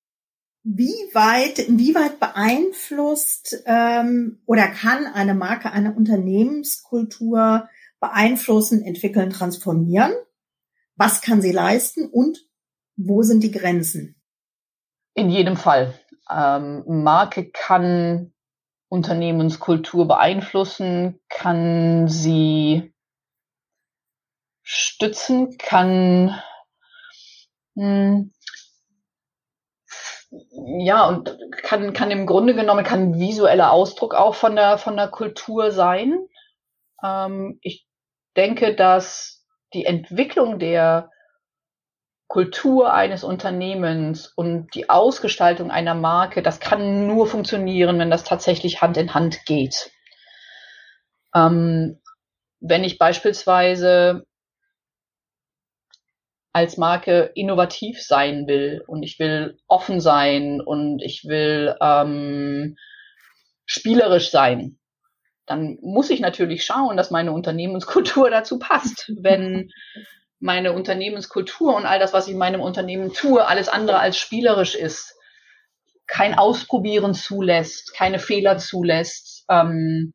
Wie 0.65 0.97
weit, 1.13 1.61
inwieweit 1.61 2.19
beeinflusst 2.19 3.63
ähm, 3.67 4.41
oder 4.45 4.67
kann 4.67 5.07
eine 5.07 5.35
Marke 5.35 5.71
eine 5.71 5.95
Unternehmenskultur 5.95 7.69
beeinflussen, 8.01 8.83
entwickeln, 8.83 9.31
transformieren? 9.31 10.15
Was 10.97 11.23
kann 11.23 11.43
sie 11.43 11.53
leisten 11.53 12.07
und 12.07 12.45
wo 12.97 13.23
sind 13.23 13.43
die 13.43 13.51
Grenzen? 13.51 14.21
In 15.15 15.31
jedem 15.31 15.57
Fall. 15.57 15.99
Ähm, 16.31 16.85
Marke 16.87 17.51
kann 17.51 18.33
Unternehmenskultur 18.89 20.07
beeinflussen, 20.07 21.21
kann 21.29 22.09
sie 22.09 22.95
stützen, 24.63 25.57
kann 25.59 26.41
mh, 27.75 27.85
hm, 27.85 28.33
ja 30.79 31.07
und 31.07 31.37
kann 31.63 31.93
kann 31.93 32.11
im 32.11 32.27
Grunde 32.27 32.55
genommen 32.55 32.85
kann 32.85 33.19
visueller 33.19 33.71
Ausdruck 33.71 34.15
auch 34.15 34.35
von 34.35 34.57
der 34.57 34.79
von 34.79 34.97
der 34.97 35.09
Kultur 35.09 35.71
sein. 35.71 36.27
Ähm, 37.03 37.59
ich 37.63 37.87
denke, 38.37 38.75
dass 38.75 39.45
die 39.75 39.85
Entwicklung 39.85 40.59
der 40.59 41.11
Kultur 42.29 42.93
eines 42.93 43.23
Unternehmens 43.23 44.27
und 44.27 44.75
die 44.75 44.91
Ausgestaltung 44.91 45.71
einer 45.71 45.95
Marke, 45.95 46.43
das 46.43 46.59
kann 46.59 47.07
nur 47.07 47.27
funktionieren, 47.27 47.99
wenn 47.99 48.11
das 48.11 48.25
tatsächlich 48.25 48.83
Hand 48.83 48.97
in 48.97 49.15
Hand 49.15 49.45
geht. 49.47 49.91
Ähm, 51.35 52.01
wenn 52.61 52.85
ich 52.85 52.99
beispielsweise 52.99 54.25
als 56.53 56.77
Marke 56.77 57.33
innovativ 57.35 58.01
sein 58.01 58.47
will 58.47 58.83
und 58.87 59.03
ich 59.03 59.19
will 59.19 59.59
offen 59.67 60.01
sein 60.01 60.61
und 60.61 61.03
ich 61.03 61.25
will 61.25 61.77
ähm, 61.81 62.77
spielerisch 63.67 64.31
sein, 64.31 64.79
dann 65.47 65.79
muss 65.83 66.11
ich 66.11 66.21
natürlich 66.21 66.65
schauen, 66.65 66.97
dass 66.97 67.11
meine 67.11 67.33
Unternehmenskultur 67.33 68.31
dazu 68.31 68.59
passt. 68.59 69.13
Wenn 69.17 69.71
meine 70.45 70.75
Unternehmenskultur 70.75 71.75
und 71.75 71.87
all 71.87 71.99
das, 71.99 72.13
was 72.13 72.27
ich 72.27 72.35
in 72.35 72.39
meinem 72.39 72.61
Unternehmen 72.61 73.15
tue, 73.15 73.47
alles 73.47 73.71
andere 73.71 73.99
als 73.99 74.19
spielerisch 74.19 74.75
ist, 74.75 75.17
kein 76.07 76.35
Ausprobieren 76.35 77.15
zulässt, 77.15 77.95
keine 77.95 78.19
Fehler 78.19 78.59
zulässt, 78.59 79.47
ähm, 79.49 80.13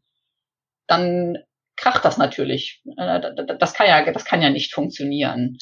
dann 0.85 1.39
kracht 1.75 2.05
das 2.05 2.19
natürlich. 2.19 2.83
Äh, 2.97 3.21
das 3.57 3.73
kann 3.73 3.87
ja, 3.87 4.11
das 4.11 4.23
kann 4.23 4.43
ja 4.43 4.51
nicht 4.51 4.71
funktionieren. 4.71 5.57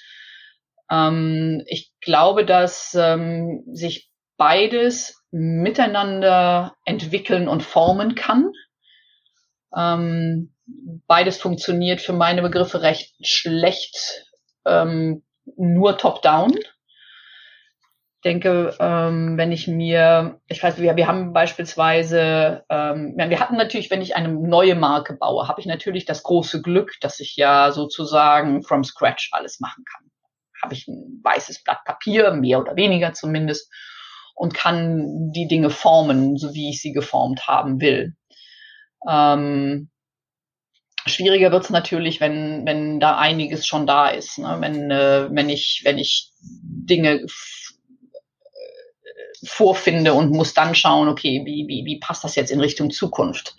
Ähm, 0.92 1.64
ich 1.68 1.94
glaube, 2.02 2.44
dass 2.44 2.94
ähm, 2.94 3.64
sich 3.72 4.12
beides 4.36 5.24
miteinander 5.32 6.76
entwickeln 6.84 7.48
und 7.48 7.64
formen 7.64 8.16
kann. 8.16 8.52
Ähm, 9.74 10.54
beides 11.08 11.40
funktioniert 11.40 12.02
für 12.02 12.14
meine 12.14 12.42
Begriffe 12.42 12.82
recht 12.82 13.16
schlecht, 13.26 14.27
ähm, 14.68 15.24
nur 15.56 15.98
top-down. 15.98 16.56
Denke, 18.26 18.76
ähm, 18.80 19.38
wenn 19.38 19.52
ich 19.52 19.68
mir, 19.68 20.42
ich 20.48 20.62
weiß, 20.62 20.80
wir, 20.80 20.96
wir 20.96 21.08
haben 21.08 21.34
beispielsweise, 21.34 22.66
ähm, 22.70 23.14
wir 23.16 23.40
hatten 23.40 23.56
natürlich, 23.56 23.92
wenn 23.92 24.02
ich 24.02 24.16
eine 24.16 24.30
neue 24.30 24.76
Marke 24.76 25.14
baue, 25.14 25.48
habe 25.48 25.62
ich 25.62 25.68
natürlich 25.68 26.06
das 26.06 26.24
große 26.24 26.62
Glück, 26.62 26.94
dass 27.00 27.20
ich 27.20 27.36
ja 27.36 27.72
sozusagen 27.72 28.64
from 28.64 28.84
scratch 28.84 29.30
alles 29.32 29.60
machen 29.60 29.84
kann. 29.86 30.10
Habe 30.62 30.74
ich 30.74 30.88
ein 30.88 31.22
weißes 31.24 31.64
Blatt 31.64 31.86
Papier, 31.86 32.34
mehr 32.34 32.60
oder 32.60 32.76
weniger 32.76 33.14
zumindest, 33.14 33.72
und 34.34 34.54
kann 34.54 35.32
die 35.32 35.48
Dinge 35.48 35.70
formen, 35.70 36.38
so 36.38 36.54
wie 36.54 36.70
ich 36.70 36.82
sie 36.82 36.94
geformt 36.94 37.48
haben 37.48 37.80
will. 37.80 38.16
Ähm, 39.08 39.90
schwieriger 41.08 41.52
wird 41.52 41.64
es 41.66 41.70
natürlich, 41.70 42.20
wenn, 42.20 42.66
wenn 42.66 43.00
da 43.00 43.18
einiges 43.18 43.66
schon 43.66 43.88
da 43.88 44.10
ist. 44.10 44.38
Ne? 44.38 44.58
Wenn, 44.60 44.92
äh, 44.92 45.28
wenn 45.32 45.50
ich, 45.50 45.82
wenn 45.84 45.98
ich 45.98 46.32
Dinge 46.42 47.22
äh, 47.22 47.28
vorfinde 49.44 50.14
und 50.14 50.32
muss 50.32 50.54
dann 50.54 50.76
schauen, 50.76 51.08
okay, 51.08 51.42
wie, 51.46 51.68
wie, 51.68 51.86
wie 51.86 52.00
passt 52.00 52.24
das 52.24 52.36
jetzt 52.36 52.52
in 52.52 52.60
Richtung 52.60 52.92
Zukunft? 52.92 53.56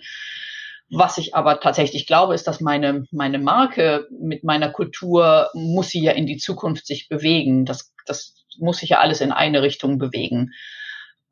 Was 0.90 1.18
ich 1.18 1.34
aber 1.34 1.61
tatsächlich 1.61 2.07
glaube, 2.07 2.34
ist, 2.34 2.46
dass 2.46 2.61
meine, 2.61 3.05
meine 3.11 3.38
Marke 3.38 4.09
mit 4.11 4.42
meiner 4.42 4.70
Kultur 4.70 5.51
muss 5.53 5.90
sie 5.90 6.03
ja 6.03 6.12
in 6.12 6.26
die 6.26 6.38
Zukunft 6.38 6.86
sich 6.86 7.09
bewegen. 7.09 7.66
Das, 7.66 7.92
das 8.07 8.34
muss 8.59 8.78
sich 8.78 8.90
ja 8.90 9.01
alles 9.01 9.20
in 9.20 9.30
eine 9.30 9.61
Richtung 9.62 9.99
bewegen. 9.99 10.53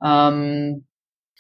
Ähm, 0.05 0.87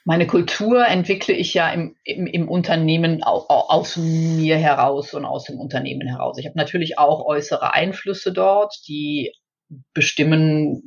meine 0.07 0.28
Kultur 0.28 0.86
entwickle 0.86 1.34
ich 1.34 1.52
ja 1.52 1.68
im, 1.68 1.96
im, 2.04 2.28
im 2.28 2.48
Unternehmen 2.48 3.24
aus 3.24 3.96
mir 3.96 4.57
heraus 4.57 5.12
und 5.14 5.24
aus 5.24 5.44
dem 5.44 5.59
Unternehmen 5.59 6.07
heraus. 6.07 6.38
Ich 6.38 6.46
habe 6.46 6.57
natürlich 6.57 6.96
auch 6.96 7.26
äußere 7.26 7.74
Einflüsse 7.74 8.32
dort, 8.32 8.72
die 8.86 9.32
bestimmen, 9.94 10.80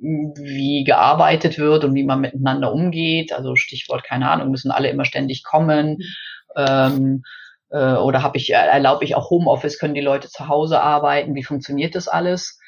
wie 0.00 0.84
gearbeitet 0.84 1.58
wird 1.58 1.82
und 1.82 1.96
wie 1.96 2.04
man 2.04 2.20
miteinander 2.20 2.72
umgeht. 2.72 3.32
Also 3.32 3.56
Stichwort, 3.56 4.04
keine 4.04 4.30
Ahnung, 4.30 4.52
müssen 4.52 4.70
alle 4.70 4.90
immer 4.90 5.04
ständig 5.04 5.42
kommen. 5.42 5.98
Ähm, 6.54 7.24
äh, 7.68 7.94
oder 7.94 8.22
habe 8.22 8.38
ich, 8.38 8.50
erlaube 8.50 9.04
ich 9.04 9.16
auch 9.16 9.30
Homeoffice, 9.30 9.80
können 9.80 9.94
die 9.94 10.00
Leute 10.00 10.28
zu 10.28 10.46
Hause 10.46 10.80
arbeiten? 10.80 11.34
Wie 11.34 11.42
funktioniert 11.42 11.96
das 11.96 12.06
alles? 12.06 12.60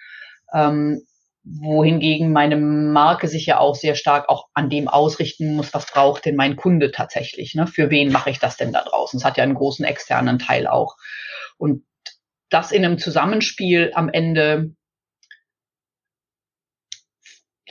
Ähm, 0.53 1.03
wohingegen 1.45 2.33
meine 2.33 2.57
Marke 2.57 3.29
sich 3.29 3.45
ja 3.47 3.59
auch 3.59 3.75
sehr 3.75 3.95
stark 3.95 4.29
auch 4.31 4.49
an 4.55 4.71
dem 4.71 4.89
ausrichten 4.89 5.55
muss, 5.57 5.75
was 5.75 5.87
braucht 5.87 6.25
denn 6.25 6.37
mein 6.37 6.57
Kunde 6.57 6.91
tatsächlich? 6.91 7.55
Ne? 7.55 7.67
Für 7.67 7.91
wen 7.91 8.11
mache 8.11 8.31
ich 8.31 8.39
das 8.39 8.57
denn 8.57 8.73
da 8.73 8.83
draußen? 8.83 9.19
Es 9.19 9.25
hat 9.25 9.37
ja 9.37 9.45
einen 9.45 9.55
großen 9.55 9.85
externen 9.85 10.39
Teil 10.39 10.67
auch. 10.67 10.97
Und 11.59 11.85
das 12.49 12.73
in 12.73 12.85
einem 12.85 12.99
Zusammenspiel 12.99 13.93
am 13.95 14.09
Ende 14.09 14.75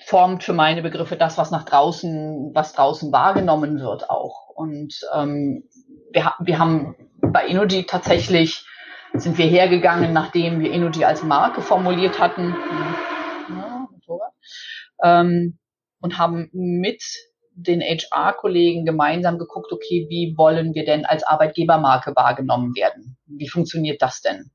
formt 0.05 0.43
für 0.43 0.53
meine 0.53 0.83
Begriffe 0.83 1.17
das, 1.17 1.39
was 1.39 1.49
nach 1.49 1.63
draußen, 1.63 2.51
was 2.53 2.73
draußen 2.73 3.11
wahrgenommen 3.11 3.79
wird 3.79 4.09
auch. 4.09 4.49
Und 4.49 4.99
ähm, 5.15 5.63
wir, 6.11 6.33
wir 6.39 6.59
haben 6.59 6.95
bei 7.21 7.47
Energy 7.47 7.85
tatsächlich 7.85 8.65
sind 9.15 9.37
wir 9.37 9.45
hergegangen, 9.45 10.13
nachdem 10.13 10.59
wir 10.59 10.71
Energy 10.71 11.05
als 11.05 11.23
Marke 11.23 11.61
formuliert 11.61 12.19
hatten 12.19 12.55
ähm, 15.03 15.57
und 15.99 16.17
haben 16.17 16.49
mit 16.51 17.03
den 17.55 17.81
HR-Kollegen 17.81 18.85
gemeinsam 18.85 19.37
geguckt, 19.37 19.71
okay, 19.71 20.07
wie 20.09 20.35
wollen 20.37 20.73
wir 20.73 20.85
denn 20.85 21.05
als 21.05 21.23
Arbeitgebermarke 21.23 22.15
wahrgenommen 22.15 22.75
werden? 22.75 23.17
Wie 23.25 23.47
funktioniert 23.47 24.01
das 24.01 24.21
denn? 24.21 24.51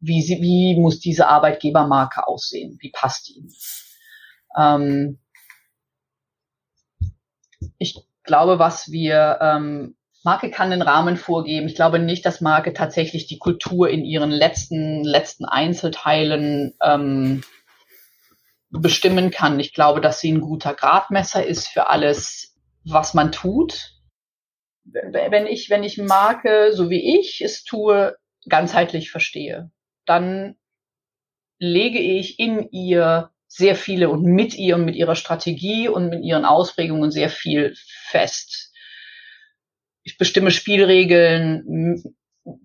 Wie, 0.00 0.22
sie, 0.22 0.40
wie 0.40 0.78
muss 0.78 1.00
diese 1.00 1.26
Arbeitgebermarke 1.26 2.26
aussehen? 2.26 2.78
Wie 2.80 2.92
passt 2.92 3.28
die? 3.28 3.48
Ähm, 4.56 5.18
ich 7.78 7.98
glaube, 8.22 8.58
was 8.58 8.92
wir, 8.92 9.38
ähm, 9.40 9.96
Marke 10.24 10.50
kann 10.50 10.70
den 10.70 10.82
Rahmen 10.82 11.16
vorgeben. 11.16 11.66
Ich 11.66 11.74
glaube 11.74 11.98
nicht, 11.98 12.26
dass 12.26 12.40
Marke 12.40 12.72
tatsächlich 12.72 13.26
die 13.26 13.38
Kultur 13.38 13.88
in 13.88 14.04
ihren 14.04 14.30
letzten, 14.30 15.02
letzten 15.04 15.44
Einzelteilen 15.44 16.74
ähm, 16.82 17.42
bestimmen 18.70 19.30
kann. 19.30 19.60
Ich 19.60 19.72
glaube, 19.72 20.00
dass 20.00 20.20
sie 20.20 20.32
ein 20.32 20.40
guter 20.40 20.74
Gradmesser 20.74 21.44
ist 21.44 21.68
für 21.68 21.88
alles, 21.88 22.56
was 22.84 23.14
man 23.14 23.32
tut. 23.32 23.92
Wenn 24.84 25.46
ich, 25.46 25.68
wenn 25.70 25.84
ich 25.84 25.98
Marke, 25.98 26.72
so 26.72 26.90
wie 26.90 27.18
ich 27.18 27.42
es 27.42 27.64
tue, 27.64 28.16
ganzheitlich 28.48 29.10
verstehe, 29.10 29.70
dann 30.06 30.56
lege 31.58 31.98
ich 31.98 32.38
in 32.38 32.70
ihr 32.70 33.30
sehr 33.46 33.76
viele 33.76 34.10
und 34.10 34.22
mit 34.22 34.54
ihr 34.54 34.76
und 34.76 34.84
mit 34.84 34.94
ihrer 34.94 35.14
Strategie 35.14 35.88
und 35.88 36.10
mit 36.10 36.22
ihren 36.22 36.44
Ausprägungen 36.44 37.10
sehr 37.10 37.30
viel 37.30 37.74
fest. 37.76 38.72
Ich 40.02 40.16
bestimme 40.18 40.50
Spielregeln, 40.50 42.02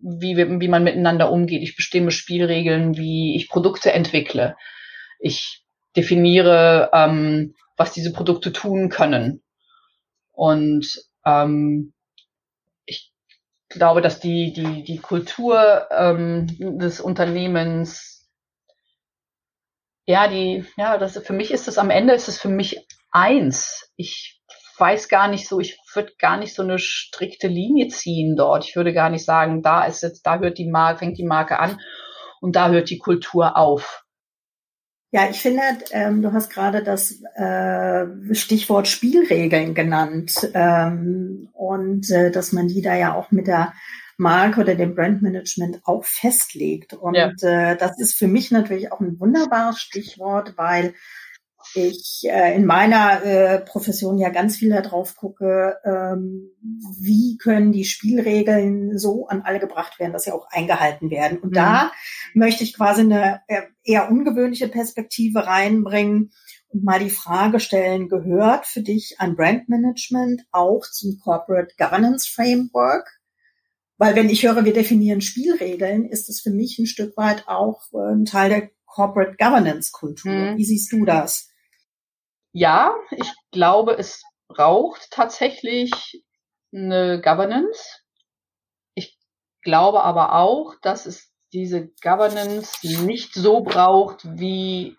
wie, 0.01 0.37
wie 0.37 0.67
man 0.67 0.83
miteinander 0.83 1.31
umgeht. 1.31 1.61
Ich 1.61 1.75
bestimme 1.75 2.11
Spielregeln, 2.11 2.95
wie 2.95 3.35
ich 3.35 3.49
Produkte 3.49 3.91
entwickle. 3.91 4.55
Ich 5.19 5.62
definiere, 5.95 6.89
ähm, 6.93 7.55
was 7.77 7.93
diese 7.93 8.13
Produkte 8.13 8.51
tun 8.51 8.89
können. 8.89 9.43
Und 10.31 11.01
ähm, 11.25 11.93
ich 12.85 13.13
glaube, 13.69 14.01
dass 14.01 14.19
die, 14.19 14.53
die, 14.53 14.83
die 14.83 14.97
Kultur 14.97 15.87
ähm, 15.91 16.47
des 16.79 16.99
Unternehmens, 16.99 18.29
ja, 20.05 20.27
die, 20.27 20.65
ja, 20.77 20.97
das 20.97 21.17
für 21.17 21.33
mich 21.33 21.51
ist 21.51 21.67
es 21.67 21.77
am 21.77 21.89
Ende 21.89 22.13
ist 22.13 22.27
es 22.27 22.39
für 22.39 22.49
mich 22.49 22.85
eins. 23.11 23.91
Ich 23.95 24.41
weiß 24.77 25.07
gar 25.07 25.27
nicht 25.27 25.47
so, 25.47 25.59
ich 25.59 25.77
würde 25.93 26.13
gar 26.17 26.37
nicht 26.37 26.55
so 26.55 26.63
eine 26.63 26.79
strikte 26.79 27.47
Linie 27.47 27.87
ziehen 27.87 28.35
dort. 28.35 28.65
Ich 28.67 28.75
würde 28.75 28.91
gar 28.93 29.09
nicht 29.09 29.23
sagen, 29.23 29.61
da 29.61 29.85
ist 29.85 30.01
jetzt, 30.01 30.25
da 30.25 30.39
hört 30.39 30.57
die 30.57 30.69
Marke, 30.69 30.99
fängt 30.99 31.17
die 31.17 31.25
Marke 31.25 31.59
an 31.59 31.79
und 32.41 32.55
da 32.55 32.69
hört 32.69 32.89
die 32.89 32.97
Kultur 32.97 33.55
auf. 33.55 34.02
Ja, 35.13 35.29
ich 35.29 35.43
finde, 35.43 35.61
ähm, 35.91 36.23
du 36.23 36.33
hast 36.33 36.49
gerade 36.49 36.81
das 36.81 37.21
äh, 37.35 38.33
Stichwort 38.33 38.87
Spielregeln 38.87 39.75
genannt 39.75 40.49
ähm, 40.55 41.49
und 41.53 42.09
äh, 42.09 42.31
dass 42.31 42.51
man 42.51 42.67
die 42.67 42.81
da 42.81 42.95
ja 42.95 43.13
auch 43.13 43.29
mit 43.29 43.45
der 43.45 43.73
Marke 44.17 44.61
oder 44.61 44.73
dem 44.73 44.95
Brandmanagement 44.95 45.81
auch 45.83 46.03
festlegt. 46.03 46.95
Und 46.95 47.13
ja. 47.13 47.31
äh, 47.41 47.77
das 47.77 47.99
ist 47.99 48.17
für 48.17 48.27
mich 48.27 48.49
natürlich 48.49 48.91
auch 48.91 49.01
ein 49.01 49.19
wunderbares 49.19 49.79
Stichwort, 49.79 50.53
weil 50.57 50.95
ich 51.75 52.21
äh, 52.23 52.55
in 52.55 52.65
meiner 52.65 53.23
äh, 53.23 53.59
Profession 53.59 54.17
ja 54.17 54.29
ganz 54.29 54.57
viel 54.57 54.69
darauf 54.69 55.15
gucke, 55.15 55.77
ähm, 55.83 56.51
wie 56.99 57.37
können 57.37 57.71
die 57.71 57.85
Spielregeln 57.85 58.97
so 58.97 59.27
an 59.27 59.41
alle 59.41 59.59
gebracht 59.59 59.99
werden, 59.99 60.13
dass 60.13 60.23
sie 60.23 60.31
auch 60.31 60.47
eingehalten 60.49 61.09
werden. 61.09 61.39
Und 61.39 61.51
mhm. 61.51 61.55
da 61.55 61.91
möchte 62.33 62.63
ich 62.63 62.75
quasi 62.75 63.01
eine 63.01 63.41
äh, 63.47 63.63
eher 63.83 64.09
ungewöhnliche 64.09 64.67
Perspektive 64.67 65.45
reinbringen 65.45 66.31
und 66.69 66.83
mal 66.83 66.99
die 66.99 67.09
Frage 67.09 67.59
stellen, 67.59 68.09
gehört 68.09 68.65
für 68.65 68.81
dich 68.81 69.15
ein 69.19 69.35
Brandmanagement 69.35 70.43
auch 70.51 70.83
zum 70.91 71.19
Corporate 71.19 71.75
Governance 71.77 72.27
Framework? 72.27 73.07
Weil 73.97 74.15
wenn 74.15 74.29
ich 74.29 74.43
höre, 74.43 74.65
wir 74.65 74.73
definieren 74.73 75.21
Spielregeln, 75.21 76.05
ist 76.05 76.29
es 76.29 76.41
für 76.41 76.49
mich 76.49 76.79
ein 76.79 76.87
Stück 76.87 77.15
weit 77.15 77.47
auch 77.47 77.81
äh, 77.93 78.13
ein 78.13 78.25
Teil 78.25 78.49
der 78.49 78.69
Corporate 78.85 79.35
Governance 79.37 79.91
Kultur. 79.91 80.31
Mhm. 80.31 80.57
Wie 80.57 80.65
siehst 80.65 80.91
du 80.91 81.05
das? 81.05 81.52
Ja, 82.53 82.95
ich 83.11 83.31
glaube, 83.51 83.97
es 83.97 84.23
braucht 84.47 85.09
tatsächlich 85.11 86.23
eine 86.73 87.19
Governance. 87.21 87.99
Ich 88.93 89.17
glaube 89.63 90.03
aber 90.03 90.35
auch, 90.35 90.75
dass 90.81 91.05
es 91.05 91.31
diese 91.51 91.89
Governance 92.01 92.87
nicht 93.05 93.33
so 93.33 93.61
braucht, 93.61 94.21
wie 94.39 94.97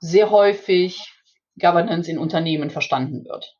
sehr 0.00 0.30
häufig 0.30 1.12
Governance 1.58 2.10
in 2.10 2.18
Unternehmen 2.18 2.70
verstanden 2.70 3.24
wird. 3.24 3.56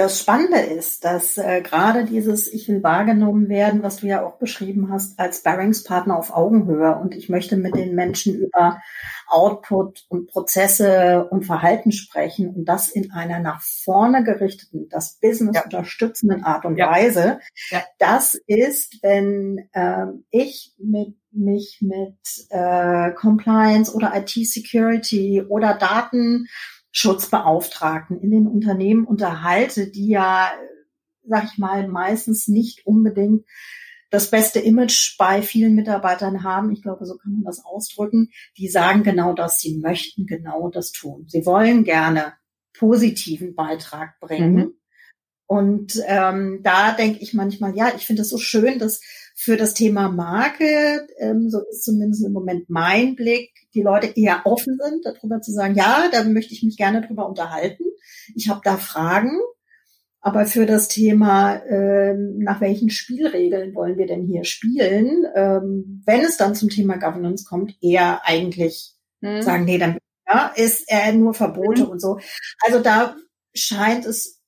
Das 0.00 0.18
Spannende 0.18 0.60
ist, 0.60 1.04
dass 1.04 1.36
äh, 1.36 1.60
gerade 1.60 2.06
dieses 2.06 2.50
Ich 2.50 2.68
will 2.68 2.82
wahrgenommen 2.82 3.50
werden, 3.50 3.82
was 3.82 3.98
du 3.98 4.06
ja 4.06 4.24
auch 4.24 4.38
beschrieben 4.38 4.90
hast, 4.90 5.20
als 5.20 5.42
Bearingspartner 5.42 6.16
auf 6.16 6.34
Augenhöhe 6.34 6.96
und 6.96 7.14
ich 7.14 7.28
möchte 7.28 7.58
mit 7.58 7.76
den 7.76 7.94
Menschen 7.94 8.34
über 8.34 8.80
Output 9.28 10.06
und 10.08 10.30
Prozesse 10.30 11.28
und 11.30 11.44
Verhalten 11.44 11.92
sprechen 11.92 12.48
und 12.48 12.64
das 12.64 12.88
in 12.88 13.12
einer 13.12 13.40
nach 13.40 13.60
vorne 13.60 14.24
gerichteten, 14.24 14.88
das 14.88 15.18
Business 15.20 15.56
ja. 15.56 15.64
unterstützenden 15.64 16.44
Art 16.44 16.64
und 16.64 16.78
ja. 16.78 16.90
Weise. 16.90 17.40
Ja. 17.70 17.82
Das 17.98 18.40
ist, 18.46 19.02
wenn 19.02 19.68
äh, 19.72 20.06
ich 20.30 20.74
mit 20.78 21.14
mich 21.32 21.78
mit 21.80 22.16
äh, 22.48 23.12
Compliance 23.12 23.94
oder 23.94 24.16
IT-Security 24.16 25.42
oder 25.48 25.74
Daten 25.74 26.48
Schutzbeauftragten 26.92 28.20
in 28.20 28.30
den 28.30 28.46
Unternehmen 28.46 29.04
unterhalte, 29.04 29.90
die 29.90 30.08
ja, 30.08 30.50
sag 31.24 31.44
ich 31.44 31.58
mal, 31.58 31.86
meistens 31.88 32.48
nicht 32.48 32.86
unbedingt 32.86 33.44
das 34.10 34.30
beste 34.30 34.58
Image 34.58 35.16
bei 35.18 35.40
vielen 35.40 35.74
Mitarbeitern 35.74 36.42
haben. 36.42 36.72
Ich 36.72 36.82
glaube, 36.82 37.06
so 37.06 37.16
kann 37.16 37.32
man 37.32 37.44
das 37.44 37.64
ausdrücken. 37.64 38.30
Die 38.58 38.68
sagen 38.68 39.04
genau 39.04 39.32
das. 39.34 39.60
Sie 39.60 39.78
möchten 39.78 40.26
genau 40.26 40.68
das 40.68 40.90
tun. 40.90 41.26
Sie 41.28 41.46
wollen 41.46 41.84
gerne 41.84 42.34
positiven 42.76 43.54
Beitrag 43.54 44.18
bringen. 44.20 44.54
Mhm. 44.54 44.74
Und 45.46 46.02
ähm, 46.06 46.60
da 46.62 46.92
denke 46.92 47.20
ich 47.20 47.34
manchmal, 47.34 47.76
ja, 47.76 47.92
ich 47.96 48.06
finde 48.06 48.22
es 48.22 48.30
so 48.30 48.38
schön, 48.38 48.78
dass 48.78 49.00
für 49.42 49.56
das 49.56 49.72
Thema 49.72 50.10
Marke, 50.10 51.08
ähm, 51.18 51.48
so 51.48 51.60
ist 51.70 51.82
zumindest 51.82 52.22
im 52.26 52.32
Moment 52.32 52.68
mein 52.68 53.16
Blick, 53.16 53.50
die 53.72 53.80
Leute 53.80 54.12
eher 54.14 54.42
offen 54.44 54.78
sind, 54.78 55.06
darüber 55.06 55.40
zu 55.40 55.50
sagen, 55.50 55.74
ja, 55.74 56.10
da 56.12 56.24
möchte 56.24 56.52
ich 56.52 56.62
mich 56.62 56.76
gerne 56.76 57.00
drüber 57.00 57.26
unterhalten. 57.26 57.84
Ich 58.34 58.50
habe 58.50 58.60
da 58.62 58.76
Fragen. 58.76 59.30
Aber 60.20 60.44
für 60.44 60.66
das 60.66 60.88
Thema, 60.88 61.64
ähm, 61.64 62.40
nach 62.40 62.60
welchen 62.60 62.90
Spielregeln 62.90 63.74
wollen 63.74 63.96
wir 63.96 64.06
denn 64.06 64.26
hier 64.26 64.44
spielen, 64.44 65.24
ähm, 65.34 66.02
wenn 66.04 66.20
es 66.20 66.36
dann 66.36 66.54
zum 66.54 66.68
Thema 66.68 66.98
Governance 66.98 67.46
kommt, 67.48 67.74
eher 67.80 68.20
eigentlich 68.26 68.92
hm. 69.22 69.40
sagen, 69.40 69.64
nee, 69.64 69.78
dann 69.78 69.96
ja, 70.28 70.52
ist 70.54 70.84
er 70.86 71.14
nur 71.14 71.32
Verbote 71.32 71.84
hm. 71.84 71.88
und 71.88 72.00
so. 72.02 72.18
Also 72.66 72.80
da 72.80 73.16
scheint 73.54 74.04
es 74.04 74.39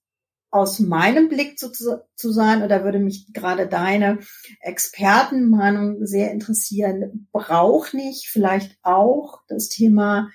aus 0.52 0.78
meinem 0.78 1.28
Blick 1.28 1.58
zu, 1.58 1.72
zu 1.72 2.30
sein, 2.30 2.62
oder 2.62 2.84
würde 2.84 2.98
mich 2.98 3.32
gerade 3.32 3.66
deine 3.66 4.18
Expertenmeinung 4.60 6.06
sehr 6.06 6.30
interessieren, 6.30 7.28
braucht 7.32 7.94
nicht 7.94 8.28
vielleicht 8.28 8.76
auch 8.82 9.40
das 9.48 9.68
Thema 9.68 10.28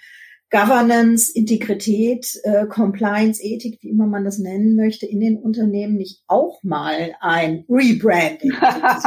Governance, 0.50 1.32
Integrität, 1.34 2.40
äh, 2.44 2.66
Compliance, 2.68 3.44
Ethik, 3.44 3.80
wie 3.82 3.90
immer 3.90 4.08
man 4.08 4.26
das 4.26 4.40
nennen 4.40 4.76
möchte, 4.76 5.06
in 5.06 5.20
den 5.20 5.38
Unternehmen 5.38 5.98
nicht 5.98 6.24
auch 6.28 6.64
mal 6.64 7.16
ein 7.20 7.66
Rebranding? 7.70 8.52
das 8.60 9.04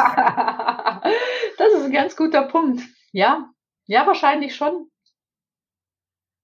ist 1.74 1.84
ein 1.84 1.92
ganz 1.92 2.14
guter 2.14 2.42
Punkt. 2.42 2.82
Ja, 3.12 3.50
ja, 3.86 4.06
wahrscheinlich 4.06 4.54
schon. 4.54 4.89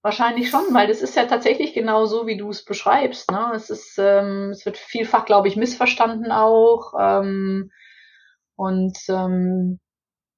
Wahrscheinlich 0.07 0.50
schon, 0.50 0.72
weil 0.72 0.86
das 0.86 1.02
ist 1.02 1.16
ja 1.16 1.24
tatsächlich 1.24 1.74
genau 1.74 2.07
so, 2.07 2.28
wie 2.28 2.36
du 2.36 2.48
es 2.50 2.64
beschreibst. 2.64 3.28
Ne? 3.32 3.50
Es 3.57 3.70
ist, 3.70 3.98
ähm, 3.98 4.50
es 4.52 4.64
wird 4.64 4.76
vielfach, 4.78 5.24
glaube 5.24 5.48
ich, 5.48 5.57
missverstanden 5.57 6.30
auch. 6.30 6.94
Ähm, 6.96 7.72
und 8.54 8.96
ähm, 9.09 9.80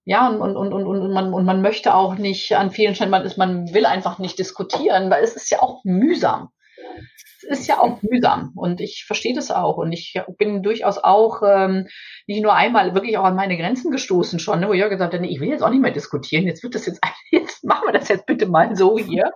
ja, 0.06 0.26
und, 0.26 0.40
und, 0.40 0.56
und, 0.56 0.72
und, 0.72 0.86
und, 0.86 1.12
man, 1.12 1.34
und 1.34 1.44
man 1.44 1.60
möchte 1.60 1.92
auch 1.92 2.14
nicht 2.14 2.56
an 2.56 2.70
vielen 2.70 2.94
Stellen, 2.94 3.10
man, 3.10 3.26
ist, 3.26 3.36
man 3.36 3.74
will 3.74 3.84
einfach 3.84 4.18
nicht 4.18 4.38
diskutieren, 4.38 5.10
weil 5.10 5.22
es 5.22 5.36
ist 5.36 5.50
ja 5.50 5.60
auch 5.60 5.84
mühsam 5.84 6.48
ist 7.43 7.66
ja 7.66 7.80
auch 7.80 8.03
mühsam 8.03 8.53
und 8.55 8.80
ich 8.80 9.05
verstehe 9.07 9.34
das 9.34 9.51
auch 9.51 9.76
und 9.76 9.93
ich 9.93 10.20
bin 10.39 10.62
durchaus 10.62 10.99
auch 10.99 11.43
ähm, 11.47 11.86
nicht 12.26 12.43
nur 12.43 12.55
einmal 12.55 12.95
wirklich 12.95 13.18
auch 13.18 13.24
an 13.24 13.36
meine 13.36 13.57
Grenzen 13.57 13.91
gestoßen 13.91 14.39
schon, 14.39 14.61
ne, 14.61 14.68
wo 14.68 14.72
ich 14.72 14.82
gesagt 14.82 15.14
habe, 15.14 15.22
nee, 15.22 15.30
ich 15.30 15.41
will 15.41 15.49
jetzt 15.49 15.62
auch 15.62 15.70
nicht 15.70 15.82
mehr 15.82 15.93
diskutieren, 15.93 16.47
jetzt 16.47 16.62
wird 16.62 16.74
das 16.74 16.86
jetzt, 16.86 17.01
jetzt 17.30 17.64
machen 17.64 17.86
wir 17.86 17.93
das 17.93 18.09
jetzt 18.09 18.26
bitte 18.26 18.47
mal 18.47 18.74
so 18.76 18.99
hier. 18.99 19.32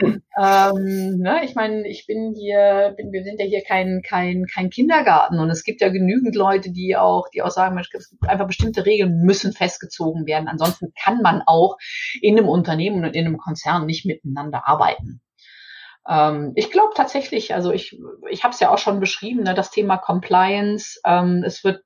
ähm, 0.00 1.18
ne, 1.18 1.40
ich 1.44 1.54
meine, 1.54 1.86
ich 1.88 2.06
bin 2.06 2.34
hier, 2.36 2.94
bin, 2.96 3.12
wir 3.12 3.24
sind 3.24 3.40
ja 3.40 3.46
hier 3.46 3.62
kein, 3.62 4.02
kein, 4.02 4.46
kein 4.46 4.70
Kindergarten 4.70 5.38
und 5.38 5.50
es 5.50 5.64
gibt 5.64 5.80
ja 5.80 5.88
genügend 5.88 6.34
Leute, 6.34 6.70
die 6.70 6.96
auch, 6.96 7.28
die 7.32 7.42
auch 7.42 7.50
sagen, 7.50 7.78
es 7.78 8.10
gibt 8.10 8.28
einfach 8.28 8.46
bestimmte 8.46 8.86
Regeln 8.86 9.22
müssen 9.22 9.52
festgezogen 9.52 10.26
werden. 10.26 10.48
Ansonsten 10.48 10.92
kann 11.02 11.22
man 11.22 11.42
auch 11.46 11.76
in 12.20 12.36
einem 12.36 12.48
Unternehmen 12.48 13.04
und 13.04 13.14
in 13.16 13.26
einem 13.26 13.38
Konzern 13.38 13.86
nicht 13.86 14.04
miteinander 14.06 14.66
arbeiten. 14.66 15.20
Ähm, 16.08 16.52
ich 16.54 16.70
glaube 16.70 16.92
tatsächlich, 16.94 17.54
also 17.54 17.72
ich, 17.72 17.98
ich 18.30 18.44
habe 18.44 18.54
es 18.54 18.60
ja 18.60 18.70
auch 18.70 18.78
schon 18.78 19.00
beschrieben, 19.00 19.42
ne, 19.42 19.54
das 19.54 19.70
Thema 19.70 19.96
Compliance, 19.96 21.00
ähm, 21.04 21.42
es 21.44 21.64
wird 21.64 21.82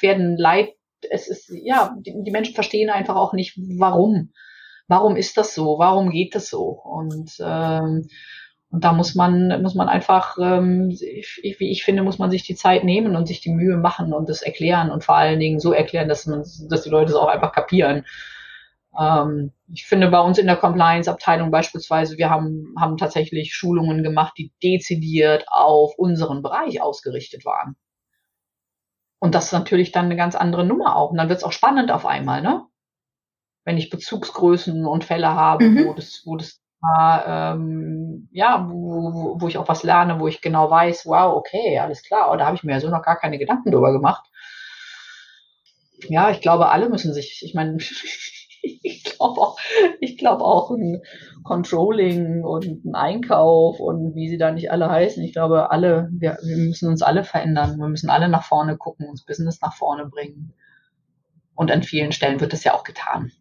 werden 0.00 0.36
leid, 0.36 0.70
es 1.10 1.28
ist, 1.28 1.50
ja, 1.62 1.94
die, 2.00 2.14
die 2.24 2.30
Menschen 2.30 2.54
verstehen 2.54 2.90
einfach 2.90 3.16
auch 3.16 3.32
nicht, 3.32 3.58
warum. 3.78 4.32
Warum 4.90 5.16
ist 5.16 5.36
das 5.36 5.54
so? 5.54 5.78
Warum 5.78 6.10
geht 6.10 6.34
das 6.34 6.48
so? 6.48 6.64
Und 6.64 7.36
ähm, 7.40 8.08
und 8.70 8.84
da 8.84 8.92
muss 8.92 9.14
man, 9.14 9.62
muss 9.62 9.74
man 9.74 9.88
einfach, 9.88 10.36
ähm, 10.38 10.90
wie 10.90 11.70
ich 11.70 11.84
finde, 11.84 12.02
muss 12.02 12.18
man 12.18 12.30
sich 12.30 12.42
die 12.42 12.54
Zeit 12.54 12.84
nehmen 12.84 13.16
und 13.16 13.26
sich 13.26 13.40
die 13.40 13.50
Mühe 13.50 13.78
machen 13.78 14.12
und 14.12 14.28
das 14.28 14.42
erklären 14.42 14.90
und 14.90 15.04
vor 15.04 15.16
allen 15.16 15.40
Dingen 15.40 15.58
so 15.58 15.72
erklären, 15.72 16.08
dass 16.08 16.26
man, 16.26 16.44
dass 16.68 16.82
die 16.82 16.90
Leute 16.90 17.12
es 17.12 17.16
auch 17.16 17.28
einfach 17.28 17.52
kapieren. 17.52 18.04
Ähm, 18.96 19.52
ich 19.72 19.86
finde 19.86 20.08
bei 20.08 20.20
uns 20.20 20.38
in 20.38 20.46
der 20.46 20.56
Compliance-Abteilung 20.56 21.50
beispielsweise, 21.50 22.16
wir 22.18 22.30
haben, 22.30 22.74
haben 22.78 22.96
tatsächlich 22.96 23.54
Schulungen 23.54 24.02
gemacht, 24.02 24.34
die 24.38 24.52
dezidiert 24.62 25.44
auf 25.48 25.94
unseren 25.98 26.42
Bereich 26.42 26.80
ausgerichtet 26.80 27.44
waren. 27.44 27.76
Und 29.18 29.34
das 29.34 29.46
ist 29.46 29.52
natürlich 29.52 29.90
dann 29.90 30.06
eine 30.06 30.16
ganz 30.16 30.36
andere 30.36 30.64
Nummer 30.64 30.96
auch. 30.96 31.10
Und 31.10 31.18
dann 31.18 31.28
wird 31.28 31.38
es 31.38 31.44
auch 31.44 31.52
spannend 31.52 31.90
auf 31.90 32.06
einmal, 32.06 32.40
ne? 32.40 32.64
Wenn 33.64 33.76
ich 33.76 33.90
Bezugsgrößen 33.90 34.86
und 34.86 35.04
Fälle 35.04 35.34
habe, 35.34 35.64
mhm. 35.64 35.86
wo 35.86 35.92
das, 35.94 36.22
wo 36.24 36.36
das 36.36 36.60
ähm, 37.00 38.28
ja, 38.32 38.66
wo, 38.70 39.36
wo 39.40 39.48
ich 39.48 39.58
auch 39.58 39.68
was 39.68 39.82
lerne, 39.82 40.20
wo 40.20 40.28
ich 40.28 40.40
genau 40.40 40.70
weiß, 40.70 41.06
wow, 41.06 41.34
okay, 41.34 41.78
alles 41.78 42.02
klar, 42.02 42.36
da 42.36 42.46
habe 42.46 42.56
ich 42.56 42.62
mir 42.62 42.72
ja 42.72 42.80
so 42.80 42.88
noch 42.88 43.02
gar 43.02 43.18
keine 43.18 43.38
Gedanken 43.38 43.72
drüber 43.72 43.92
gemacht. 43.92 44.24
Ja, 46.08 46.30
ich 46.30 46.40
glaube, 46.40 46.68
alle 46.68 46.88
müssen 46.88 47.12
sich, 47.12 47.42
ich 47.44 47.54
meine, 47.54 47.78
ich 48.62 49.04
glaube 49.04 49.40
auch, 49.40 49.58
ich 50.00 50.18
glaube 50.18 50.44
auch 50.44 50.70
ein 50.70 51.02
Controlling 51.44 52.44
und 52.44 52.84
ein 52.84 52.94
Einkauf 52.94 53.80
und 53.80 54.14
wie 54.14 54.28
sie 54.28 54.38
da 54.38 54.50
nicht 54.50 54.70
alle 54.70 54.90
heißen. 54.90 55.22
Ich 55.22 55.32
glaube, 55.32 55.70
alle, 55.70 56.08
wir, 56.12 56.38
wir 56.42 56.56
müssen 56.56 56.88
uns 56.88 57.02
alle 57.02 57.24
verändern. 57.24 57.78
Wir 57.78 57.88
müssen 57.88 58.10
alle 58.10 58.28
nach 58.28 58.44
vorne 58.44 58.76
gucken, 58.76 59.08
uns 59.08 59.24
Business 59.24 59.60
nach 59.60 59.74
vorne 59.74 60.06
bringen. 60.06 60.52
Und 61.54 61.70
an 61.70 61.82
vielen 61.82 62.12
Stellen 62.12 62.40
wird 62.40 62.52
das 62.52 62.64
ja 62.64 62.74
auch 62.74 62.84
getan. 62.84 63.32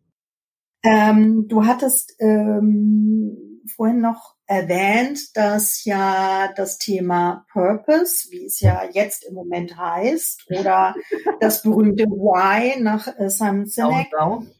Ähm, 0.83 1.47
du 1.47 1.65
hattest 1.65 2.15
ähm, 2.19 3.61
vorhin 3.75 3.99
noch 3.99 4.35
erwähnt, 4.45 5.35
dass 5.35 5.83
ja 5.83 6.51
das 6.55 6.77
Thema 6.77 7.45
Purpose, 7.51 8.29
wie 8.31 8.45
es 8.45 8.61
ja 8.61 8.83
jetzt 8.91 9.25
im 9.25 9.33
Moment 9.33 9.77
heißt, 9.77 10.45
oder 10.57 10.95
das 11.41 11.61
berühmte 11.61 12.05
Why 12.05 12.81
nach 12.81 13.07
äh, 13.19 13.29
Simon 13.29 13.65
Sinek, 13.65 14.09
genau, 14.11 14.39
genau 14.39 14.56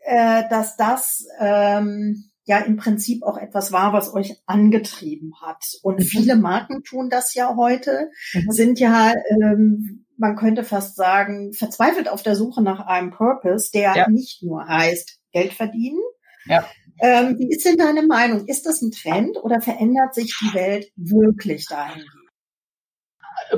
äh, 0.00 0.44
dass 0.48 0.76
das 0.76 1.26
ähm, 1.38 2.30
ja 2.44 2.58
im 2.58 2.76
Prinzip 2.76 3.22
auch 3.22 3.36
etwas 3.36 3.72
war, 3.72 3.92
was 3.92 4.12
euch 4.12 4.42
angetrieben 4.46 5.34
hat. 5.40 5.64
Und 5.82 5.98
mhm. 5.98 6.04
viele 6.04 6.36
Marken 6.36 6.82
tun 6.82 7.08
das 7.10 7.34
ja 7.34 7.54
heute, 7.56 8.10
mhm. 8.32 8.50
sind 8.50 8.80
ja, 8.80 9.12
ähm, 9.30 10.06
man 10.16 10.36
könnte 10.36 10.64
fast 10.64 10.96
sagen, 10.96 11.52
verzweifelt 11.52 12.08
auf 12.08 12.22
der 12.22 12.36
Suche 12.36 12.62
nach 12.62 12.86
einem 12.86 13.10
Purpose, 13.10 13.70
der 13.72 13.94
ja. 13.94 14.08
nicht 14.08 14.42
nur 14.42 14.66
heißt 14.66 15.20
Geld 15.32 15.52
verdienen. 15.52 16.00
Ja. 16.46 16.66
Ähm, 17.00 17.38
wie 17.38 17.48
ist 17.48 17.64
denn 17.64 17.76
deine 17.76 18.02
Meinung? 18.06 18.46
Ist 18.46 18.66
das 18.66 18.82
ein 18.82 18.90
Trend 18.90 19.36
oder 19.42 19.60
verändert 19.60 20.14
sich 20.14 20.36
die 20.40 20.54
Welt 20.54 20.90
wirklich 20.96 21.66
dahingehend? 21.66 22.10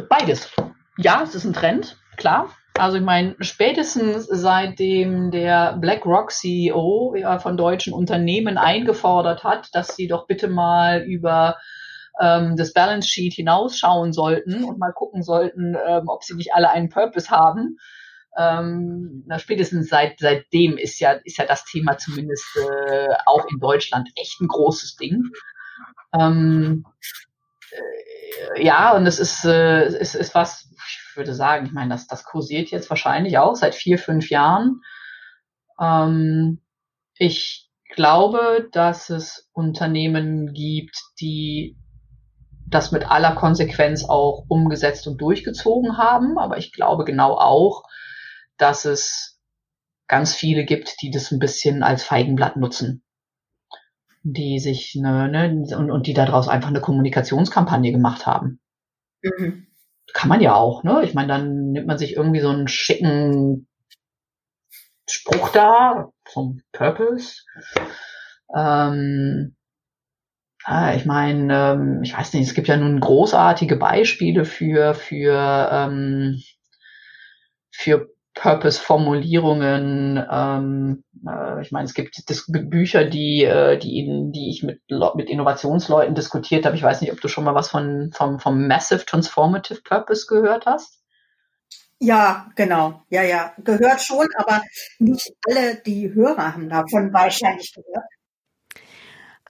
Beides. 0.09 0.51
Ja, 0.99 1.22
es 1.22 1.34
ist 1.34 1.45
ein 1.45 1.53
Trend, 1.53 1.99
klar. 2.16 2.55
Also 2.82 2.96
ich 2.96 3.04
meine, 3.04 3.36
spätestens 3.38 4.26
seitdem 4.28 5.30
der 5.30 5.74
BlackRock 5.74 6.32
CEO 6.32 7.14
von 7.38 7.56
deutschen 7.56 7.92
Unternehmen 7.92 8.58
eingefordert 8.58 9.44
hat, 9.44 9.72
dass 9.72 9.94
sie 9.94 10.08
doch 10.08 10.26
bitte 10.26 10.48
mal 10.48 11.00
über 11.04 11.58
ähm, 12.20 12.56
das 12.56 12.72
Balance 12.72 13.08
Sheet 13.08 13.34
hinausschauen 13.34 14.12
sollten 14.12 14.64
und 14.64 14.80
mal 14.80 14.92
gucken 14.92 15.22
sollten, 15.22 15.76
ähm, 15.76 16.08
ob 16.08 16.24
sie 16.24 16.34
nicht 16.34 16.54
alle 16.54 16.70
einen 16.70 16.88
Purpose 16.88 17.30
haben. 17.30 17.78
Ähm, 18.36 19.22
na, 19.28 19.38
spätestens 19.38 19.88
seit 19.88 20.18
seitdem 20.18 20.76
ist 20.76 20.98
ja 20.98 21.12
ist 21.12 21.38
ja 21.38 21.46
das 21.46 21.64
Thema 21.64 21.98
zumindest 21.98 22.48
äh, 22.56 23.14
auch 23.26 23.46
in 23.48 23.60
Deutschland 23.60 24.08
echt 24.16 24.40
ein 24.40 24.48
großes 24.48 24.96
Ding. 24.96 25.30
Ähm, 26.18 26.84
äh, 27.70 28.64
ja, 28.64 28.90
und 28.96 29.06
es 29.06 29.20
ist, 29.20 29.44
äh, 29.44 29.84
es 29.84 30.16
ist 30.16 30.34
was, 30.34 30.68
ich 30.72 31.01
würde 31.16 31.34
sagen, 31.34 31.66
ich 31.66 31.72
meine, 31.72 31.90
das, 31.90 32.06
das 32.06 32.24
kursiert 32.24 32.70
jetzt 32.70 32.90
wahrscheinlich 32.90 33.38
auch 33.38 33.54
seit 33.54 33.74
vier, 33.74 33.98
fünf 33.98 34.30
Jahren. 34.30 34.82
Ähm, 35.80 36.60
ich 37.16 37.70
glaube, 37.94 38.68
dass 38.72 39.10
es 39.10 39.48
Unternehmen 39.52 40.52
gibt, 40.52 40.96
die 41.20 41.76
das 42.68 42.90
mit 42.90 43.10
aller 43.10 43.34
Konsequenz 43.34 44.04
auch 44.04 44.44
umgesetzt 44.48 45.06
und 45.06 45.20
durchgezogen 45.20 45.98
haben. 45.98 46.38
Aber 46.38 46.56
ich 46.58 46.72
glaube 46.72 47.04
genau 47.04 47.36
auch, 47.36 47.84
dass 48.56 48.84
es 48.84 49.38
ganz 50.08 50.34
viele 50.34 50.64
gibt, 50.64 51.00
die 51.02 51.10
das 51.10 51.30
ein 51.30 51.38
bisschen 51.38 51.82
als 51.82 52.02
Feigenblatt 52.02 52.56
nutzen. 52.56 53.04
Die 54.24 54.58
sich 54.58 54.94
ne, 54.94 55.28
ne, 55.28 55.76
und, 55.76 55.90
und 55.90 56.06
die 56.06 56.14
daraus 56.14 56.48
einfach 56.48 56.68
eine 56.68 56.80
Kommunikationskampagne 56.80 57.92
gemacht 57.92 58.26
haben. 58.26 58.60
Mhm. 59.22 59.66
Kann 60.14 60.28
man 60.28 60.40
ja 60.40 60.54
auch, 60.54 60.84
ne? 60.84 61.02
Ich 61.04 61.14
meine, 61.14 61.28
dann 61.28 61.72
nimmt 61.72 61.86
man 61.86 61.98
sich 61.98 62.16
irgendwie 62.16 62.40
so 62.40 62.48
einen 62.48 62.68
schicken 62.68 63.66
Spruch 65.08 65.50
da 65.50 66.10
vom 66.24 66.60
Purpose. 66.72 67.42
Ähm, 68.54 69.54
Ah, 70.64 70.94
ich 70.94 71.04
meine, 71.06 71.72
ähm, 71.72 72.02
ich 72.04 72.16
weiß 72.16 72.32
nicht, 72.34 72.46
es 72.48 72.54
gibt 72.54 72.68
ja 72.68 72.76
nun 72.76 73.00
großartige 73.00 73.76
Beispiele 73.76 74.44
für, 74.44 74.94
für, 74.94 75.68
ähm, 75.72 76.40
für 77.70 78.11
Purpose-Formulierungen. 78.34 80.24
Ähm, 80.30 81.04
äh, 81.26 81.62
ich 81.62 81.72
meine, 81.72 81.84
es 81.84 81.94
gibt 81.94 82.28
Dis 82.28 82.44
Bücher, 82.48 83.04
die, 83.04 83.44
äh, 83.44 83.78
die, 83.78 84.30
die 84.32 84.50
ich 84.50 84.62
mit, 84.62 84.80
mit 85.14 85.28
Innovationsleuten 85.28 86.14
diskutiert 86.14 86.64
habe. 86.64 86.76
Ich 86.76 86.82
weiß 86.82 87.00
nicht, 87.00 87.12
ob 87.12 87.20
du 87.20 87.28
schon 87.28 87.44
mal 87.44 87.54
was 87.54 87.68
von, 87.68 88.10
vom, 88.12 88.38
vom 88.40 88.66
Massive 88.66 89.04
Transformative 89.04 89.82
Purpose 89.82 90.26
gehört 90.26 90.66
hast. 90.66 91.02
Ja, 91.98 92.50
genau. 92.56 93.02
Ja, 93.10 93.22
ja. 93.22 93.52
Gehört 93.58 94.00
schon, 94.00 94.26
aber 94.36 94.62
nicht 94.98 95.32
alle 95.48 95.76
die 95.76 96.12
Hörer 96.12 96.54
haben 96.54 96.68
davon 96.68 97.12
wahrscheinlich 97.12 97.72
gehört. 97.72 98.08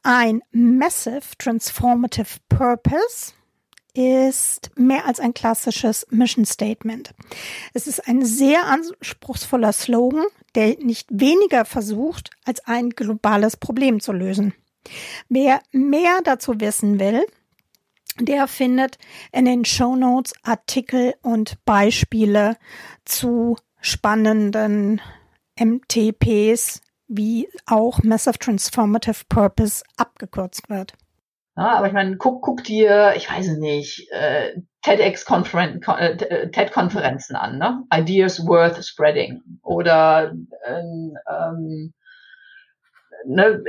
Ein 0.02 0.42
Massive 0.50 1.36
Transformative 1.38 2.40
Purpose 2.48 3.32
ist 3.94 4.70
mehr 4.76 5.06
als 5.06 5.20
ein 5.20 5.34
klassisches 5.34 6.06
Mission 6.10 6.44
Statement. 6.44 7.14
Es 7.74 7.86
ist 7.86 8.08
ein 8.08 8.24
sehr 8.24 8.66
anspruchsvoller 8.66 9.72
Slogan, 9.72 10.24
der 10.54 10.78
nicht 10.78 11.08
weniger 11.10 11.64
versucht, 11.64 12.30
als 12.44 12.64
ein 12.66 12.90
globales 12.90 13.56
Problem 13.56 14.00
zu 14.00 14.12
lösen. 14.12 14.54
Wer 15.28 15.60
mehr 15.72 16.20
dazu 16.24 16.60
wissen 16.60 16.98
will, 16.98 17.24
der 18.18 18.46
findet 18.48 18.98
in 19.32 19.44
den 19.44 19.64
Show 19.64 19.96
Notes 19.96 20.34
Artikel 20.42 21.14
und 21.22 21.64
Beispiele 21.64 22.56
zu 23.04 23.56
spannenden 23.80 25.00
MTPs 25.58 26.80
wie 27.08 27.48
auch 27.66 28.02
Massive 28.02 28.38
Transformative 28.38 29.24
Purpose 29.28 29.82
abgekürzt 29.96 30.68
wird. 30.70 30.94
Ja, 31.56 31.76
aber 31.76 31.86
ich 31.86 31.92
meine, 31.92 32.16
guck, 32.16 32.42
guck 32.42 32.64
dir, 32.64 33.12
ich 33.16 33.30
weiß 33.30 33.58
nicht, 33.58 34.10
äh, 34.10 34.54
TEDx-Konferenzen 34.82 35.82
äh, 35.98 36.50
TED 36.50 36.76
an, 36.76 37.58
ne? 37.58 37.84
Ideas 37.92 38.46
worth 38.46 38.82
spreading. 38.84 39.42
Oder 39.62 40.32
ähm, 40.66 41.18
ähm, 41.28 41.92
ne, 43.26 43.62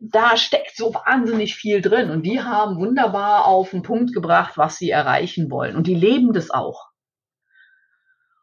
da 0.00 0.36
steckt 0.36 0.76
so 0.76 0.92
wahnsinnig 0.92 1.54
viel 1.54 1.80
drin. 1.80 2.10
Und 2.10 2.24
die 2.24 2.42
haben 2.42 2.78
wunderbar 2.78 3.46
auf 3.46 3.70
den 3.70 3.82
Punkt 3.82 4.12
gebracht, 4.12 4.56
was 4.56 4.76
sie 4.76 4.90
erreichen 4.90 5.50
wollen. 5.50 5.76
Und 5.76 5.86
die 5.86 5.94
leben 5.94 6.32
das 6.32 6.50
auch. 6.50 6.87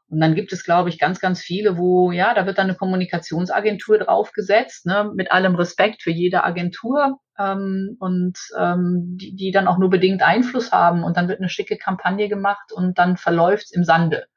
Und 0.07 0.19
dann 0.19 0.35
gibt 0.35 0.53
es, 0.53 0.63
glaube 0.63 0.89
ich, 0.89 0.99
ganz, 0.99 1.19
ganz 1.19 1.41
viele, 1.41 1.77
wo, 1.77 2.11
ja, 2.11 2.33
da 2.33 2.45
wird 2.45 2.59
dann 2.59 2.67
eine 2.67 2.77
Kommunikationsagentur 2.77 3.97
draufgesetzt, 3.97 4.85
ne, 4.85 5.11
mit 5.15 5.31
allem 5.31 5.55
Respekt 5.55 6.03
für 6.03 6.11
jede 6.11 6.43
Agentur 6.43 7.19
ähm, 7.39 7.97
und 7.99 8.37
ähm, 8.57 9.17
die, 9.19 9.35
die 9.35 9.51
dann 9.51 9.67
auch 9.67 9.79
nur 9.79 9.89
bedingt 9.89 10.21
Einfluss 10.21 10.71
haben. 10.71 11.03
Und 11.03 11.17
dann 11.17 11.27
wird 11.27 11.39
eine 11.39 11.49
schicke 11.49 11.77
Kampagne 11.77 12.29
gemacht 12.29 12.71
und 12.71 12.99
dann 12.99 13.17
verläuft's 13.17 13.71
im 13.71 13.83
Sande. 13.83 14.27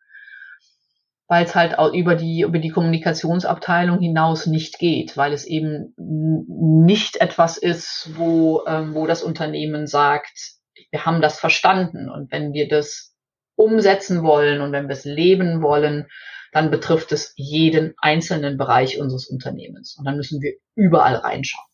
Weil 1.27 1.45
es 1.45 1.55
halt 1.55 1.79
auch 1.79 1.93
über 1.93 2.15
die, 2.15 2.41
über 2.41 2.59
die 2.59 2.71
Kommunikationsabteilung 2.71 3.99
hinaus 4.01 4.47
nicht 4.47 4.79
geht, 4.79 5.19
weil 5.19 5.35
es 5.35 5.45
eben 5.45 5.93
nicht 5.99 7.21
etwas 7.21 7.59
ist, 7.59 8.13
wo, 8.15 8.63
ähm, 8.67 8.95
wo 8.95 9.07
das 9.07 9.23
Unternehmen 9.23 9.87
sagt, 9.87 10.55
wir 10.91 11.05
haben 11.05 11.21
das 11.21 11.39
verstanden. 11.39 12.09
Und 12.09 12.33
wenn 12.33 12.55
wir 12.55 12.69
das 12.69 13.15
umsetzen 13.59 14.23
wollen 14.23 14.61
und 14.61 14.73
wenn 14.73 14.89
wir 14.89 14.95
es 14.95 15.05
leben 15.05 15.63
wollen, 15.63 16.07
dann 16.53 16.71
betrifft 16.71 17.13
es 17.13 17.33
jeden 17.37 17.95
einzelnen 17.99 18.57
Bereich 18.57 19.01
unseres 19.01 19.27
Unternehmens. 19.27 19.97
Und 19.99 20.07
dann 20.07 20.17
müssen 20.17 20.41
wir 20.41 20.55
überall 20.75 21.17
reinschauen. 21.17 21.67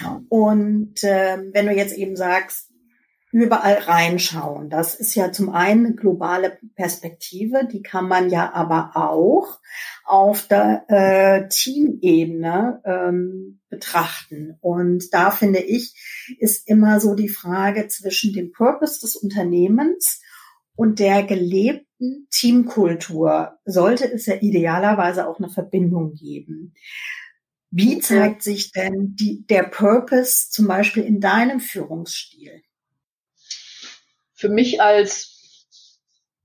Ja. 0.00 0.22
Und 0.28 1.04
äh, 1.04 1.38
wenn 1.52 1.66
du 1.66 1.72
jetzt 1.72 1.96
eben 1.96 2.16
sagst, 2.16 2.72
überall 3.36 3.74
reinschauen, 3.74 4.70
das 4.70 4.94
ist 4.94 5.14
ja 5.14 5.30
zum 5.30 5.50
einen 5.50 5.94
globale 5.94 6.56
Perspektive, 6.74 7.68
die 7.70 7.82
kann 7.82 8.08
man 8.08 8.30
ja 8.30 8.54
aber 8.54 8.92
auch 8.94 9.60
auf 10.06 10.48
der 10.48 10.86
äh, 10.88 11.46
Teamebene 11.50 12.80
ähm, 12.86 13.60
betrachten. 13.68 14.56
Und 14.62 15.12
da 15.12 15.30
finde 15.30 15.58
ich, 15.58 15.94
ist 16.38 16.66
immer 16.66 16.98
so 16.98 17.14
die 17.14 17.28
Frage 17.28 17.88
zwischen 17.88 18.32
dem 18.32 18.52
Purpose 18.52 19.00
des 19.00 19.16
Unternehmens 19.16 20.22
und 20.74 20.98
der 20.98 21.22
gelebten 21.22 22.28
Teamkultur 22.30 23.58
sollte 23.66 24.10
es 24.10 24.24
ja 24.24 24.36
idealerweise 24.36 25.28
auch 25.28 25.38
eine 25.40 25.50
Verbindung 25.50 26.14
geben. 26.14 26.72
Wie 27.70 27.98
zeigt 27.98 28.42
sich 28.42 28.72
denn 28.72 29.14
die, 29.14 29.44
der 29.46 29.64
Purpose 29.64 30.48
zum 30.48 30.66
Beispiel 30.66 31.02
in 31.02 31.20
deinem 31.20 31.60
Führungsstil? 31.60 32.62
Für 34.36 34.48
mich 34.48 34.80
als 34.80 35.66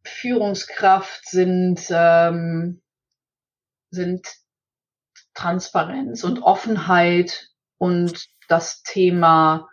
Führungskraft 0.03 1.27
sind 1.29 1.85
ähm, 1.89 2.81
sind 3.91 4.27
Transparenz 5.33 6.23
und 6.23 6.39
Offenheit 6.39 7.49
und 7.77 8.27
das 8.47 8.83
Thema 8.83 9.69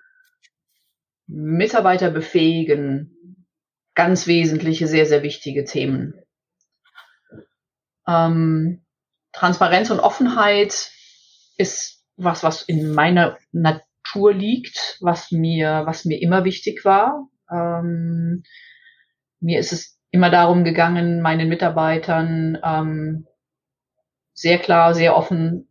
Mitarbeiter 1.27 2.11
befähigen 2.11 3.47
ganz 3.95 4.27
wesentliche, 4.27 4.87
sehr, 4.87 5.07
sehr 5.07 5.23
wichtige 5.23 5.64
Themen. 5.64 6.14
Ähm, 8.07 8.85
Transparenz 9.33 9.91
und 9.91 10.01
Offenheit 10.01 10.91
ist 11.57 12.05
was, 12.16 12.43
was 12.43 12.62
in 12.62 12.93
meiner 12.93 13.39
Natur 13.53 14.33
liegt, 14.33 14.99
was 15.01 15.31
mir, 15.31 15.83
was 15.85 16.05
mir 16.05 16.21
immer 16.23 16.45
wichtig 16.45 16.85
war. 16.85 17.29
Ähm, 17.51 18.43
mir 19.41 19.59
ist 19.59 19.73
es 19.73 19.99
immer 20.11 20.31
darum 20.31 20.65
gegangen, 20.65 21.21
meinen 21.21 21.49
Mitarbeitern 21.49 22.59
ähm, 22.63 23.27
sehr 24.33 24.59
klar, 24.59 24.95
sehr 24.95 25.17
offen 25.17 25.69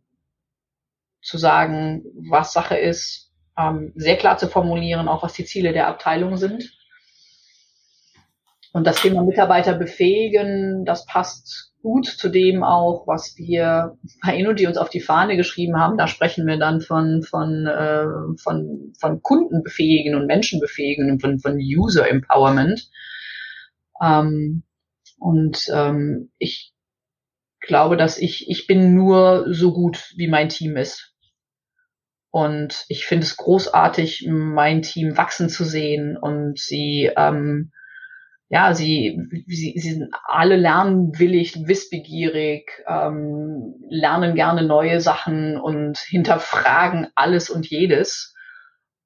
zu 1.22 1.38
sagen, 1.38 2.04
was 2.30 2.52
Sache 2.52 2.76
ist, 2.76 3.32
ähm, 3.58 3.92
sehr 3.96 4.16
klar 4.16 4.38
zu 4.38 4.48
formulieren, 4.48 5.08
auch 5.08 5.22
was 5.22 5.32
die 5.32 5.44
Ziele 5.44 5.72
der 5.72 5.88
Abteilung 5.88 6.36
sind. 6.36 6.72
Und 8.72 8.86
das 8.86 9.00
Thema 9.00 9.22
Mitarbeiter 9.22 9.74
befähigen, 9.74 10.84
das 10.84 11.06
passt 11.06 11.72
gut 11.82 12.06
zu 12.06 12.28
dem 12.28 12.62
auch, 12.62 13.06
was 13.06 13.36
wir 13.36 13.96
bei 14.22 14.36
Inudi 14.36 14.66
uns 14.66 14.76
auf 14.76 14.90
die 14.90 15.00
Fahne 15.00 15.36
geschrieben 15.36 15.78
haben. 15.78 15.96
Da 15.96 16.06
sprechen 16.06 16.46
wir 16.46 16.58
dann 16.58 16.80
von, 16.80 17.22
von, 17.22 17.66
äh, 17.66 18.04
von, 18.42 18.92
von 18.98 19.22
Kunden 19.22 19.62
befähigen 19.62 20.14
und 20.14 20.26
Menschen 20.26 20.60
befähigen 20.60 21.10
und 21.10 21.20
von, 21.20 21.38
von 21.38 21.56
User 21.56 22.08
Empowerment. 22.08 22.90
Ähm, 24.02 24.64
und 25.18 25.68
ähm, 25.72 26.30
ich 26.38 26.72
glaube, 27.60 27.96
dass 27.96 28.18
ich, 28.18 28.48
ich 28.48 28.66
bin 28.66 28.94
nur 28.94 29.46
so 29.52 29.72
gut, 29.72 30.12
wie 30.16 30.28
mein 30.28 30.48
Team 30.48 30.76
ist. 30.76 31.14
Und 32.30 32.84
ich 32.88 33.06
finde 33.06 33.24
es 33.24 33.36
großartig, 33.36 34.26
mein 34.28 34.82
Team 34.82 35.16
wachsen 35.16 35.48
zu 35.48 35.64
sehen 35.64 36.16
und 36.16 36.58
sie, 36.58 37.10
ähm, 37.16 37.72
ja, 38.50 38.72
sie, 38.74 39.20
sie, 39.46 39.74
sie 39.76 39.90
sind 39.90 40.10
alle 40.24 40.56
lernwillig, 40.56 41.66
wissbegierig, 41.66 42.82
ähm, 42.86 43.74
lernen 43.90 44.34
gerne 44.34 44.62
neue 44.62 45.00
Sachen 45.00 45.58
und 45.58 45.98
hinterfragen 45.98 47.08
alles 47.14 47.50
und 47.50 47.68
jedes. 47.68 48.34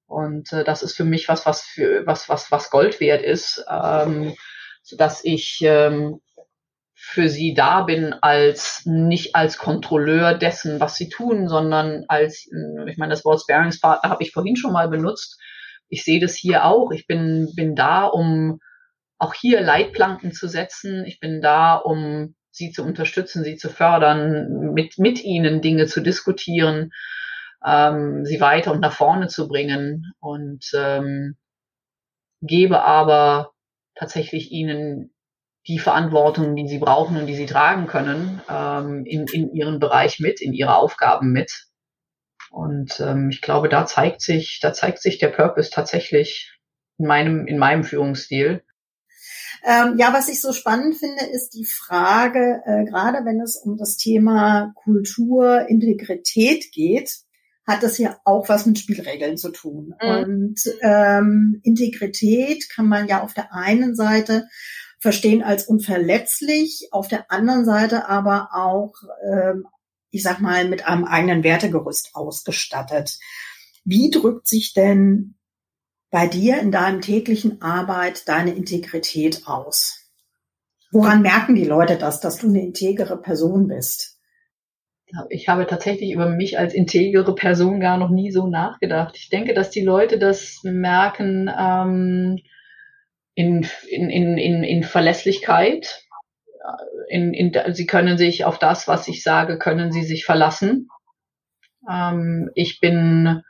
Und 0.06 0.52
äh, 0.52 0.62
das 0.62 0.84
ist 0.84 0.96
für 0.96 1.04
mich 1.04 1.28
was, 1.28 1.44
was 1.44 1.62
für 1.62 2.06
was, 2.06 2.28
was, 2.28 2.52
was 2.52 2.70
Gold 2.70 3.00
wert 3.00 3.22
ist, 3.22 3.64
ähm, 3.68 4.34
dass 4.96 5.24
ich 5.24 5.58
ähm, 5.62 6.20
für 6.94 7.28
sie 7.28 7.52
da 7.52 7.82
bin 7.82 8.12
als 8.12 8.82
nicht 8.84 9.34
als 9.34 9.58
Kontrolleur 9.58 10.34
dessen, 10.34 10.78
was 10.78 10.94
sie 10.94 11.08
tun, 11.08 11.48
sondern 11.48 12.04
als, 12.06 12.48
ich 12.86 12.96
meine, 12.96 13.10
das 13.10 13.24
Wort 13.24 13.40
Sparingspartner 13.40 14.08
habe 14.08 14.22
ich 14.22 14.30
vorhin 14.30 14.54
schon 14.54 14.72
mal 14.72 14.88
benutzt. 14.88 15.40
Ich 15.88 16.04
sehe 16.04 16.20
das 16.20 16.36
hier 16.36 16.64
auch. 16.64 16.92
Ich 16.92 17.08
bin, 17.08 17.52
bin 17.56 17.74
da, 17.74 18.04
um 18.04 18.60
auch 19.22 19.34
hier 19.34 19.60
Leitplanken 19.60 20.32
zu 20.32 20.48
setzen. 20.48 21.04
Ich 21.06 21.20
bin 21.20 21.40
da, 21.40 21.76
um 21.76 22.34
sie 22.50 22.72
zu 22.72 22.82
unterstützen, 22.84 23.44
sie 23.44 23.56
zu 23.56 23.70
fördern, 23.70 24.72
mit, 24.74 24.98
mit 24.98 25.22
ihnen 25.22 25.62
Dinge 25.62 25.86
zu 25.86 26.00
diskutieren. 26.00 26.90
ähm, 27.64 28.24
sie 28.24 28.40
weiter 28.40 28.72
und 28.72 28.80
nach 28.80 28.92
vorne 28.92 29.28
zu 29.28 29.48
bringen 29.48 30.12
und 30.20 30.70
ähm, 30.74 31.36
gebe 32.40 32.82
aber 32.82 33.52
tatsächlich 33.94 34.50
ihnen 34.50 35.14
die 35.68 35.78
Verantwortung, 35.78 36.56
die 36.56 36.66
sie 36.66 36.78
brauchen 36.78 37.16
und 37.16 37.26
die 37.26 37.36
sie 37.36 37.46
tragen 37.46 37.86
können, 37.86 38.40
ähm, 38.50 39.04
in, 39.06 39.26
in 39.28 39.52
ihren 39.54 39.78
Bereich 39.78 40.18
mit, 40.18 40.40
in 40.40 40.52
ihre 40.52 40.74
Aufgaben 40.76 41.30
mit. 41.30 41.66
Und 42.50 42.98
ähm, 43.00 43.30
ich 43.30 43.40
glaube, 43.40 43.68
da 43.68 43.86
zeigt 43.86 44.20
sich, 44.22 44.58
da 44.60 44.72
zeigt 44.72 45.00
sich 45.00 45.18
der 45.18 45.28
Purpose 45.28 45.70
tatsächlich 45.70 46.58
in 46.98 47.06
meinem, 47.06 47.46
in 47.46 47.58
meinem 47.58 47.84
Führungsstil. 47.84 48.64
Ähm, 49.64 49.96
ja, 49.96 50.12
was 50.12 50.28
ich 50.28 50.40
so 50.40 50.52
spannend 50.52 50.96
finde, 50.96 51.24
ist 51.24 51.50
die 51.50 51.64
Frage, 51.64 52.62
äh, 52.64 52.84
gerade 52.84 53.24
wenn 53.24 53.40
es 53.40 53.56
um 53.56 53.76
das 53.76 53.96
Thema 53.96 54.72
Kultur, 54.74 55.68
Integrität 55.68 56.72
geht, 56.72 57.20
hat 57.66 57.82
das 57.82 57.98
ja 57.98 58.18
auch 58.24 58.48
was 58.48 58.66
mit 58.66 58.78
Spielregeln 58.78 59.36
zu 59.36 59.50
tun. 59.50 59.94
Mhm. 60.02 60.08
Und 60.08 60.60
ähm, 60.80 61.60
Integrität 61.62 62.68
kann 62.70 62.88
man 62.88 63.06
ja 63.06 63.22
auf 63.22 63.34
der 63.34 63.54
einen 63.54 63.94
Seite 63.94 64.48
verstehen 64.98 65.42
als 65.42 65.66
unverletzlich, 65.66 66.88
auf 66.92 67.08
der 67.08 67.30
anderen 67.30 67.64
Seite 67.64 68.08
aber 68.08 68.50
auch, 68.52 68.94
ähm, 69.28 69.66
ich 70.10 70.22
sag 70.22 70.40
mal, 70.40 70.68
mit 70.68 70.86
einem 70.86 71.04
eigenen 71.04 71.42
Wertegerüst 71.42 72.10
ausgestattet. 72.14 73.18
Wie 73.84 74.10
drückt 74.10 74.46
sich 74.46 74.74
denn 74.74 75.34
bei 76.12 76.28
dir 76.28 76.60
in 76.60 76.70
deinem 76.70 77.00
täglichen 77.00 77.62
Arbeit 77.62 78.28
deine 78.28 78.52
Integrität 78.52 79.42
aus? 79.46 80.10
Woran 80.92 81.22
merken 81.22 81.54
die 81.54 81.64
Leute 81.64 81.96
das, 81.96 82.20
dass 82.20 82.36
du 82.36 82.48
eine 82.48 82.60
integere 82.60 83.16
Person 83.16 83.66
bist? 83.66 84.20
Ich 85.30 85.48
habe 85.48 85.66
tatsächlich 85.66 86.12
über 86.12 86.28
mich 86.28 86.58
als 86.58 86.74
integere 86.74 87.34
Person 87.34 87.80
gar 87.80 87.96
noch 87.96 88.10
nie 88.10 88.30
so 88.30 88.46
nachgedacht. 88.46 89.16
Ich 89.16 89.30
denke, 89.30 89.54
dass 89.54 89.70
die 89.70 89.80
Leute 89.80 90.18
das 90.18 90.60
merken 90.64 91.50
ähm, 91.58 92.38
in, 93.34 93.66
in, 93.88 94.10
in, 94.10 94.38
in, 94.38 94.64
in 94.64 94.82
Verlässlichkeit. 94.82 96.04
In, 97.08 97.32
in, 97.32 97.52
sie 97.74 97.86
können 97.86 98.18
sich 98.18 98.44
auf 98.44 98.58
das, 98.58 98.86
was 98.86 99.08
ich 99.08 99.22
sage, 99.22 99.58
können 99.58 99.92
sie 99.92 100.02
sich 100.02 100.26
verlassen. 100.26 100.88
Ähm, 101.90 102.50
ich 102.54 102.80
bin 102.80 103.42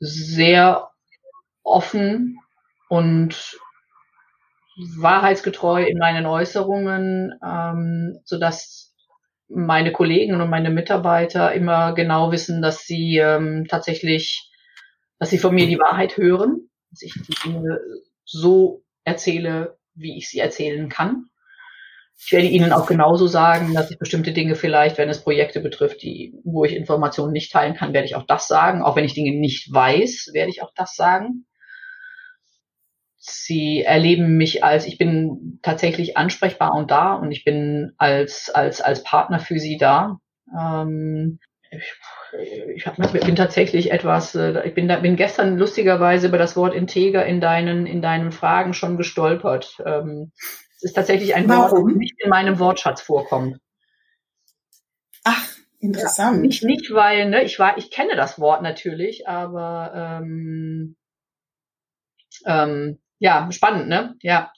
sehr 0.00 0.90
offen 1.62 2.38
und 2.88 3.58
wahrheitsgetreu 4.98 5.84
in 5.84 5.98
meinen 5.98 6.26
Äußerungen, 6.26 7.38
ähm, 7.44 8.18
so 8.24 8.38
dass 8.38 8.94
meine 9.48 9.92
Kollegen 9.92 10.40
und 10.40 10.50
meine 10.50 10.70
Mitarbeiter 10.70 11.52
immer 11.52 11.94
genau 11.94 12.32
wissen, 12.32 12.60
dass 12.62 12.84
sie 12.86 13.18
ähm, 13.18 13.66
tatsächlich, 13.68 14.50
dass 15.18 15.30
sie 15.30 15.38
von 15.38 15.54
mir 15.54 15.66
die 15.66 15.78
Wahrheit 15.78 16.16
hören, 16.16 16.70
dass 16.90 17.02
ich 17.02 17.12
die 17.12 17.34
Dinge 17.44 17.80
so 18.24 18.82
erzähle, 19.04 19.78
wie 19.94 20.16
ich 20.16 20.28
sie 20.28 20.40
erzählen 20.40 20.88
kann. 20.88 21.26
Ich 22.16 22.32
werde 22.32 22.46
Ihnen 22.46 22.72
auch 22.72 22.86
genauso 22.86 23.26
sagen, 23.26 23.74
dass 23.74 23.90
ich 23.90 23.98
bestimmte 23.98 24.32
Dinge 24.32 24.54
vielleicht, 24.54 24.98
wenn 24.98 25.08
es 25.08 25.22
Projekte 25.22 25.60
betrifft, 25.60 26.02
die, 26.02 26.34
wo 26.44 26.64
ich 26.64 26.74
Informationen 26.74 27.32
nicht 27.32 27.52
teilen 27.52 27.74
kann, 27.74 27.92
werde 27.92 28.06
ich 28.06 28.16
auch 28.16 28.26
das 28.26 28.48
sagen. 28.48 28.82
Auch 28.82 28.96
wenn 28.96 29.04
ich 29.04 29.14
Dinge 29.14 29.38
nicht 29.38 29.72
weiß, 29.72 30.30
werde 30.32 30.50
ich 30.50 30.62
auch 30.62 30.72
das 30.74 30.94
sagen. 30.94 31.44
Sie 33.16 33.82
erleben 33.82 34.36
mich 34.36 34.62
als, 34.62 34.86
ich 34.86 34.98
bin 34.98 35.58
tatsächlich 35.62 36.16
ansprechbar 36.16 36.74
und 36.74 36.90
da 36.90 37.14
und 37.14 37.30
ich 37.30 37.44
bin 37.44 37.92
als, 37.96 38.50
als, 38.50 38.80
als 38.80 39.02
Partner 39.02 39.38
für 39.40 39.58
Sie 39.58 39.76
da. 39.76 40.18
Ähm, 40.58 41.38
ich, 42.74 42.86
hab, 42.86 42.96
bin 42.96 43.36
tatsächlich 43.36 43.92
etwas, 43.92 44.34
äh, 44.34 44.66
ich 44.66 44.74
bin, 44.74 44.88
bin 44.88 45.16
gestern 45.16 45.56
lustigerweise 45.56 46.28
über 46.28 46.38
das 46.38 46.56
Wort 46.56 46.74
integer 46.74 47.24
in 47.24 47.40
deinen, 47.40 47.86
in 47.86 48.02
deinen 48.02 48.32
Fragen 48.32 48.74
schon 48.74 48.96
gestolpert. 48.96 49.82
Ähm, 49.84 50.32
ist 50.84 50.94
tatsächlich 50.94 51.34
ein 51.34 51.48
Warum? 51.48 51.82
Wort, 51.82 51.90
das 51.90 51.96
nicht 51.96 52.14
in 52.22 52.30
meinem 52.30 52.58
Wortschatz 52.58 53.00
vorkommt. 53.00 53.58
Ach, 55.24 55.48
interessant. 55.78 56.36
Ja, 56.36 56.42
nicht, 56.42 56.62
nicht, 56.62 56.92
weil, 56.92 57.30
ne, 57.30 57.42
ich 57.44 57.58
war, 57.58 57.78
ich 57.78 57.90
kenne 57.90 58.16
das 58.16 58.38
Wort 58.38 58.62
natürlich, 58.62 59.26
aber 59.26 60.20
ähm, 60.22 60.96
ähm, 62.46 62.98
ja, 63.18 63.50
spannend, 63.50 63.88
ne? 63.88 64.14
Ja. 64.20 64.52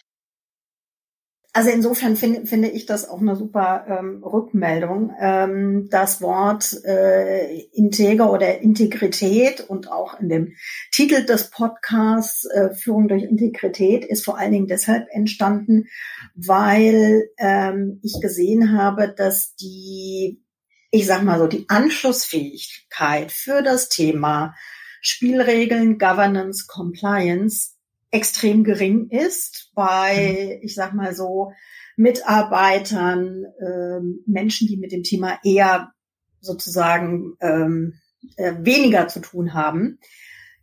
Also 1.57 1.71
insofern 1.71 2.17
finde, 2.17 2.47
finde 2.47 2.69
ich 2.69 2.85
das 2.85 3.09
auch 3.09 3.23
eine 3.23 3.35
super 3.35 3.87
ähm, 3.89 4.23
Rückmeldung. 4.23 5.15
Ähm, 5.19 5.89
das 5.91 6.21
Wort 6.21 6.85
äh, 6.85 7.63
Integer 7.73 8.31
oder 8.31 8.61
Integrität 8.61 9.63
und 9.63 9.91
auch 9.91 10.21
in 10.21 10.29
dem 10.29 10.53
Titel 10.93 11.25
des 11.25 11.49
Podcasts 11.49 12.45
äh, 12.45 12.75
Führung 12.75 13.09
durch 13.09 13.23
Integrität 13.23 14.05
ist 14.05 14.23
vor 14.23 14.37
allen 14.37 14.53
Dingen 14.53 14.67
deshalb 14.67 15.09
entstanden, 15.11 15.87
weil 16.35 17.31
ähm, 17.39 18.01
ich 18.03 18.21
gesehen 18.21 18.79
habe, 18.79 19.09
dass 19.17 19.55
die, 19.55 20.45
ich 20.91 21.07
sag 21.07 21.23
mal 21.23 21.39
so, 21.39 21.47
die 21.47 21.65
Anschlussfähigkeit 21.71 23.33
für 23.33 23.63
das 23.63 23.89
Thema 23.89 24.55
Spielregeln, 25.01 25.97
Governance, 25.97 26.67
Compliance 26.69 27.76
extrem 28.17 28.65
gering 28.65 29.09
ist 29.11 29.71
bei, 29.75 30.57
mhm. 30.59 30.65
ich 30.65 30.75
sag 30.75 30.95
mal 30.95 31.15
so, 31.15 31.53
Mitarbeitern, 31.97 33.47
ähm, 33.61 34.21
Menschen, 34.27 34.69
die 34.69 34.77
mit 34.77 34.93
dem 34.93 35.03
Thema 35.03 35.39
eher 35.45 35.93
sozusagen 36.41 37.35
ähm, 37.41 37.95
äh, 38.37 38.55
weniger 38.59 39.09
zu 39.09 39.21
tun 39.21 39.55
haben. 39.55 39.99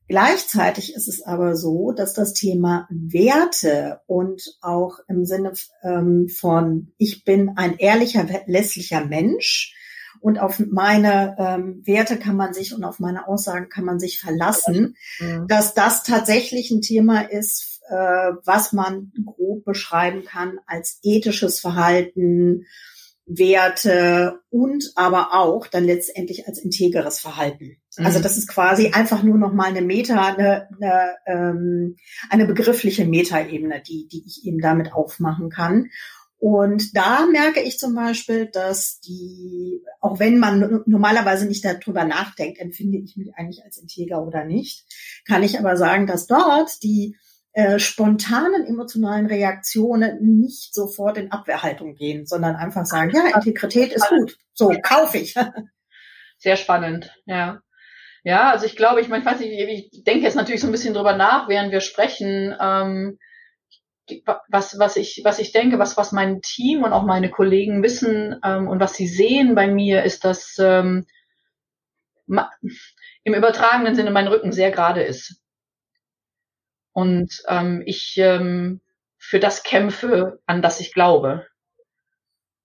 Gleichzeitig 0.07 0.93
ist 0.93 1.07
es 1.07 1.23
aber 1.23 1.55
so, 1.55 1.91
dass 1.91 2.13
das 2.13 2.33
Thema 2.33 2.87
Werte 2.91 4.01
und 4.05 4.43
auch 4.61 4.99
im 5.07 5.25
Sinne 5.25 5.53
ähm, 5.83 6.27
von 6.29 6.93
ich 6.97 7.23
bin 7.23 7.53
ein 7.55 7.77
ehrlicher, 7.77 8.27
lässlicher 8.45 9.05
Mensch 9.05 9.73
und 10.19 10.39
auf 10.39 10.59
meine 10.59 11.35
ähm, 11.37 11.81
Werte 11.85 12.17
kann 12.17 12.35
man 12.35 12.53
sich 12.53 12.73
und 12.73 12.83
auf 12.83 12.99
meine 12.99 13.27
Aussagen 13.27 13.69
kann 13.69 13.85
man 13.85 13.99
sich 13.99 14.19
verlassen, 14.19 14.95
mhm. 15.19 15.47
dass 15.47 15.73
das 15.73 16.03
tatsächlich 16.03 16.71
ein 16.71 16.81
Thema 16.81 17.21
ist, 17.21 17.81
äh, 17.89 17.95
was 18.45 18.73
man 18.73 19.11
grob 19.25 19.65
beschreiben 19.65 20.23
kann 20.25 20.59
als 20.65 20.99
ethisches 21.03 21.59
Verhalten, 21.59 22.65
Werte 23.25 24.41
und 24.49 24.91
aber 24.95 25.33
auch 25.33 25.67
dann 25.67 25.85
letztendlich 25.85 26.47
als 26.47 26.59
integeres 26.59 27.19
Verhalten. 27.19 27.77
Also 27.95 28.01
mhm. 28.01 28.05
Also 28.05 28.19
das 28.19 28.37
ist 28.37 28.47
quasi 28.47 28.89
einfach 28.89 29.23
nur 29.23 29.37
noch 29.37 29.53
mal 29.53 29.69
eine 29.69 29.81
Meta, 29.81 30.33
eine, 30.33 30.67
eine, 30.79 31.15
ähm, 31.25 31.95
eine 32.29 32.45
begriffliche 32.45 33.05
Metaebene, 33.05 33.81
die, 33.81 34.07
die 34.11 34.23
ich 34.25 34.45
eben 34.45 34.59
damit 34.59 34.93
aufmachen 34.93 35.49
kann. 35.49 35.89
Und 36.43 36.97
da 36.97 37.25
merke 37.25 37.61
ich 37.61 37.79
zum 37.79 37.95
Beispiel, 37.95 38.47
dass 38.47 38.99
die, 38.99 39.81
auch 40.01 40.19
wenn 40.19 40.39
man 40.39 40.83
normalerweise 40.85 41.45
nicht 41.45 41.63
darüber 41.63 42.03
nachdenkt, 42.03 42.59
empfinde 42.59 42.97
ich 42.97 43.15
mich 43.15 43.33
eigentlich 43.35 43.63
als 43.63 43.77
integer 43.77 44.21
oder 44.21 44.43
nicht, 44.43 44.83
kann 45.25 45.41
ich 45.41 45.57
aber 45.57 45.77
sagen, 45.77 46.05
dass 46.05 46.27
dort 46.27 46.83
die 46.83 47.15
äh, 47.53 47.79
spontanen 47.79 48.65
emotionalen 48.65 49.27
Reaktionen 49.27 50.17
nicht 50.37 50.73
sofort 50.73 51.17
in 51.17 51.31
Abwehrhaltung 51.31 51.95
gehen, 51.95 52.25
sondern 52.25 52.57
einfach 52.57 52.85
sagen, 52.85 53.11
ja, 53.15 53.33
Integrität 53.33 53.93
ist 53.93 54.09
gut, 54.09 54.37
so 54.51 54.69
kaufe 54.83 55.19
ich. 55.19 55.35
Sehr 56.39 56.57
spannend, 56.57 57.15
ja. 57.25 57.61
Ja, 58.25 58.51
also 58.51 58.65
ich 58.65 58.75
glaube, 58.75 58.99
ich 58.99 59.07
meine, 59.07 59.23
ich 59.23 59.31
weiß 59.31 59.39
nicht, 59.39 59.93
ich 59.93 60.03
denke 60.03 60.25
jetzt 60.25 60.35
natürlich 60.35 60.59
so 60.59 60.67
ein 60.67 60.73
bisschen 60.73 60.93
drüber 60.93 61.15
nach, 61.15 61.47
während 61.47 61.71
wir 61.71 61.79
sprechen. 61.79 62.53
Ähm, 62.59 63.17
was, 64.49 64.77
was 64.79 64.95
ich, 64.97 65.21
was 65.23 65.39
ich 65.39 65.51
denke, 65.51 65.79
was, 65.79 65.97
was 65.97 66.11
mein 66.11 66.41
Team 66.41 66.83
und 66.83 66.93
auch 66.93 67.03
meine 67.03 67.29
Kollegen 67.29 67.83
wissen 67.83 68.39
ähm, 68.43 68.67
und 68.67 68.79
was 68.79 68.95
sie 68.95 69.07
sehen 69.07 69.55
bei 69.55 69.67
mir, 69.67 70.03
ist, 70.03 70.25
dass 70.25 70.57
ähm, 70.59 71.05
im 72.27 73.33
übertragenen 73.33 73.95
Sinne 73.95 74.11
mein 74.11 74.27
Rücken 74.27 74.51
sehr 74.51 74.71
gerade 74.71 75.03
ist. 75.03 75.41
Und 76.91 77.41
ähm, 77.47 77.81
ich 77.85 78.15
ähm, 78.17 78.81
für 79.17 79.39
das 79.39 79.63
kämpfe, 79.63 80.41
an 80.45 80.61
das 80.61 80.79
ich 80.79 80.93
glaube. 80.93 81.47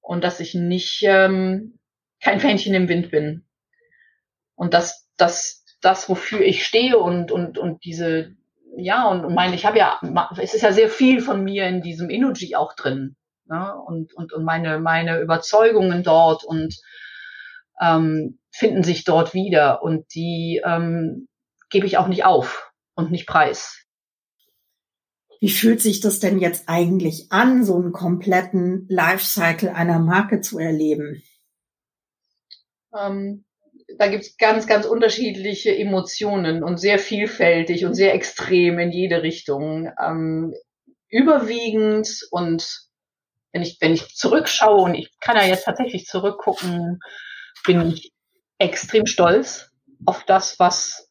Und 0.00 0.24
dass 0.24 0.40
ich 0.40 0.54
nicht 0.54 1.02
ähm, 1.02 1.78
kein 2.20 2.40
Fähnchen 2.40 2.74
im 2.74 2.88
Wind 2.88 3.10
bin. 3.10 3.46
Und 4.54 4.74
dass 4.74 5.08
dass 5.18 5.64
das, 5.80 6.08
wofür 6.08 6.40
ich 6.40 6.64
stehe 6.64 6.98
und, 6.98 7.30
und, 7.30 7.58
und 7.58 7.84
diese, 7.84 8.34
ja, 8.78 9.08
und 9.08 9.34
meine, 9.34 9.54
ich 9.54 9.66
habe 9.66 9.78
ja, 9.78 10.00
es 10.40 10.54
ist 10.54 10.62
ja 10.62 10.72
sehr 10.72 10.88
viel 10.88 11.20
von 11.20 11.42
mir 11.42 11.66
in 11.66 11.82
diesem 11.82 12.10
Energy 12.10 12.54
auch 12.54 12.74
drin. 12.74 13.16
Ne? 13.46 13.74
Und, 13.86 14.14
und, 14.14 14.32
und 14.32 14.44
meine, 14.44 14.78
meine 14.78 15.20
Überzeugungen 15.20 16.02
dort 16.02 16.44
und 16.44 16.76
ähm, 17.80 18.38
finden 18.50 18.84
sich 18.84 19.04
dort 19.04 19.34
wieder. 19.34 19.82
Und 19.82 20.14
die 20.14 20.62
ähm, 20.64 21.28
gebe 21.70 21.86
ich 21.86 21.98
auch 21.98 22.08
nicht 22.08 22.24
auf 22.24 22.70
und 22.94 23.10
nicht 23.10 23.26
preis. 23.26 23.84
Wie 25.40 25.50
fühlt 25.50 25.80
sich 25.80 26.00
das 26.00 26.18
denn 26.18 26.38
jetzt 26.38 26.68
eigentlich 26.68 27.30
an, 27.30 27.64
so 27.64 27.76
einen 27.76 27.92
kompletten 27.92 28.86
Lifecycle 28.88 29.70
einer 29.70 29.98
Marke 29.98 30.40
zu 30.40 30.58
erleben? 30.58 31.22
Ähm, 32.96 33.44
da 33.96 34.08
gibt's 34.08 34.36
ganz, 34.36 34.66
ganz 34.66 34.84
unterschiedliche 34.84 35.74
Emotionen 35.76 36.62
und 36.62 36.78
sehr 36.78 36.98
vielfältig 36.98 37.84
und 37.84 37.94
sehr 37.94 38.14
extrem 38.14 38.78
in 38.78 38.90
jede 38.90 39.22
Richtung. 39.22 39.90
Ähm, 40.00 40.54
überwiegend 41.08 42.08
und 42.30 42.88
wenn 43.52 43.62
ich, 43.62 43.78
wenn 43.80 43.94
ich 43.94 44.14
zurückschaue 44.14 44.82
und 44.82 44.94
ich 44.94 45.10
kann 45.20 45.36
ja 45.36 45.44
jetzt 45.44 45.64
tatsächlich 45.64 46.04
zurückgucken, 46.04 47.00
bin 47.64 47.88
ich 47.88 48.12
extrem 48.58 49.06
stolz 49.06 49.70
auf 50.04 50.24
das, 50.24 50.58
was 50.58 51.10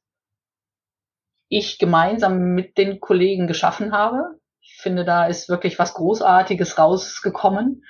ich 1.50 1.80
gemeinsam 1.80 2.54
mit 2.54 2.78
den 2.78 3.00
Kollegen 3.00 3.48
geschaffen 3.48 3.92
habe. 3.92 4.40
Ich 4.62 4.78
finde, 4.82 5.06
da 5.06 5.26
ist 5.26 5.50
wirklich 5.50 5.80
was 5.80 5.94
Großartiges 5.94 6.78
rausgekommen. 6.78 7.84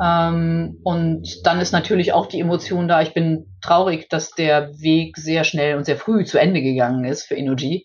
Ähm, 0.00 0.80
und 0.84 1.44
dann 1.44 1.60
ist 1.60 1.72
natürlich 1.72 2.12
auch 2.12 2.26
die 2.26 2.40
Emotion 2.40 2.88
da. 2.88 3.02
Ich 3.02 3.14
bin 3.14 3.46
traurig, 3.60 4.08
dass 4.08 4.30
der 4.30 4.70
Weg 4.78 5.16
sehr 5.16 5.44
schnell 5.44 5.76
und 5.76 5.84
sehr 5.84 5.96
früh 5.96 6.24
zu 6.24 6.38
Ende 6.38 6.62
gegangen 6.62 7.04
ist 7.04 7.24
für 7.24 7.34
Energy. 7.34 7.84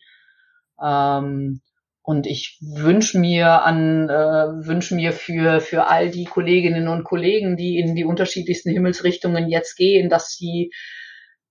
Ähm, 0.82 1.62
und 2.01 2.26
ich 2.26 2.58
wünsche 2.62 3.20
mir 3.20 3.64
an, 3.66 4.08
äh, 4.10 4.66
wünsche 4.66 4.95
mir 4.95 5.12
für, 5.12 5.60
für 5.60 5.88
all 5.88 6.10
die 6.10 6.24
Kolleginnen 6.24 6.88
und 6.88 7.03
Kollegen, 7.03 7.58
die 7.58 7.78
in 7.78 7.95
die 7.95 8.05
unterschiedlichsten 8.05 8.72
Himmelsrichtungen 8.72 9.49
jetzt 9.49 9.76
gehen, 9.76 10.10
dass 10.10 10.30
sie 10.30 10.72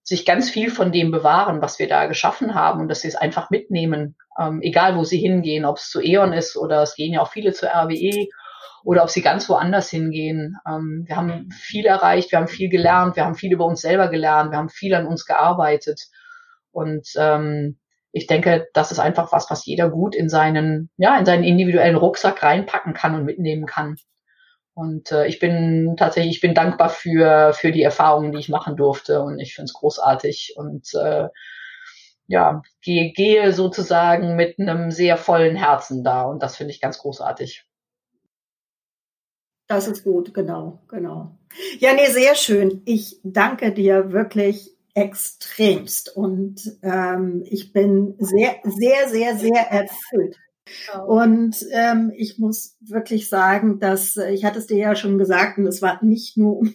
sich 0.03 0.25
ganz 0.25 0.49
viel 0.49 0.71
von 0.71 0.93
dem 0.93 1.11
bewahren, 1.11 1.61
was 1.61 1.79
wir 1.79 1.89
da 1.89 2.07
geschaffen 2.07 2.55
haben 2.55 2.81
und 2.81 2.89
dass 2.89 3.01
sie 3.01 3.09
es 3.09 3.17
einfach 3.17 3.51
mitnehmen, 3.51 4.17
ähm, 4.41 4.63
egal 4.63 4.97
wo 4.97 5.05
sie 5.05 5.19
hingehen, 5.19 5.65
ob 5.65 5.77
es 5.77 5.91
zu 5.91 6.01
E.ON 6.01 6.33
ist 6.33 6.57
oder 6.57 6.81
es 6.83 6.95
gehen 6.95 7.13
ja 7.13 7.21
auch 7.21 7.33
viele 7.33 7.53
zu 7.53 7.67
RWE 7.67 8.29
oder 8.85 9.03
ob 9.03 9.11
sie 9.11 9.23
ganz 9.23 9.49
woanders 9.49 9.91
hingehen. 9.91 10.57
Ähm, 10.67 11.05
wir 11.07 11.17
haben 11.17 11.51
viel 11.51 11.87
erreicht, 11.87 12.33
wir 12.33 12.39
haben 12.39 12.49
viel 12.49 12.69
gelernt, 12.69 13.17
wir 13.17 13.25
haben 13.25 13.35
viel 13.35 13.53
über 13.53 13.67
uns 13.67 13.81
selber 13.81 14.09
gelernt, 14.09 14.53
wir 14.53 14.59
haben 14.59 14.69
viel 14.69 14.95
an 14.95 15.07
uns 15.07 15.27
gearbeitet 15.27 16.01
und 16.73 17.09
ähm, 17.17 17.79
ich 18.13 18.27
denke, 18.27 18.69
das 18.73 18.93
ist 18.93 18.99
einfach 18.99 19.31
was, 19.33 19.51
was 19.51 19.67
jeder 19.67 19.91
gut 19.91 20.15
in 20.15 20.31
seinen, 20.31 20.89
ja, 20.97 21.19
in 21.19 21.27
seinen 21.27 21.45
individuellen 21.45 21.97
Rucksack 21.97 22.43
reinpacken 22.43 22.95
kann 22.95 23.15
und 23.15 23.25
mitnehmen 23.25 23.67
kann. 23.67 23.97
Und 24.73 25.13
äh, 25.13 25.27
ich 25.27 25.39
bin 25.39 25.97
tatsächlich, 25.99 26.37
ich 26.37 26.41
bin 26.41 26.55
dankbar 26.55 26.89
für, 26.89 27.53
für 27.53 27.73
die 27.73 27.83
Erfahrungen, 27.83 28.33
die 28.33 28.39
ich 28.39 28.49
machen 28.49 28.77
durfte 28.77 29.21
und 29.21 29.39
ich 29.39 29.55
finde 29.55 29.67
es 29.67 29.75
großartig 29.75 30.55
und 30.57 30.95
äh, 30.95 31.29
ja, 32.27 32.63
gehe, 32.81 33.13
gehe 33.13 33.53
sozusagen 33.53 34.35
mit 34.35 34.59
einem 34.59 34.91
sehr 34.91 35.19
vollen 35.19 35.57
Herzen 35.57 36.03
da 36.03 36.23
und 36.23 36.43
das 36.43 36.57
finde 36.57 36.73
ich 36.73 36.81
ganz 36.81 36.99
großartig. 36.99 37.66
Das 39.69 39.89
ist 39.89 40.05
gut, 40.05 40.33
genau, 40.33 40.81
genau. 40.89 41.37
Ja, 41.79 41.93
nee, 41.95 42.07
sehr 42.07 42.35
schön. 42.35 42.83
Ich 42.85 43.21
danke 43.25 43.73
dir 43.73 44.13
wirklich 44.13 44.77
extremst. 44.95 46.17
Und 46.17 46.79
ähm, 46.83 47.43
ich 47.47 47.73
bin 47.73 48.15
sehr, 48.19 48.57
sehr, 48.65 49.09
sehr, 49.09 49.37
sehr 49.37 49.71
erfüllt. 49.71 50.37
Und 51.07 51.65
ähm, 51.73 52.13
ich 52.17 52.39
muss 52.39 52.77
wirklich 52.81 53.29
sagen, 53.29 53.79
dass 53.79 54.17
äh, 54.17 54.33
ich 54.33 54.45
hatte 54.45 54.59
es 54.59 54.67
dir 54.67 54.79
ja 54.79 54.97
schon 54.97 55.19
gesagt, 55.19 55.59
und 55.59 55.67
es 55.67 55.81
war 55.81 56.03
nicht 56.05 56.37
nur 56.37 56.57
um, 56.59 56.75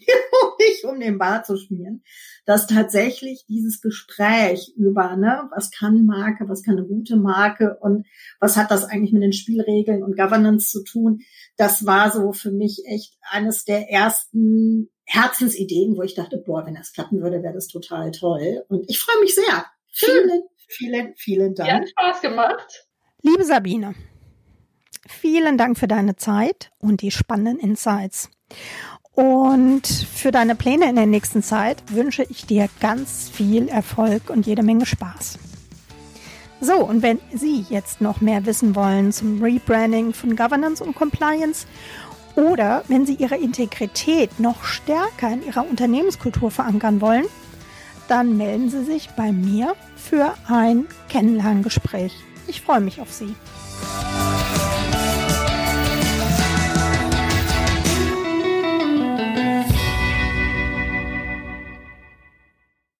nicht 0.60 0.86
um 0.86 1.00
den 1.00 1.18
Bart 1.18 1.46
zu 1.46 1.58
schmieren, 1.58 2.04
dass 2.46 2.68
tatsächlich 2.68 3.46
dieses 3.48 3.82
Gespräch 3.82 4.74
über, 4.76 5.16
ne, 5.18 5.50
was 5.54 5.72
kann 5.72 6.06
Marke, 6.06 6.48
was 6.48 6.64
kann 6.64 6.78
eine 6.78 6.88
gute 6.88 7.18
Marke 7.18 7.78
und 7.82 8.06
was 8.39 8.56
hat 8.58 8.72
das 8.72 8.86
eigentlich 8.86 9.12
mit 9.12 9.24
den 9.24 9.34
Spielregeln 9.34 10.04
und 10.04 10.18
Governance 10.18 10.72
zu 10.72 10.84
tun, 10.84 11.22
das 11.58 11.86
war 11.86 12.12
so 12.12 12.32
für 12.32 12.52
mich 12.52 12.84
echt 12.86 13.18
eines 13.30 13.66
der 13.66 13.89
ersten 13.89 14.89
Herzensideen, 15.06 15.98
wo 15.98 16.04
ich 16.04 16.16
dachte, 16.16 16.38
boah, 16.38 16.66
wenn 16.66 16.76
das 16.76 16.94
klappen 16.94 17.22
würde, 17.22 17.44
wäre 17.44 17.54
das 17.54 17.68
total 17.68 18.12
toll. 18.12 18.64
Und 18.70 18.89
ich 18.89 19.00
freue 19.00 19.20
mich 19.20 19.36
sehr. 19.36 19.66
Vielen, 19.92 20.44
vielen, 20.70 21.14
vielen 21.18 21.56
Dank. 21.56 21.70
Ja, 21.70 21.76
hat 21.76 21.89
Spaß 21.89 22.22
gemacht. 22.22 22.88
Liebe 23.24 23.43
Sabine, 23.43 23.93
vielen 25.05 25.55
Dank 25.55 25.78
für 25.78 25.88
deine 25.88 26.15
Zeit 26.15 26.72
und 26.80 27.03
die 27.03 27.11
spannenden 27.11 27.59
Insights. 27.59 28.32
Und 29.13 29.86
für 29.86 30.32
deine 30.32 30.55
Pläne 30.55 30.89
in 30.89 30.95
der 30.95 31.05
nächsten 31.05 31.43
Zeit 31.43 31.84
wünsche 31.91 32.24
ich 32.24 32.47
dir 32.47 32.67
ganz 32.80 33.30
viel 33.30 33.67
Erfolg 33.67 34.32
und 34.32 34.47
jede 34.47 34.63
Menge 34.63 34.88
Spaß. 34.88 35.38
So, 36.61 36.84
und 36.84 37.03
wenn 37.03 37.19
Sie 37.32 37.63
jetzt 37.69 38.01
noch 38.01 38.22
mehr 38.22 38.47
wissen 38.47 38.76
wollen 38.76 39.11
zum 39.11 39.43
Rebranding 39.43 40.13
von 40.13 40.36
Governance 40.36 40.84
und 40.84 40.95
Compliance 40.95 41.67
oder 42.36 42.84
wenn 42.88 43.05
Sie 43.05 43.15
Ihre 43.15 43.38
Integrität 43.38 44.39
noch 44.39 44.63
stärker 44.63 45.32
in 45.32 45.45
Ihrer 45.45 45.69
Unternehmenskultur 45.69 46.49
verankern 46.49 47.01
wollen, 47.01 47.26
dann 48.07 48.36
melden 48.36 48.72
Sie 48.72 48.84
sich 48.84 49.09
bei 49.11 49.32
mir 49.32 49.76
für 49.95 50.34
ein 50.47 50.88
Kennenlerngespräch. 51.07 52.13
Ich 52.48 52.62
freue 52.62 52.82
mich 52.82 53.00
auf 53.00 53.12
Sie. 53.12 53.36